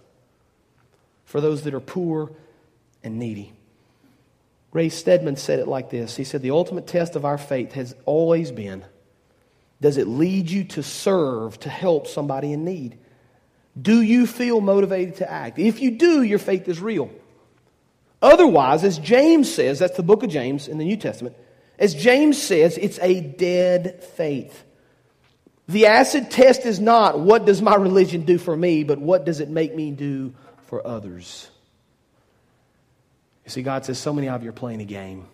for 1.24 1.40
those 1.40 1.62
that 1.62 1.72
are 1.72 1.80
poor 1.80 2.30
and 3.02 3.18
needy. 3.18 3.54
Ray 4.72 4.90
Stedman 4.90 5.36
said 5.36 5.58
it 5.58 5.68
like 5.68 5.90
this 5.90 6.16
He 6.16 6.24
said, 6.24 6.42
The 6.42 6.50
ultimate 6.50 6.86
test 6.86 7.16
of 7.16 7.24
our 7.24 7.38
faith 7.38 7.72
has 7.72 7.94
always 8.04 8.50
been 8.50 8.84
does 9.80 9.96
it 9.96 10.08
lead 10.08 10.50
you 10.50 10.64
to 10.64 10.82
serve, 10.82 11.58
to 11.60 11.68
help 11.68 12.06
somebody 12.06 12.52
in 12.52 12.64
need? 12.64 12.98
Do 13.80 14.02
you 14.02 14.26
feel 14.26 14.60
motivated 14.60 15.16
to 15.16 15.30
act? 15.30 15.58
If 15.58 15.80
you 15.80 15.92
do, 15.92 16.22
your 16.22 16.40
faith 16.40 16.66
is 16.68 16.80
real. 16.80 17.10
Otherwise, 18.20 18.82
as 18.82 18.98
James 18.98 19.52
says, 19.52 19.78
that's 19.78 19.96
the 19.96 20.02
book 20.02 20.24
of 20.24 20.30
James 20.30 20.66
in 20.66 20.78
the 20.78 20.84
New 20.84 20.96
Testament, 20.96 21.36
as 21.78 21.94
James 21.94 22.42
says, 22.42 22.76
it's 22.76 22.98
a 22.98 23.20
dead 23.20 24.02
faith. 24.16 24.64
The 25.68 25.86
acid 25.86 26.30
test 26.30 26.66
is 26.66 26.80
not 26.80 27.20
what 27.20 27.44
does 27.44 27.62
my 27.62 27.74
religion 27.76 28.22
do 28.22 28.36
for 28.36 28.56
me, 28.56 28.82
but 28.82 28.98
what 28.98 29.24
does 29.24 29.38
it 29.38 29.48
make 29.48 29.74
me 29.76 29.92
do 29.92 30.34
for 30.66 30.84
others. 30.84 31.48
You 33.48 33.52
see, 33.52 33.62
God 33.62 33.84
says 33.84 33.98
so 33.98 34.12
many 34.12 34.28
of 34.28 34.42
you 34.42 34.50
are 34.50 34.52
playing 34.52 34.80
a 34.80 34.84
game. 34.84 35.26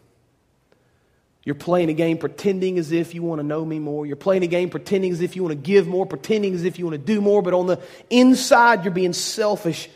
You're 1.43 1.57
playing 1.57 1.91
a 1.91 1.95
game 1.95 2.17
pretending 2.17 2.79
as 2.79 2.93
if 2.93 3.15
you 3.15 3.23
want 3.23 3.41
to 3.41 3.47
know 3.47 3.65
me 3.65 3.79
more. 3.79 4.07
You're 4.07 4.17
playing 4.17 4.45
a 4.45 4.47
game 4.47 4.71
pretending 4.71 5.13
as 5.13 5.21
if 5.21 5.37
you 5.37 5.43
want 5.43 5.51
to 5.51 5.61
give 5.61 5.87
more, 5.87 6.07
pretending 6.07 6.55
as 6.55 6.65
if 6.65 6.79
you 6.79 6.87
want 6.87 6.95
to 6.95 7.05
do 7.05 7.21
more, 7.21 7.43
but 7.43 7.53
on 7.53 7.67
the 7.67 7.83
inside, 8.09 8.85
you're 8.85 8.95
being 8.95 9.13
selfish 9.13 9.91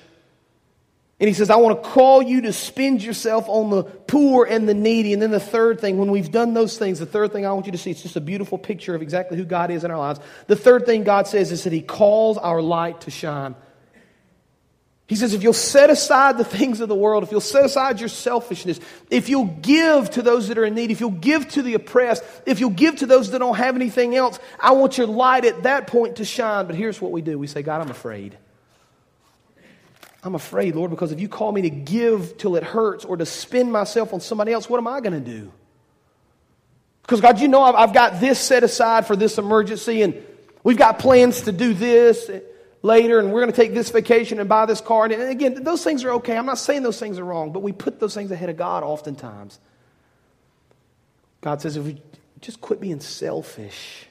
and 1.21 1.27
he 1.27 1.35
says, 1.35 1.51
I 1.51 1.57
want 1.57 1.83
to 1.83 1.89
call 1.89 2.23
you 2.23 2.43
to 2.43 2.53
spend 2.53 3.03
yourself 3.03 3.49
on 3.49 3.71
the 3.71 3.83
poor 3.83 4.45
and 4.45 4.69
the 4.69 4.75
needy. 4.75 5.13
And 5.13 5.21
then 5.21 5.33
the 5.33 5.41
third 5.41 5.81
thing, 5.81 5.99
when 5.99 6.13
we've 6.13 6.31
done 6.31 6.55
those 6.55 6.79
things, 6.79 7.01
the 7.01 7.07
third 7.07 7.33
thing 7.33 7.45
I 7.45 7.53
want 7.53 7.67
you 7.67 7.73
to 7.73 7.79
see, 7.79 7.91
it's 7.91 8.03
just 8.03 8.15
a 8.15 8.21
beautiful 8.21 8.57
picture 8.57 8.95
of 8.95 9.03
exactly 9.03 9.37
who 9.37 9.45
God 9.45 9.73
is 9.73 9.83
in 9.83 9.91
our 9.91 9.99
lives. 9.99 10.21
The 10.47 10.55
third 10.55 10.87
thing 10.87 11.03
God 11.03 11.27
says 11.27 11.51
is 11.51 11.65
that 11.65 11.73
he 11.73 11.83
calls 11.83 12.39
our 12.39 12.63
light 12.63 13.01
to 13.03 13.11
shine. 13.11 13.57
He 15.09 15.17
says, 15.17 15.33
if 15.33 15.43
you'll 15.43 15.55
set 15.55 15.89
aside 15.89 16.37
the 16.37 16.45
things 16.45 16.81
of 16.81 16.91
the 16.91 16.95
world, 16.95 17.23
if 17.23 17.31
you'll 17.31 17.41
set 17.41 17.65
aside 17.65 17.99
your 17.99 18.11
selfishness, 18.11 18.79
if 19.11 19.31
you'll 19.31 19.47
give 19.47 20.11
to 20.11 20.23
those 20.23 20.49
that 20.49 20.59
are 20.59 20.67
in 20.67 20.75
need, 20.75 20.91
if 20.91 21.01
you'll 21.01 21.11
give 21.11 21.49
to 21.53 21.63
the 21.63 21.73
oppressed, 21.73 22.23
if 22.45 22.61
you'll 22.61 22.69
give 22.69 22.97
to 22.97 23.07
those 23.07 23.31
that 23.31 23.39
don't 23.39 23.57
have 23.57 23.75
anything 23.75 24.15
else, 24.15 24.39
I 24.61 24.73
want 24.73 24.99
your 24.99 25.07
light 25.07 25.47
at 25.47 25.63
that 25.63 25.87
point 25.87 26.17
to 26.17 26.27
shine. 26.27 26.67
But 26.67 26.77
here's 26.77 27.01
what 27.01 27.11
we 27.11 27.23
do 27.23 27.39
we 27.39 27.47
say, 27.47 27.63
God, 27.63 27.81
I'm 27.81 27.91
afraid. 27.91 28.37
I'm 30.23 30.35
afraid, 30.35 30.77
Lord, 30.77 30.91
because 30.91 31.11
if 31.11 31.21
you 31.21 31.29
call 31.29 31.53
me 31.53 31.63
to 31.63 31.71
give 31.71 32.37
till 32.37 32.57
it 32.57 32.63
hurts 32.63 33.07
or 33.07 33.17
to 33.17 33.25
spend 33.25 33.73
myself 33.73 34.13
on 34.13 34.21
somebody 34.21 34.53
else, 34.53 34.69
what 34.69 34.77
am 34.77 34.89
I 34.89 35.01
going 35.01 35.15
to 35.15 35.21
do? 35.21 35.51
Because, 37.01 37.23
God, 37.23 37.41
you 37.41 37.49
know 37.49 37.63
I've, 37.63 37.95
got 37.95 38.21
this 38.21 38.39
set 38.39 38.63
aside 38.63 39.07
for 39.07 39.17
this 39.17 39.39
emergency, 39.39 40.03
and 40.03 40.23
we've 40.65 40.77
got 40.77 40.99
plans 40.99 41.43
to 41.43 41.53
do 41.53 41.73
this 41.73 42.31
later, 42.89 43.21
and 43.21 43.33
we're 43.33 43.43
going 43.43 43.53
to 43.53 43.57
take 43.57 43.75
this 43.75 43.91
vacation 43.91 44.41
and 44.41 44.49
buy 44.49 44.67
this 44.67 44.81
car. 44.81 45.05
And 45.05 45.13
again, 45.15 45.63
those 45.63 45.85
things 45.85 46.03
are 46.03 46.11
okay. 46.15 46.37
I'm 46.37 46.47
not 46.47 46.59
saying 46.59 46.83
those 46.83 46.99
things 46.99 47.21
are 47.21 47.25
wrong, 47.25 47.53
but 47.53 47.61
we 47.61 47.71
put 47.71 48.01
those 48.01 48.15
things 48.15 48.33
ahead 48.33 48.49
of 48.49 48.57
God 48.57 48.83
oftentimes. 48.83 49.61
God 51.41 51.63
says, 51.63 51.77
if 51.77 51.85
we 51.85 52.03
just 52.41 52.61
quit 52.61 52.81
being 52.81 52.99
selfish 52.99 54.07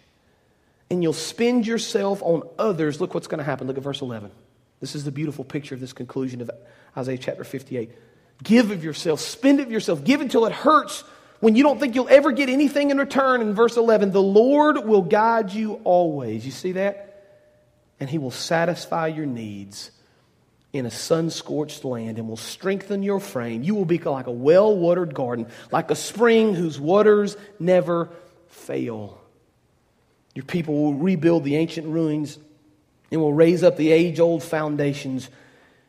and 0.89 1.03
you'll 1.03 1.11
spend 1.11 1.67
yourself 1.67 2.21
on 2.21 2.43
others, 2.57 3.01
look 3.01 3.13
what's 3.13 3.27
going 3.27 3.39
to 3.39 3.43
happen. 3.43 3.67
Look 3.67 3.77
at 3.77 3.83
verse 3.83 4.01
11. 4.01 4.31
This 4.79 4.95
is 4.95 5.03
the 5.03 5.11
beautiful 5.11 5.43
picture 5.43 5.75
of 5.75 5.81
this 5.81 5.91
conclusion 5.91 6.39
of 6.39 6.49
Isaiah 6.95 7.17
chapter 7.17 7.43
58. 7.43 7.91
Give 8.43 8.71
of 8.71 8.83
yourself, 8.83 9.19
spend 9.19 9.59
of 9.59 9.71
yourself, 9.71 10.03
give 10.03 10.21
until 10.21 10.45
it 10.45 10.53
hurts 10.53 11.03
when 11.39 11.55
you 11.55 11.63
don't 11.63 11.79
think 11.79 11.95
you'll 11.95 12.09
ever 12.09 12.31
get 12.31 12.49
anything 12.49 12.91
in 12.91 12.97
return. 12.97 13.41
In 13.41 13.53
verse 13.53 13.75
11, 13.75 14.11
the 14.11 14.21
Lord 14.21 14.85
will 14.85 15.01
guide 15.01 15.51
you 15.51 15.81
always. 15.83 16.45
You 16.45 16.51
see 16.51 16.73
that? 16.73 17.06
And 17.99 18.09
he 18.09 18.17
will 18.17 18.31
satisfy 18.31 19.07
your 19.07 19.25
needs 19.25 19.91
in 20.73 20.85
a 20.85 20.91
sun 20.91 21.29
scorched 21.29 21.83
land 21.83 22.19
and 22.19 22.27
will 22.27 22.37
strengthen 22.37 23.01
your 23.01 23.19
frame. 23.19 23.63
You 23.63 23.75
will 23.75 23.85
be 23.85 23.97
like 23.97 24.27
a 24.27 24.31
well 24.31 24.75
watered 24.75 25.13
garden, 25.13 25.47
like 25.71 25.91
a 25.91 25.95
spring 25.95 26.53
whose 26.53 26.79
waters 26.79 27.37
never 27.59 28.09
fail. 28.47 29.19
Your 30.35 30.45
people 30.45 30.75
will 30.75 30.93
rebuild 30.93 31.43
the 31.43 31.55
ancient 31.55 31.87
ruins 31.87 32.37
and 33.11 33.21
will 33.21 33.33
raise 33.33 33.63
up 33.63 33.77
the 33.77 33.91
age 33.91 34.19
old 34.19 34.43
foundations. 34.43 35.29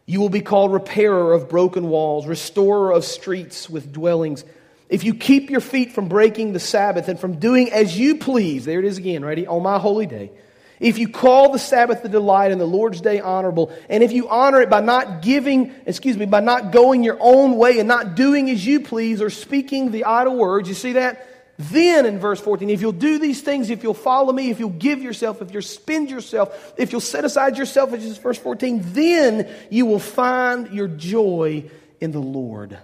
You 0.07 0.21
will 0.21 0.31
be 0.31 0.40
called 0.40 0.73
repairer 0.73 1.35
of 1.35 1.51
broken 1.51 1.88
walls, 1.88 2.27
restorer 2.27 2.92
of 2.92 3.05
streets 3.05 3.68
with 3.68 3.92
dwellings. 3.92 4.44
If 4.88 5.05
you 5.05 5.12
keep 5.12 5.51
your 5.51 5.61
feet 5.61 5.92
from 5.92 6.09
breaking 6.09 6.55
the 6.55 6.61
Sabbath 6.61 7.09
and 7.09 7.21
from 7.21 7.38
doing 7.38 7.71
as 7.71 7.99
you 7.99 8.16
please, 8.16 8.64
there 8.64 8.79
it 8.79 8.87
is 8.87 8.97
again, 8.97 9.23
ready? 9.23 9.47
On 9.47 9.62
my 9.62 9.79
holy 9.79 10.07
day 10.07 10.31
if 10.80 10.98
you 10.98 11.08
call 11.08 11.52
the 11.52 11.58
Sabbath 11.58 12.04
a 12.04 12.08
delight 12.08 12.52
and 12.52 12.60
the 12.60 12.66
Lord's 12.66 13.00
day 13.00 13.20
honorable, 13.20 13.72
and 13.88 14.02
if 14.02 14.12
you 14.12 14.28
honor 14.28 14.60
it 14.60 14.70
by 14.70 14.80
not 14.80 15.22
giving, 15.22 15.74
excuse 15.86 16.16
me, 16.16 16.26
by 16.26 16.40
not 16.40 16.70
going 16.72 17.02
your 17.02 17.18
own 17.20 17.56
way 17.56 17.78
and 17.78 17.88
not 17.88 18.14
doing 18.14 18.48
as 18.50 18.64
you 18.64 18.80
please 18.80 19.20
or 19.20 19.30
speaking 19.30 19.90
the 19.90 20.04
idle 20.04 20.36
words, 20.36 20.68
you 20.68 20.74
see 20.74 20.92
that? 20.92 21.24
Then 21.58 22.06
in 22.06 22.20
verse 22.20 22.40
14, 22.40 22.70
if 22.70 22.80
you'll 22.80 22.92
do 22.92 23.18
these 23.18 23.42
things, 23.42 23.68
if 23.68 23.82
you'll 23.82 23.92
follow 23.92 24.32
me, 24.32 24.50
if 24.50 24.60
you'll 24.60 24.70
give 24.70 25.02
yourself, 25.02 25.42
if 25.42 25.52
you'll 25.52 25.62
spend 25.62 26.08
yourself, 26.08 26.72
if 26.76 26.92
you'll 26.92 27.00
set 27.00 27.24
aside 27.24 27.58
yourself, 27.58 27.90
which 27.90 28.02
is 28.02 28.16
verse 28.16 28.38
14, 28.38 28.80
then 28.92 29.52
you 29.68 29.84
will 29.84 29.98
find 29.98 30.70
your 30.70 30.86
joy 30.86 31.68
in 32.00 32.12
the 32.12 32.20
Lord. 32.20 32.78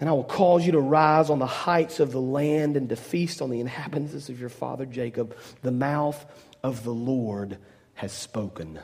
And 0.00 0.08
I 0.08 0.12
will 0.12 0.24
cause 0.24 0.64
you 0.64 0.72
to 0.72 0.80
rise 0.80 1.28
on 1.28 1.38
the 1.38 1.46
heights 1.46 2.00
of 2.00 2.10
the 2.10 2.20
land 2.20 2.78
and 2.78 2.88
to 2.88 2.96
feast 2.96 3.42
on 3.42 3.50
the 3.50 3.60
inhabitants 3.60 4.30
of 4.30 4.40
your 4.40 4.48
father 4.48 4.86
Jacob. 4.86 5.36
The 5.60 5.70
mouth 5.70 6.24
of 6.62 6.84
the 6.84 6.92
Lord 6.92 7.58
has 7.94 8.12
spoken. 8.12 8.78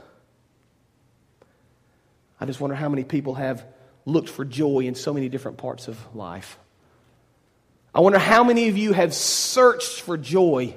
I 2.40 2.46
just 2.46 2.60
wonder 2.60 2.76
how 2.76 2.88
many 2.88 3.04
people 3.04 3.34
have 3.34 3.64
looked 4.04 4.28
for 4.28 4.44
joy 4.44 4.80
in 4.80 4.94
so 4.94 5.12
many 5.12 5.28
different 5.28 5.58
parts 5.58 5.88
of 5.88 5.98
life. 6.14 6.58
I 7.94 8.00
wonder 8.00 8.18
how 8.18 8.44
many 8.44 8.68
of 8.68 8.76
you 8.76 8.92
have 8.92 9.14
searched 9.14 10.00
for 10.02 10.16
joy 10.16 10.74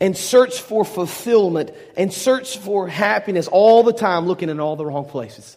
and 0.00 0.16
searched 0.16 0.60
for 0.60 0.84
fulfillment 0.84 1.70
and 1.96 2.12
searched 2.12 2.58
for 2.58 2.88
happiness 2.88 3.48
all 3.48 3.82
the 3.82 3.92
time 3.92 4.26
looking 4.26 4.48
in 4.48 4.60
all 4.60 4.76
the 4.76 4.86
wrong 4.86 5.06
places. 5.06 5.56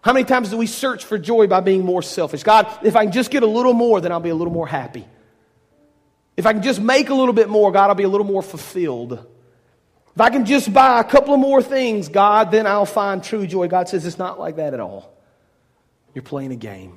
How 0.00 0.12
many 0.12 0.24
times 0.24 0.50
do 0.50 0.56
we 0.56 0.66
search 0.66 1.04
for 1.04 1.18
joy 1.18 1.46
by 1.46 1.60
being 1.60 1.84
more 1.84 2.02
selfish? 2.02 2.42
God, 2.42 2.66
if 2.84 2.96
I 2.96 3.04
can 3.04 3.12
just 3.12 3.30
get 3.30 3.42
a 3.42 3.46
little 3.46 3.74
more, 3.74 4.00
then 4.00 4.12
I'll 4.12 4.20
be 4.20 4.30
a 4.30 4.34
little 4.34 4.52
more 4.52 4.66
happy. 4.66 5.06
If 6.38 6.46
I 6.46 6.52
can 6.52 6.62
just 6.62 6.80
make 6.80 7.10
a 7.10 7.14
little 7.14 7.34
bit 7.34 7.48
more, 7.48 7.72
God, 7.72 7.88
I'll 7.88 7.96
be 7.96 8.04
a 8.04 8.08
little 8.08 8.24
more 8.24 8.42
fulfilled. 8.42 9.26
If 10.14 10.20
I 10.20 10.30
can 10.30 10.44
just 10.44 10.72
buy 10.72 11.00
a 11.00 11.04
couple 11.04 11.34
of 11.34 11.40
more 11.40 11.60
things, 11.60 12.08
God, 12.08 12.52
then 12.52 12.64
I'll 12.64 12.86
find 12.86 13.24
true 13.24 13.44
joy. 13.44 13.66
God 13.66 13.88
says 13.88 14.06
it's 14.06 14.18
not 14.18 14.38
like 14.38 14.54
that 14.54 14.72
at 14.72 14.78
all. 14.78 15.12
You're 16.14 16.22
playing 16.22 16.52
a 16.52 16.56
game. 16.56 16.96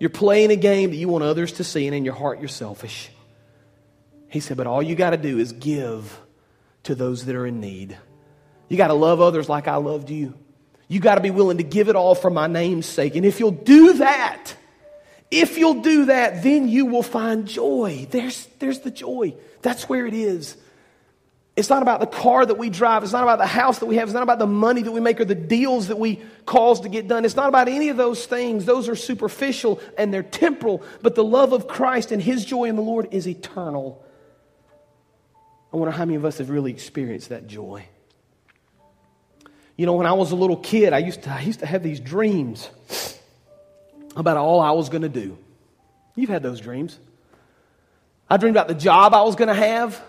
You're 0.00 0.10
playing 0.10 0.50
a 0.50 0.56
game 0.56 0.90
that 0.90 0.96
you 0.96 1.06
want 1.06 1.22
others 1.22 1.52
to 1.52 1.64
see, 1.64 1.86
and 1.86 1.94
in 1.94 2.04
your 2.04 2.14
heart, 2.14 2.40
you're 2.40 2.48
selfish. 2.48 3.08
He 4.26 4.40
said, 4.40 4.56
but 4.56 4.66
all 4.66 4.82
you 4.82 4.96
got 4.96 5.10
to 5.10 5.16
do 5.16 5.38
is 5.38 5.52
give 5.52 6.20
to 6.82 6.96
those 6.96 7.24
that 7.26 7.36
are 7.36 7.46
in 7.46 7.60
need. 7.60 7.96
You 8.68 8.76
got 8.76 8.88
to 8.88 8.94
love 8.94 9.20
others 9.20 9.48
like 9.48 9.68
I 9.68 9.76
loved 9.76 10.10
you. 10.10 10.34
You 10.88 10.98
got 10.98 11.14
to 11.14 11.20
be 11.20 11.30
willing 11.30 11.58
to 11.58 11.62
give 11.62 11.88
it 11.88 11.94
all 11.94 12.16
for 12.16 12.30
my 12.30 12.48
name's 12.48 12.86
sake. 12.86 13.14
And 13.14 13.24
if 13.24 13.38
you'll 13.38 13.52
do 13.52 13.92
that, 13.94 14.54
if 15.32 15.56
you'll 15.56 15.80
do 15.80 16.04
that, 16.06 16.42
then 16.42 16.68
you 16.68 16.86
will 16.86 17.02
find 17.02 17.48
joy. 17.48 18.06
There's, 18.10 18.46
there's 18.58 18.80
the 18.80 18.90
joy. 18.90 19.34
That's 19.62 19.88
where 19.88 20.06
it 20.06 20.12
is. 20.12 20.56
It's 21.56 21.70
not 21.70 21.82
about 21.82 22.00
the 22.00 22.06
car 22.06 22.44
that 22.44 22.58
we 22.58 22.68
drive. 22.68 23.02
It's 23.02 23.12
not 23.12 23.22
about 23.22 23.38
the 23.38 23.46
house 23.46 23.78
that 23.78 23.86
we 23.86 23.96
have. 23.96 24.08
It's 24.08 24.14
not 24.14 24.22
about 24.22 24.38
the 24.38 24.46
money 24.46 24.82
that 24.82 24.92
we 24.92 25.00
make 25.00 25.20
or 25.20 25.24
the 25.24 25.34
deals 25.34 25.88
that 25.88 25.98
we 25.98 26.20
cause 26.44 26.80
to 26.80 26.90
get 26.90 27.08
done. 27.08 27.24
It's 27.24 27.36
not 27.36 27.48
about 27.48 27.68
any 27.68 27.88
of 27.88 27.96
those 27.96 28.26
things. 28.26 28.66
Those 28.66 28.88
are 28.88 28.96
superficial 28.96 29.80
and 29.96 30.12
they're 30.12 30.22
temporal. 30.22 30.82
But 31.00 31.14
the 31.14 31.24
love 31.24 31.52
of 31.52 31.66
Christ 31.66 32.12
and 32.12 32.22
His 32.22 32.44
joy 32.44 32.64
in 32.64 32.76
the 32.76 32.82
Lord 32.82 33.08
is 33.10 33.26
eternal. 33.26 34.04
I 35.72 35.78
wonder 35.78 35.92
how 35.92 36.04
many 36.04 36.16
of 36.16 36.26
us 36.26 36.38
have 36.38 36.50
really 36.50 36.70
experienced 36.70 37.30
that 37.30 37.46
joy. 37.46 37.86
You 39.76 39.86
know, 39.86 39.94
when 39.94 40.06
I 40.06 40.12
was 40.12 40.32
a 40.32 40.36
little 40.36 40.58
kid, 40.58 40.92
I 40.92 40.98
used 40.98 41.22
to, 41.22 41.30
I 41.30 41.40
used 41.40 41.60
to 41.60 41.66
have 41.66 41.82
these 41.82 42.00
dreams 42.00 42.68
about 44.16 44.36
all 44.36 44.60
I 44.60 44.72
was 44.72 44.88
going 44.88 45.02
to 45.02 45.08
do. 45.08 45.38
You've 46.14 46.30
had 46.30 46.42
those 46.42 46.60
dreams. 46.60 46.98
I 48.28 48.36
dreamed 48.36 48.56
about 48.56 48.68
the 48.68 48.74
job 48.74 49.14
I 49.14 49.22
was 49.22 49.36
going 49.36 49.48
to 49.48 49.54
have. 49.54 50.00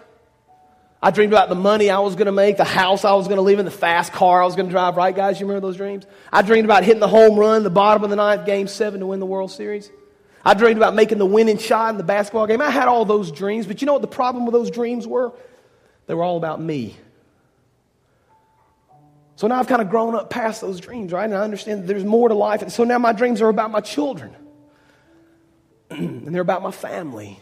I 1.01 1.11
dreamed 1.11 1.33
about 1.33 1.49
the 1.49 1.55
money 1.55 1.89
I 1.89 1.99
was 1.99 2.15
going 2.15 2.27
to 2.27 2.31
make, 2.31 2.55
the 2.55 2.63
house 2.63 3.03
I 3.03 3.13
was 3.13 3.27
going 3.27 3.35
to 3.35 3.41
live 3.41 3.59
in, 3.59 3.65
the 3.65 3.71
fast 3.71 4.13
car 4.13 4.41
I 4.41 4.45
was 4.45 4.55
going 4.55 4.67
to 4.67 4.71
drive, 4.71 4.95
right, 4.95 5.13
guys? 5.13 5.37
You 5.37 5.45
remember 5.45 5.67
those 5.67 5.75
dreams? 5.75 6.05
I 6.31 6.41
dreamed 6.41 6.63
about 6.63 6.85
hitting 6.85 7.01
the 7.01 7.09
home 7.09 7.37
run, 7.37 7.63
the 7.63 7.69
bottom 7.69 8.05
of 8.05 8.09
the 8.09 8.15
ninth, 8.15 8.45
game 8.45 8.67
seven 8.67 9.01
to 9.01 9.07
win 9.07 9.19
the 9.19 9.25
World 9.25 9.51
Series. 9.51 9.91
I 10.45 10.53
dreamed 10.53 10.77
about 10.77 10.95
making 10.95 11.17
the 11.17 11.25
winning 11.25 11.57
shot 11.57 11.89
in 11.89 11.97
the 11.97 12.03
basketball 12.03 12.47
game. 12.47 12.61
I 12.61 12.69
had 12.69 12.87
all 12.87 13.03
those 13.03 13.31
dreams, 13.31 13.67
but 13.67 13.81
you 13.81 13.85
know 13.85 13.93
what 13.93 14.01
the 14.01 14.07
problem 14.07 14.45
with 14.45 14.53
those 14.53 14.71
dreams 14.71 15.05
were? 15.05 15.33
They 16.07 16.13
were 16.13 16.23
all 16.23 16.37
about 16.37 16.61
me. 16.61 16.95
So 19.43 19.47
now 19.47 19.59
I've 19.59 19.67
kind 19.67 19.81
of 19.81 19.89
grown 19.89 20.15
up 20.15 20.29
past 20.29 20.61
those 20.61 20.79
dreams, 20.79 21.11
right? 21.11 21.25
And 21.25 21.33
I 21.33 21.41
understand 21.41 21.85
there's 21.85 22.05
more 22.05 22.29
to 22.29 22.33
life. 22.33 22.61
And 22.61 22.71
so 22.71 22.85
now 22.85 22.97
my 22.97 23.11
dreams 23.11 23.41
are 23.41 23.49
about 23.49 23.71
my 23.71 23.81
children. 23.81 24.33
and 25.89 26.33
they're 26.33 26.41
about 26.41 26.61
my 26.61 26.71
family. 26.71 27.41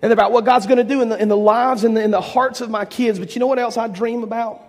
And 0.00 0.10
they're 0.10 0.14
about 0.14 0.32
what 0.32 0.46
God's 0.46 0.64
going 0.64 0.78
to 0.78 0.84
do 0.84 1.02
in 1.02 1.10
the, 1.10 1.20
in 1.20 1.28
the 1.28 1.36
lives 1.36 1.84
and 1.84 1.94
the, 1.94 2.02
in 2.02 2.12
the 2.12 2.22
hearts 2.22 2.62
of 2.62 2.70
my 2.70 2.86
kids. 2.86 3.18
But 3.18 3.36
you 3.36 3.40
know 3.40 3.46
what 3.46 3.58
else 3.58 3.76
I 3.76 3.88
dream 3.88 4.22
about? 4.22 4.62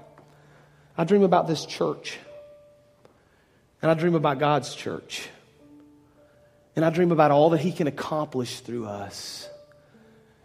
I 0.97 1.05
dream 1.05 1.23
about 1.23 1.47
this 1.47 1.65
church. 1.65 2.17
And 3.81 3.89
I 3.89 3.93
dream 3.93 4.13
about 4.13 4.37
God's 4.37 4.75
church. 4.75 5.29
And 6.75 6.83
I 6.83 6.89
dream 6.89 7.13
about 7.13 7.31
all 7.31 7.51
that 7.51 7.61
He 7.61 7.71
can 7.71 7.87
accomplish 7.87 8.59
through 8.59 8.87
us. 8.87 9.47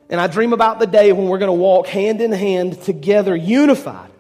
And 0.09 0.21
I 0.21 0.29
dream 0.29 0.53
about 0.53 0.79
the 0.79 0.87
day 0.87 1.11
when 1.11 1.27
we're 1.27 1.39
going 1.39 1.49
to 1.49 1.61
walk 1.61 1.89
hand 1.89 2.21
in 2.21 2.31
hand 2.31 2.81
together, 2.83 3.35
unified 3.35 4.12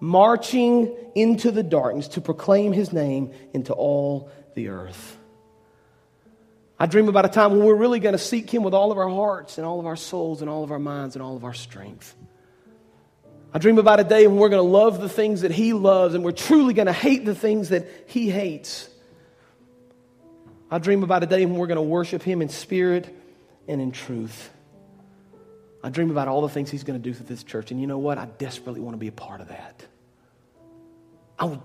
marching 0.00 0.94
into 1.14 1.50
the 1.50 1.62
darkness 1.62 2.08
to 2.08 2.20
proclaim 2.20 2.72
his 2.72 2.92
name 2.92 3.32
into 3.52 3.72
all 3.72 4.30
the 4.54 4.68
earth. 4.68 5.16
I 6.78 6.86
dream 6.86 7.08
about 7.08 7.24
a 7.24 7.28
time 7.28 7.52
when 7.52 7.64
we're 7.64 7.74
really 7.74 8.00
going 8.00 8.12
to 8.12 8.18
seek 8.18 8.52
him 8.52 8.62
with 8.62 8.74
all 8.74 8.92
of 8.92 8.98
our 8.98 9.08
hearts 9.08 9.56
and 9.56 9.66
all 9.66 9.80
of 9.80 9.86
our 9.86 9.96
souls 9.96 10.42
and 10.42 10.50
all 10.50 10.62
of 10.62 10.70
our 10.70 10.78
minds 10.78 11.16
and 11.16 11.22
all 11.22 11.36
of 11.36 11.44
our 11.44 11.54
strength. 11.54 12.14
I 13.54 13.58
dream 13.58 13.78
about 13.78 14.00
a 14.00 14.04
day 14.04 14.26
when 14.26 14.36
we're 14.36 14.50
going 14.50 14.62
to 14.62 14.70
love 14.70 15.00
the 15.00 15.08
things 15.08 15.40
that 15.40 15.50
he 15.50 15.72
loves 15.72 16.14
and 16.14 16.22
we're 16.22 16.32
truly 16.32 16.74
going 16.74 16.86
to 16.86 16.92
hate 16.92 17.24
the 17.24 17.34
things 17.34 17.70
that 17.70 17.86
he 18.06 18.28
hates. 18.28 18.90
I 20.70 20.78
dream 20.78 21.02
about 21.02 21.22
a 21.22 21.26
day 21.26 21.46
when 21.46 21.54
we're 21.54 21.68
going 21.68 21.76
to 21.76 21.82
worship 21.82 22.22
him 22.22 22.42
in 22.42 22.50
spirit 22.50 23.08
and 23.66 23.80
in 23.80 23.92
truth. 23.92 24.50
I 25.86 25.90
dream 25.90 26.10
about 26.10 26.26
all 26.26 26.42
the 26.42 26.48
things 26.48 26.68
He's 26.68 26.82
going 26.82 27.00
to 27.00 27.02
do 27.02 27.14
through 27.14 27.26
this 27.26 27.44
church. 27.44 27.70
And 27.70 27.80
you 27.80 27.86
know 27.86 27.98
what? 27.98 28.18
I 28.18 28.24
desperately 28.24 28.80
want 28.80 28.94
to 28.94 28.98
be 28.98 29.06
a 29.06 29.12
part 29.12 29.40
of 29.40 29.48
that. 29.48 29.86
I 31.38 31.44
want 31.44 31.62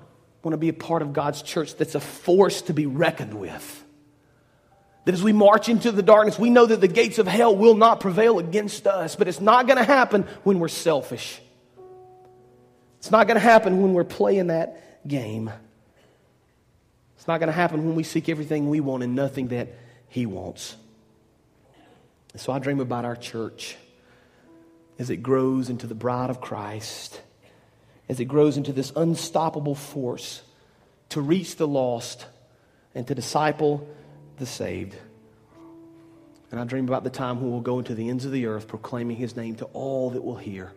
to 0.52 0.58
be 0.58 0.70
a 0.70 0.74
part 0.74 1.02
of 1.02 1.12
God's 1.12 1.42
church 1.42 1.76
that's 1.76 1.96
a 1.96 2.00
force 2.00 2.62
to 2.64 2.74
be 2.74 2.86
reckoned 2.86 3.34
with. 3.34 3.84
That 5.06 5.16
as 5.16 5.24
we 5.24 5.34
march 5.34 5.70
into 5.70 5.92
the 5.92 6.04
darkness, 6.04 6.38
we 6.38 6.52
know 6.52 6.68
that 6.68 6.80
the 6.80 6.88
gates 6.88 7.18
of 7.18 7.26
hell 7.26 7.56
will 7.56 7.74
not 7.74 8.00
prevail 8.00 8.38
against 8.38 8.86
us, 8.86 9.16
but 9.16 9.28
it's 9.28 9.42
not 9.42 9.66
going 9.66 9.78
to 9.78 9.84
happen 9.84 10.28
when 10.44 10.60
we're 10.60 10.68
selfish. 10.68 11.42
It's 13.00 13.10
not 13.10 13.26
going 13.26 13.36
to 13.36 13.42
happen 13.42 13.82
when 13.82 13.94
we're 13.94 14.04
playing 14.04 14.48
that 14.48 15.08
game. 15.08 15.52
It's 17.18 17.28
not 17.28 17.40
going 17.40 17.48
to 17.48 17.54
happen 17.54 17.88
when 17.88 17.96
we 17.96 18.04
seek 18.04 18.30
everything 18.30 18.70
we 18.70 18.82
want 18.82 19.02
and 19.02 19.16
nothing 19.16 19.48
that 19.48 19.70
He 20.10 20.28
wants. 20.28 20.76
And 22.34 22.42
So 22.42 22.54
I 22.54 22.60
dream 22.60 22.80
about 22.80 23.04
our 23.04 23.16
church 23.16 23.78
as 25.02 25.10
it 25.10 25.18
grows 25.18 25.72
into 25.72 25.88
the 25.88 25.96
bride 25.96 26.30
of 26.30 26.40
Christ, 26.40 27.20
as 28.08 28.20
it 28.20 28.26
grows 28.26 28.56
into 28.56 28.72
this 28.72 28.94
unstoppable 28.96 29.74
force 29.74 30.44
to 31.10 31.20
reach 31.20 31.56
the 31.56 31.68
lost 31.68 32.28
and 32.94 33.08
to 33.08 33.16
disciple 33.16 33.90
the 34.38 34.46
saved. 34.46 34.96
And 36.52 36.60
I 36.60 36.66
dream 36.66 36.88
about 36.88 37.04
the 37.04 37.10
time 37.10 37.42
when 37.42 37.50
we'll 37.50 37.62
go 37.62 37.80
into 37.80 37.96
the 37.96 38.10
ends 38.10 38.26
of 38.26 38.32
the 38.32 38.46
earth 38.46 38.68
proclaiming 38.68 39.18
his 39.18 39.36
name 39.36 39.56
to 39.56 39.66
all 39.74 40.12
that 40.12 40.24
will 40.24 40.38
hear. 40.38 40.72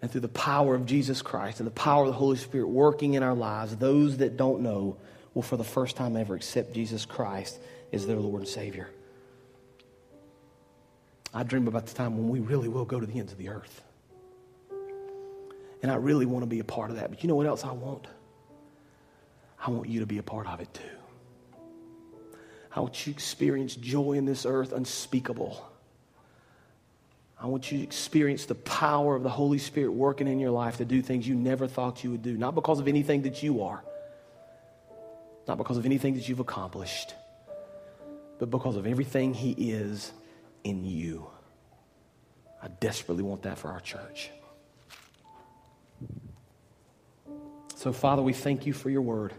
And 0.00 0.10
through 0.10 0.22
the 0.22 0.28
power 0.28 0.74
of 0.74 0.86
Jesus 0.86 1.20
Christ 1.20 1.60
and 1.60 1.66
the 1.66 1.72
power 1.72 2.04
of 2.04 2.08
the 2.08 2.14
Holy 2.14 2.38
Spirit 2.38 2.68
working 2.68 3.12
in 3.12 3.22
our 3.22 3.34
lives, 3.34 3.76
those 3.76 4.16
that 4.18 4.38
don't 4.38 4.62
know 4.62 4.96
will 5.34 5.42
for 5.42 5.58
the 5.58 5.64
first 5.64 5.96
time 5.96 6.16
ever 6.16 6.34
accept 6.34 6.72
Jesus 6.72 7.04
Christ 7.04 7.58
as 7.92 8.06
their 8.06 8.16
Lord 8.16 8.40
and 8.40 8.48
Savior. 8.48 8.88
I 11.38 11.44
dream 11.44 11.68
about 11.68 11.86
the 11.86 11.94
time 11.94 12.16
when 12.18 12.28
we 12.28 12.40
really 12.40 12.66
will 12.66 12.84
go 12.84 12.98
to 12.98 13.06
the 13.06 13.16
ends 13.16 13.30
of 13.30 13.38
the 13.38 13.50
earth. 13.50 13.84
And 15.82 15.92
I 15.92 15.94
really 15.94 16.26
want 16.26 16.42
to 16.42 16.48
be 16.48 16.58
a 16.58 16.64
part 16.64 16.90
of 16.90 16.96
that. 16.96 17.10
But 17.10 17.22
you 17.22 17.28
know 17.28 17.36
what 17.36 17.46
else 17.46 17.64
I 17.64 17.70
want? 17.70 18.08
I 19.64 19.70
want 19.70 19.88
you 19.88 20.00
to 20.00 20.06
be 20.06 20.18
a 20.18 20.22
part 20.24 20.48
of 20.48 20.58
it 20.58 20.74
too. 20.74 20.82
I 22.74 22.80
want 22.80 23.06
you 23.06 23.12
to 23.12 23.16
experience 23.16 23.76
joy 23.76 24.14
in 24.14 24.24
this 24.24 24.46
earth 24.46 24.72
unspeakable. 24.72 25.64
I 27.40 27.46
want 27.46 27.70
you 27.70 27.78
to 27.78 27.84
experience 27.84 28.46
the 28.46 28.56
power 28.56 29.14
of 29.14 29.22
the 29.22 29.30
Holy 29.30 29.58
Spirit 29.58 29.92
working 29.92 30.26
in 30.26 30.40
your 30.40 30.50
life 30.50 30.78
to 30.78 30.84
do 30.84 31.02
things 31.02 31.28
you 31.28 31.36
never 31.36 31.68
thought 31.68 32.02
you 32.02 32.10
would 32.10 32.22
do. 32.22 32.36
Not 32.36 32.56
because 32.56 32.80
of 32.80 32.88
anything 32.88 33.22
that 33.22 33.44
you 33.44 33.62
are, 33.62 33.84
not 35.46 35.56
because 35.56 35.76
of 35.76 35.86
anything 35.86 36.14
that 36.14 36.28
you've 36.28 36.40
accomplished, 36.40 37.14
but 38.40 38.50
because 38.50 38.74
of 38.74 38.88
everything 38.88 39.34
He 39.34 39.52
is 39.52 40.10
in 40.64 40.84
you. 40.84 41.28
I 42.62 42.68
desperately 42.68 43.22
want 43.22 43.42
that 43.42 43.58
for 43.58 43.68
our 43.68 43.80
church. 43.80 44.30
So, 47.76 47.92
Father, 47.92 48.22
we 48.22 48.32
thank 48.32 48.66
you 48.66 48.72
for 48.72 48.90
your 48.90 49.02
word. 49.02 49.32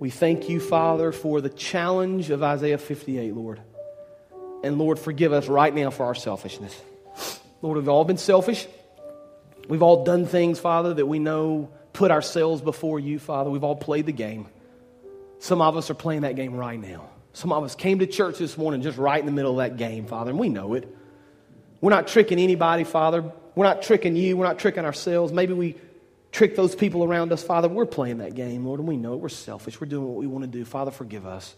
We 0.00 0.10
thank 0.10 0.48
you, 0.48 0.58
Father, 0.60 1.12
for 1.12 1.40
the 1.40 1.50
challenge 1.50 2.30
of 2.30 2.42
Isaiah 2.42 2.78
58, 2.78 3.34
Lord. 3.34 3.60
And 4.62 4.78
Lord, 4.78 4.98
forgive 4.98 5.32
us 5.32 5.46
right 5.46 5.74
now 5.74 5.90
for 5.90 6.06
our 6.06 6.14
selfishness. 6.14 6.78
Lord, 7.60 7.76
we've 7.76 7.88
all 7.88 8.04
been 8.04 8.18
selfish. 8.18 8.66
We've 9.68 9.82
all 9.82 10.04
done 10.04 10.26
things, 10.26 10.58
Father, 10.58 10.94
that 10.94 11.06
we 11.06 11.18
know 11.18 11.70
put 11.92 12.10
ourselves 12.10 12.60
before 12.60 12.98
you, 12.98 13.18
Father. 13.18 13.50
We've 13.50 13.64
all 13.64 13.76
played 13.76 14.06
the 14.06 14.12
game. 14.12 14.46
Some 15.38 15.60
of 15.60 15.76
us 15.76 15.90
are 15.90 15.94
playing 15.94 16.22
that 16.22 16.36
game 16.36 16.54
right 16.54 16.80
now. 16.80 17.08
Some 17.34 17.52
of 17.52 17.64
us 17.64 17.74
came 17.74 17.98
to 17.98 18.06
church 18.06 18.38
this 18.38 18.56
morning 18.56 18.80
just 18.80 18.96
right 18.96 19.18
in 19.18 19.26
the 19.26 19.32
middle 19.32 19.50
of 19.50 19.56
that 19.58 19.76
game, 19.76 20.06
Father, 20.06 20.30
and 20.30 20.38
we 20.38 20.48
know 20.48 20.74
it. 20.74 20.88
We're 21.80 21.90
not 21.90 22.06
tricking 22.06 22.38
anybody, 22.38 22.84
Father. 22.84 23.30
We're 23.56 23.66
not 23.66 23.82
tricking 23.82 24.16
you. 24.16 24.36
We're 24.36 24.46
not 24.46 24.60
tricking 24.60 24.84
ourselves. 24.84 25.32
Maybe 25.32 25.52
we 25.52 25.74
trick 26.30 26.54
those 26.54 26.76
people 26.76 27.04
around 27.04 27.32
us, 27.32 27.42
Father. 27.42 27.68
We're 27.68 27.86
playing 27.86 28.18
that 28.18 28.34
game, 28.34 28.64
Lord, 28.64 28.78
and 28.78 28.88
we 28.88 28.96
know 28.96 29.14
it. 29.14 29.20
We're 29.20 29.28
selfish. 29.28 29.80
We're 29.80 29.88
doing 29.88 30.06
what 30.06 30.16
we 30.16 30.28
want 30.28 30.44
to 30.44 30.50
do. 30.50 30.64
Father, 30.64 30.92
forgive 30.92 31.26
us. 31.26 31.54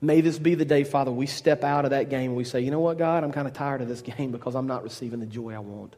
May 0.00 0.20
this 0.20 0.38
be 0.38 0.56
the 0.56 0.64
day, 0.64 0.82
Father, 0.82 1.12
we 1.12 1.26
step 1.26 1.62
out 1.62 1.84
of 1.84 1.92
that 1.92 2.10
game 2.10 2.30
and 2.30 2.36
we 2.36 2.44
say, 2.44 2.60
you 2.60 2.72
know 2.72 2.80
what, 2.80 2.98
God, 2.98 3.22
I'm 3.22 3.32
kind 3.32 3.46
of 3.46 3.54
tired 3.54 3.82
of 3.82 3.88
this 3.88 4.00
game 4.16 4.32
because 4.32 4.56
I'm 4.56 4.66
not 4.66 4.82
receiving 4.82 5.20
the 5.20 5.26
joy 5.26 5.54
I 5.54 5.60
want. 5.60 5.94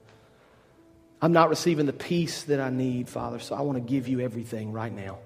I'm 1.22 1.32
not 1.32 1.48
receiving 1.48 1.86
the 1.86 1.92
peace 1.92 2.44
that 2.44 2.60
I 2.60 2.70
need, 2.70 3.08
Father, 3.08 3.38
so 3.38 3.54
I 3.54 3.62
want 3.62 3.76
to 3.76 3.82
give 3.82 4.08
you 4.08 4.20
everything 4.20 4.72
right 4.72 4.92
now. 4.92 5.18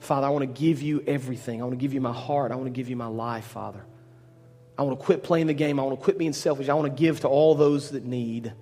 Father, 0.00 0.26
I 0.26 0.30
want 0.30 0.42
to 0.42 0.60
give 0.60 0.82
you 0.82 1.02
everything. 1.06 1.60
I 1.60 1.64
want 1.64 1.78
to 1.78 1.82
give 1.82 1.94
you 1.94 2.00
my 2.00 2.12
heart. 2.12 2.52
I 2.52 2.56
want 2.56 2.66
to 2.66 2.72
give 2.72 2.88
you 2.88 2.96
my 2.96 3.06
life, 3.06 3.44
Father. 3.44 3.84
I 4.76 4.82
want 4.82 4.98
to 4.98 5.04
quit 5.04 5.22
playing 5.22 5.46
the 5.46 5.54
game. 5.54 5.78
I 5.78 5.82
want 5.82 5.98
to 5.98 6.02
quit 6.02 6.16
being 6.18 6.32
selfish. 6.32 6.68
I 6.68 6.74
want 6.74 6.94
to 6.94 6.98
give 6.98 7.20
to 7.20 7.28
all 7.28 7.54
those 7.54 7.90
that 7.90 8.04
need. 8.04 8.52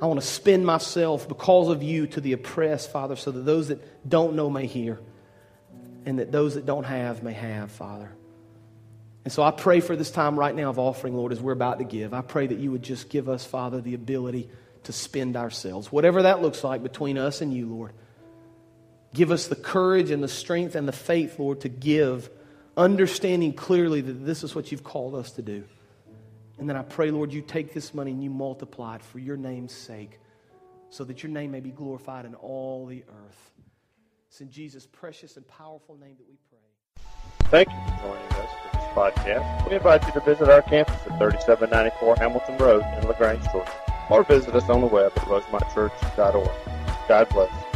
I 0.00 0.06
want 0.06 0.20
to 0.20 0.26
spend 0.26 0.64
myself 0.64 1.28
because 1.28 1.68
of 1.68 1.82
you 1.82 2.06
to 2.08 2.20
the 2.20 2.32
oppressed, 2.32 2.90
Father, 2.90 3.16
so 3.16 3.30
that 3.30 3.40
those 3.40 3.68
that 3.68 4.08
don't 4.08 4.34
know 4.34 4.50
may 4.50 4.66
hear 4.66 5.00
and 6.06 6.18
that 6.18 6.32
those 6.32 6.54
that 6.54 6.66
don't 6.66 6.84
have 6.84 7.22
may 7.22 7.32
have, 7.32 7.70
Father. 7.70 8.10
And 9.24 9.32
so 9.32 9.42
I 9.42 9.52
pray 9.52 9.80
for 9.80 9.94
this 9.94 10.10
time 10.10 10.38
right 10.38 10.54
now 10.54 10.70
of 10.70 10.78
offering, 10.78 11.16
Lord, 11.16 11.32
as 11.32 11.40
we're 11.40 11.52
about 11.52 11.78
to 11.78 11.84
give. 11.84 12.12
I 12.12 12.22
pray 12.22 12.46
that 12.46 12.58
you 12.58 12.72
would 12.72 12.82
just 12.82 13.08
give 13.08 13.28
us, 13.28 13.44
Father, 13.44 13.80
the 13.80 13.94
ability 13.94 14.48
to 14.84 14.92
spend 14.92 15.36
ourselves, 15.36 15.92
whatever 15.92 16.22
that 16.22 16.42
looks 16.42 16.64
like 16.64 16.82
between 16.82 17.18
us 17.18 17.40
and 17.40 17.54
you, 17.54 17.66
Lord. 17.66 17.92
Give 19.14 19.30
us 19.30 19.46
the 19.46 19.56
courage 19.56 20.10
and 20.10 20.22
the 20.22 20.28
strength 20.28 20.74
and 20.74 20.88
the 20.88 20.92
faith, 20.92 21.38
Lord, 21.38 21.60
to 21.62 21.68
give, 21.68 22.30
understanding 22.76 23.52
clearly 23.52 24.00
that 24.00 24.24
this 24.24 24.42
is 24.42 24.54
what 24.54 24.72
you've 24.72 24.84
called 24.84 25.14
us 25.14 25.32
to 25.32 25.42
do. 25.42 25.64
And 26.58 26.68
then 26.68 26.76
I 26.76 26.82
pray, 26.82 27.10
Lord, 27.10 27.32
you 27.32 27.42
take 27.42 27.74
this 27.74 27.92
money 27.92 28.12
and 28.12 28.22
you 28.22 28.30
multiply 28.30 28.96
it 28.96 29.02
for 29.02 29.18
your 29.18 29.36
name's 29.36 29.72
sake 29.72 30.18
so 30.90 31.04
that 31.04 31.22
your 31.22 31.32
name 31.32 31.50
may 31.50 31.60
be 31.60 31.70
glorified 31.70 32.24
in 32.24 32.34
all 32.34 32.86
the 32.86 33.04
earth. 33.08 33.50
It's 34.28 34.40
in 34.40 34.50
Jesus' 34.50 34.86
precious 34.86 35.36
and 35.36 35.46
powerful 35.46 35.96
name 35.96 36.16
that 36.16 36.26
we 36.28 36.36
pray. 36.48 37.04
Thank 37.50 37.68
you 37.68 37.74
for 37.74 38.08
joining 38.08 38.32
us 38.32 38.50
for 38.62 38.78
this 38.78 38.86
podcast. 38.94 39.68
We 39.68 39.76
invite 39.76 40.06
you 40.06 40.12
to 40.12 40.20
visit 40.20 40.48
our 40.48 40.62
campus 40.62 40.94
at 40.94 41.18
3794 41.18 42.16
Hamilton 42.16 42.56
Road 42.56 42.84
in 42.98 43.08
LaGrange, 43.08 43.44
Georgia, 43.50 43.72
or 44.08 44.24
visit 44.24 44.54
us 44.54 44.68
on 44.70 44.80
the 44.80 44.86
web 44.86 45.12
at 45.16 45.24
rosemontchurch.org. 45.24 46.50
God 47.08 47.28
bless. 47.28 47.71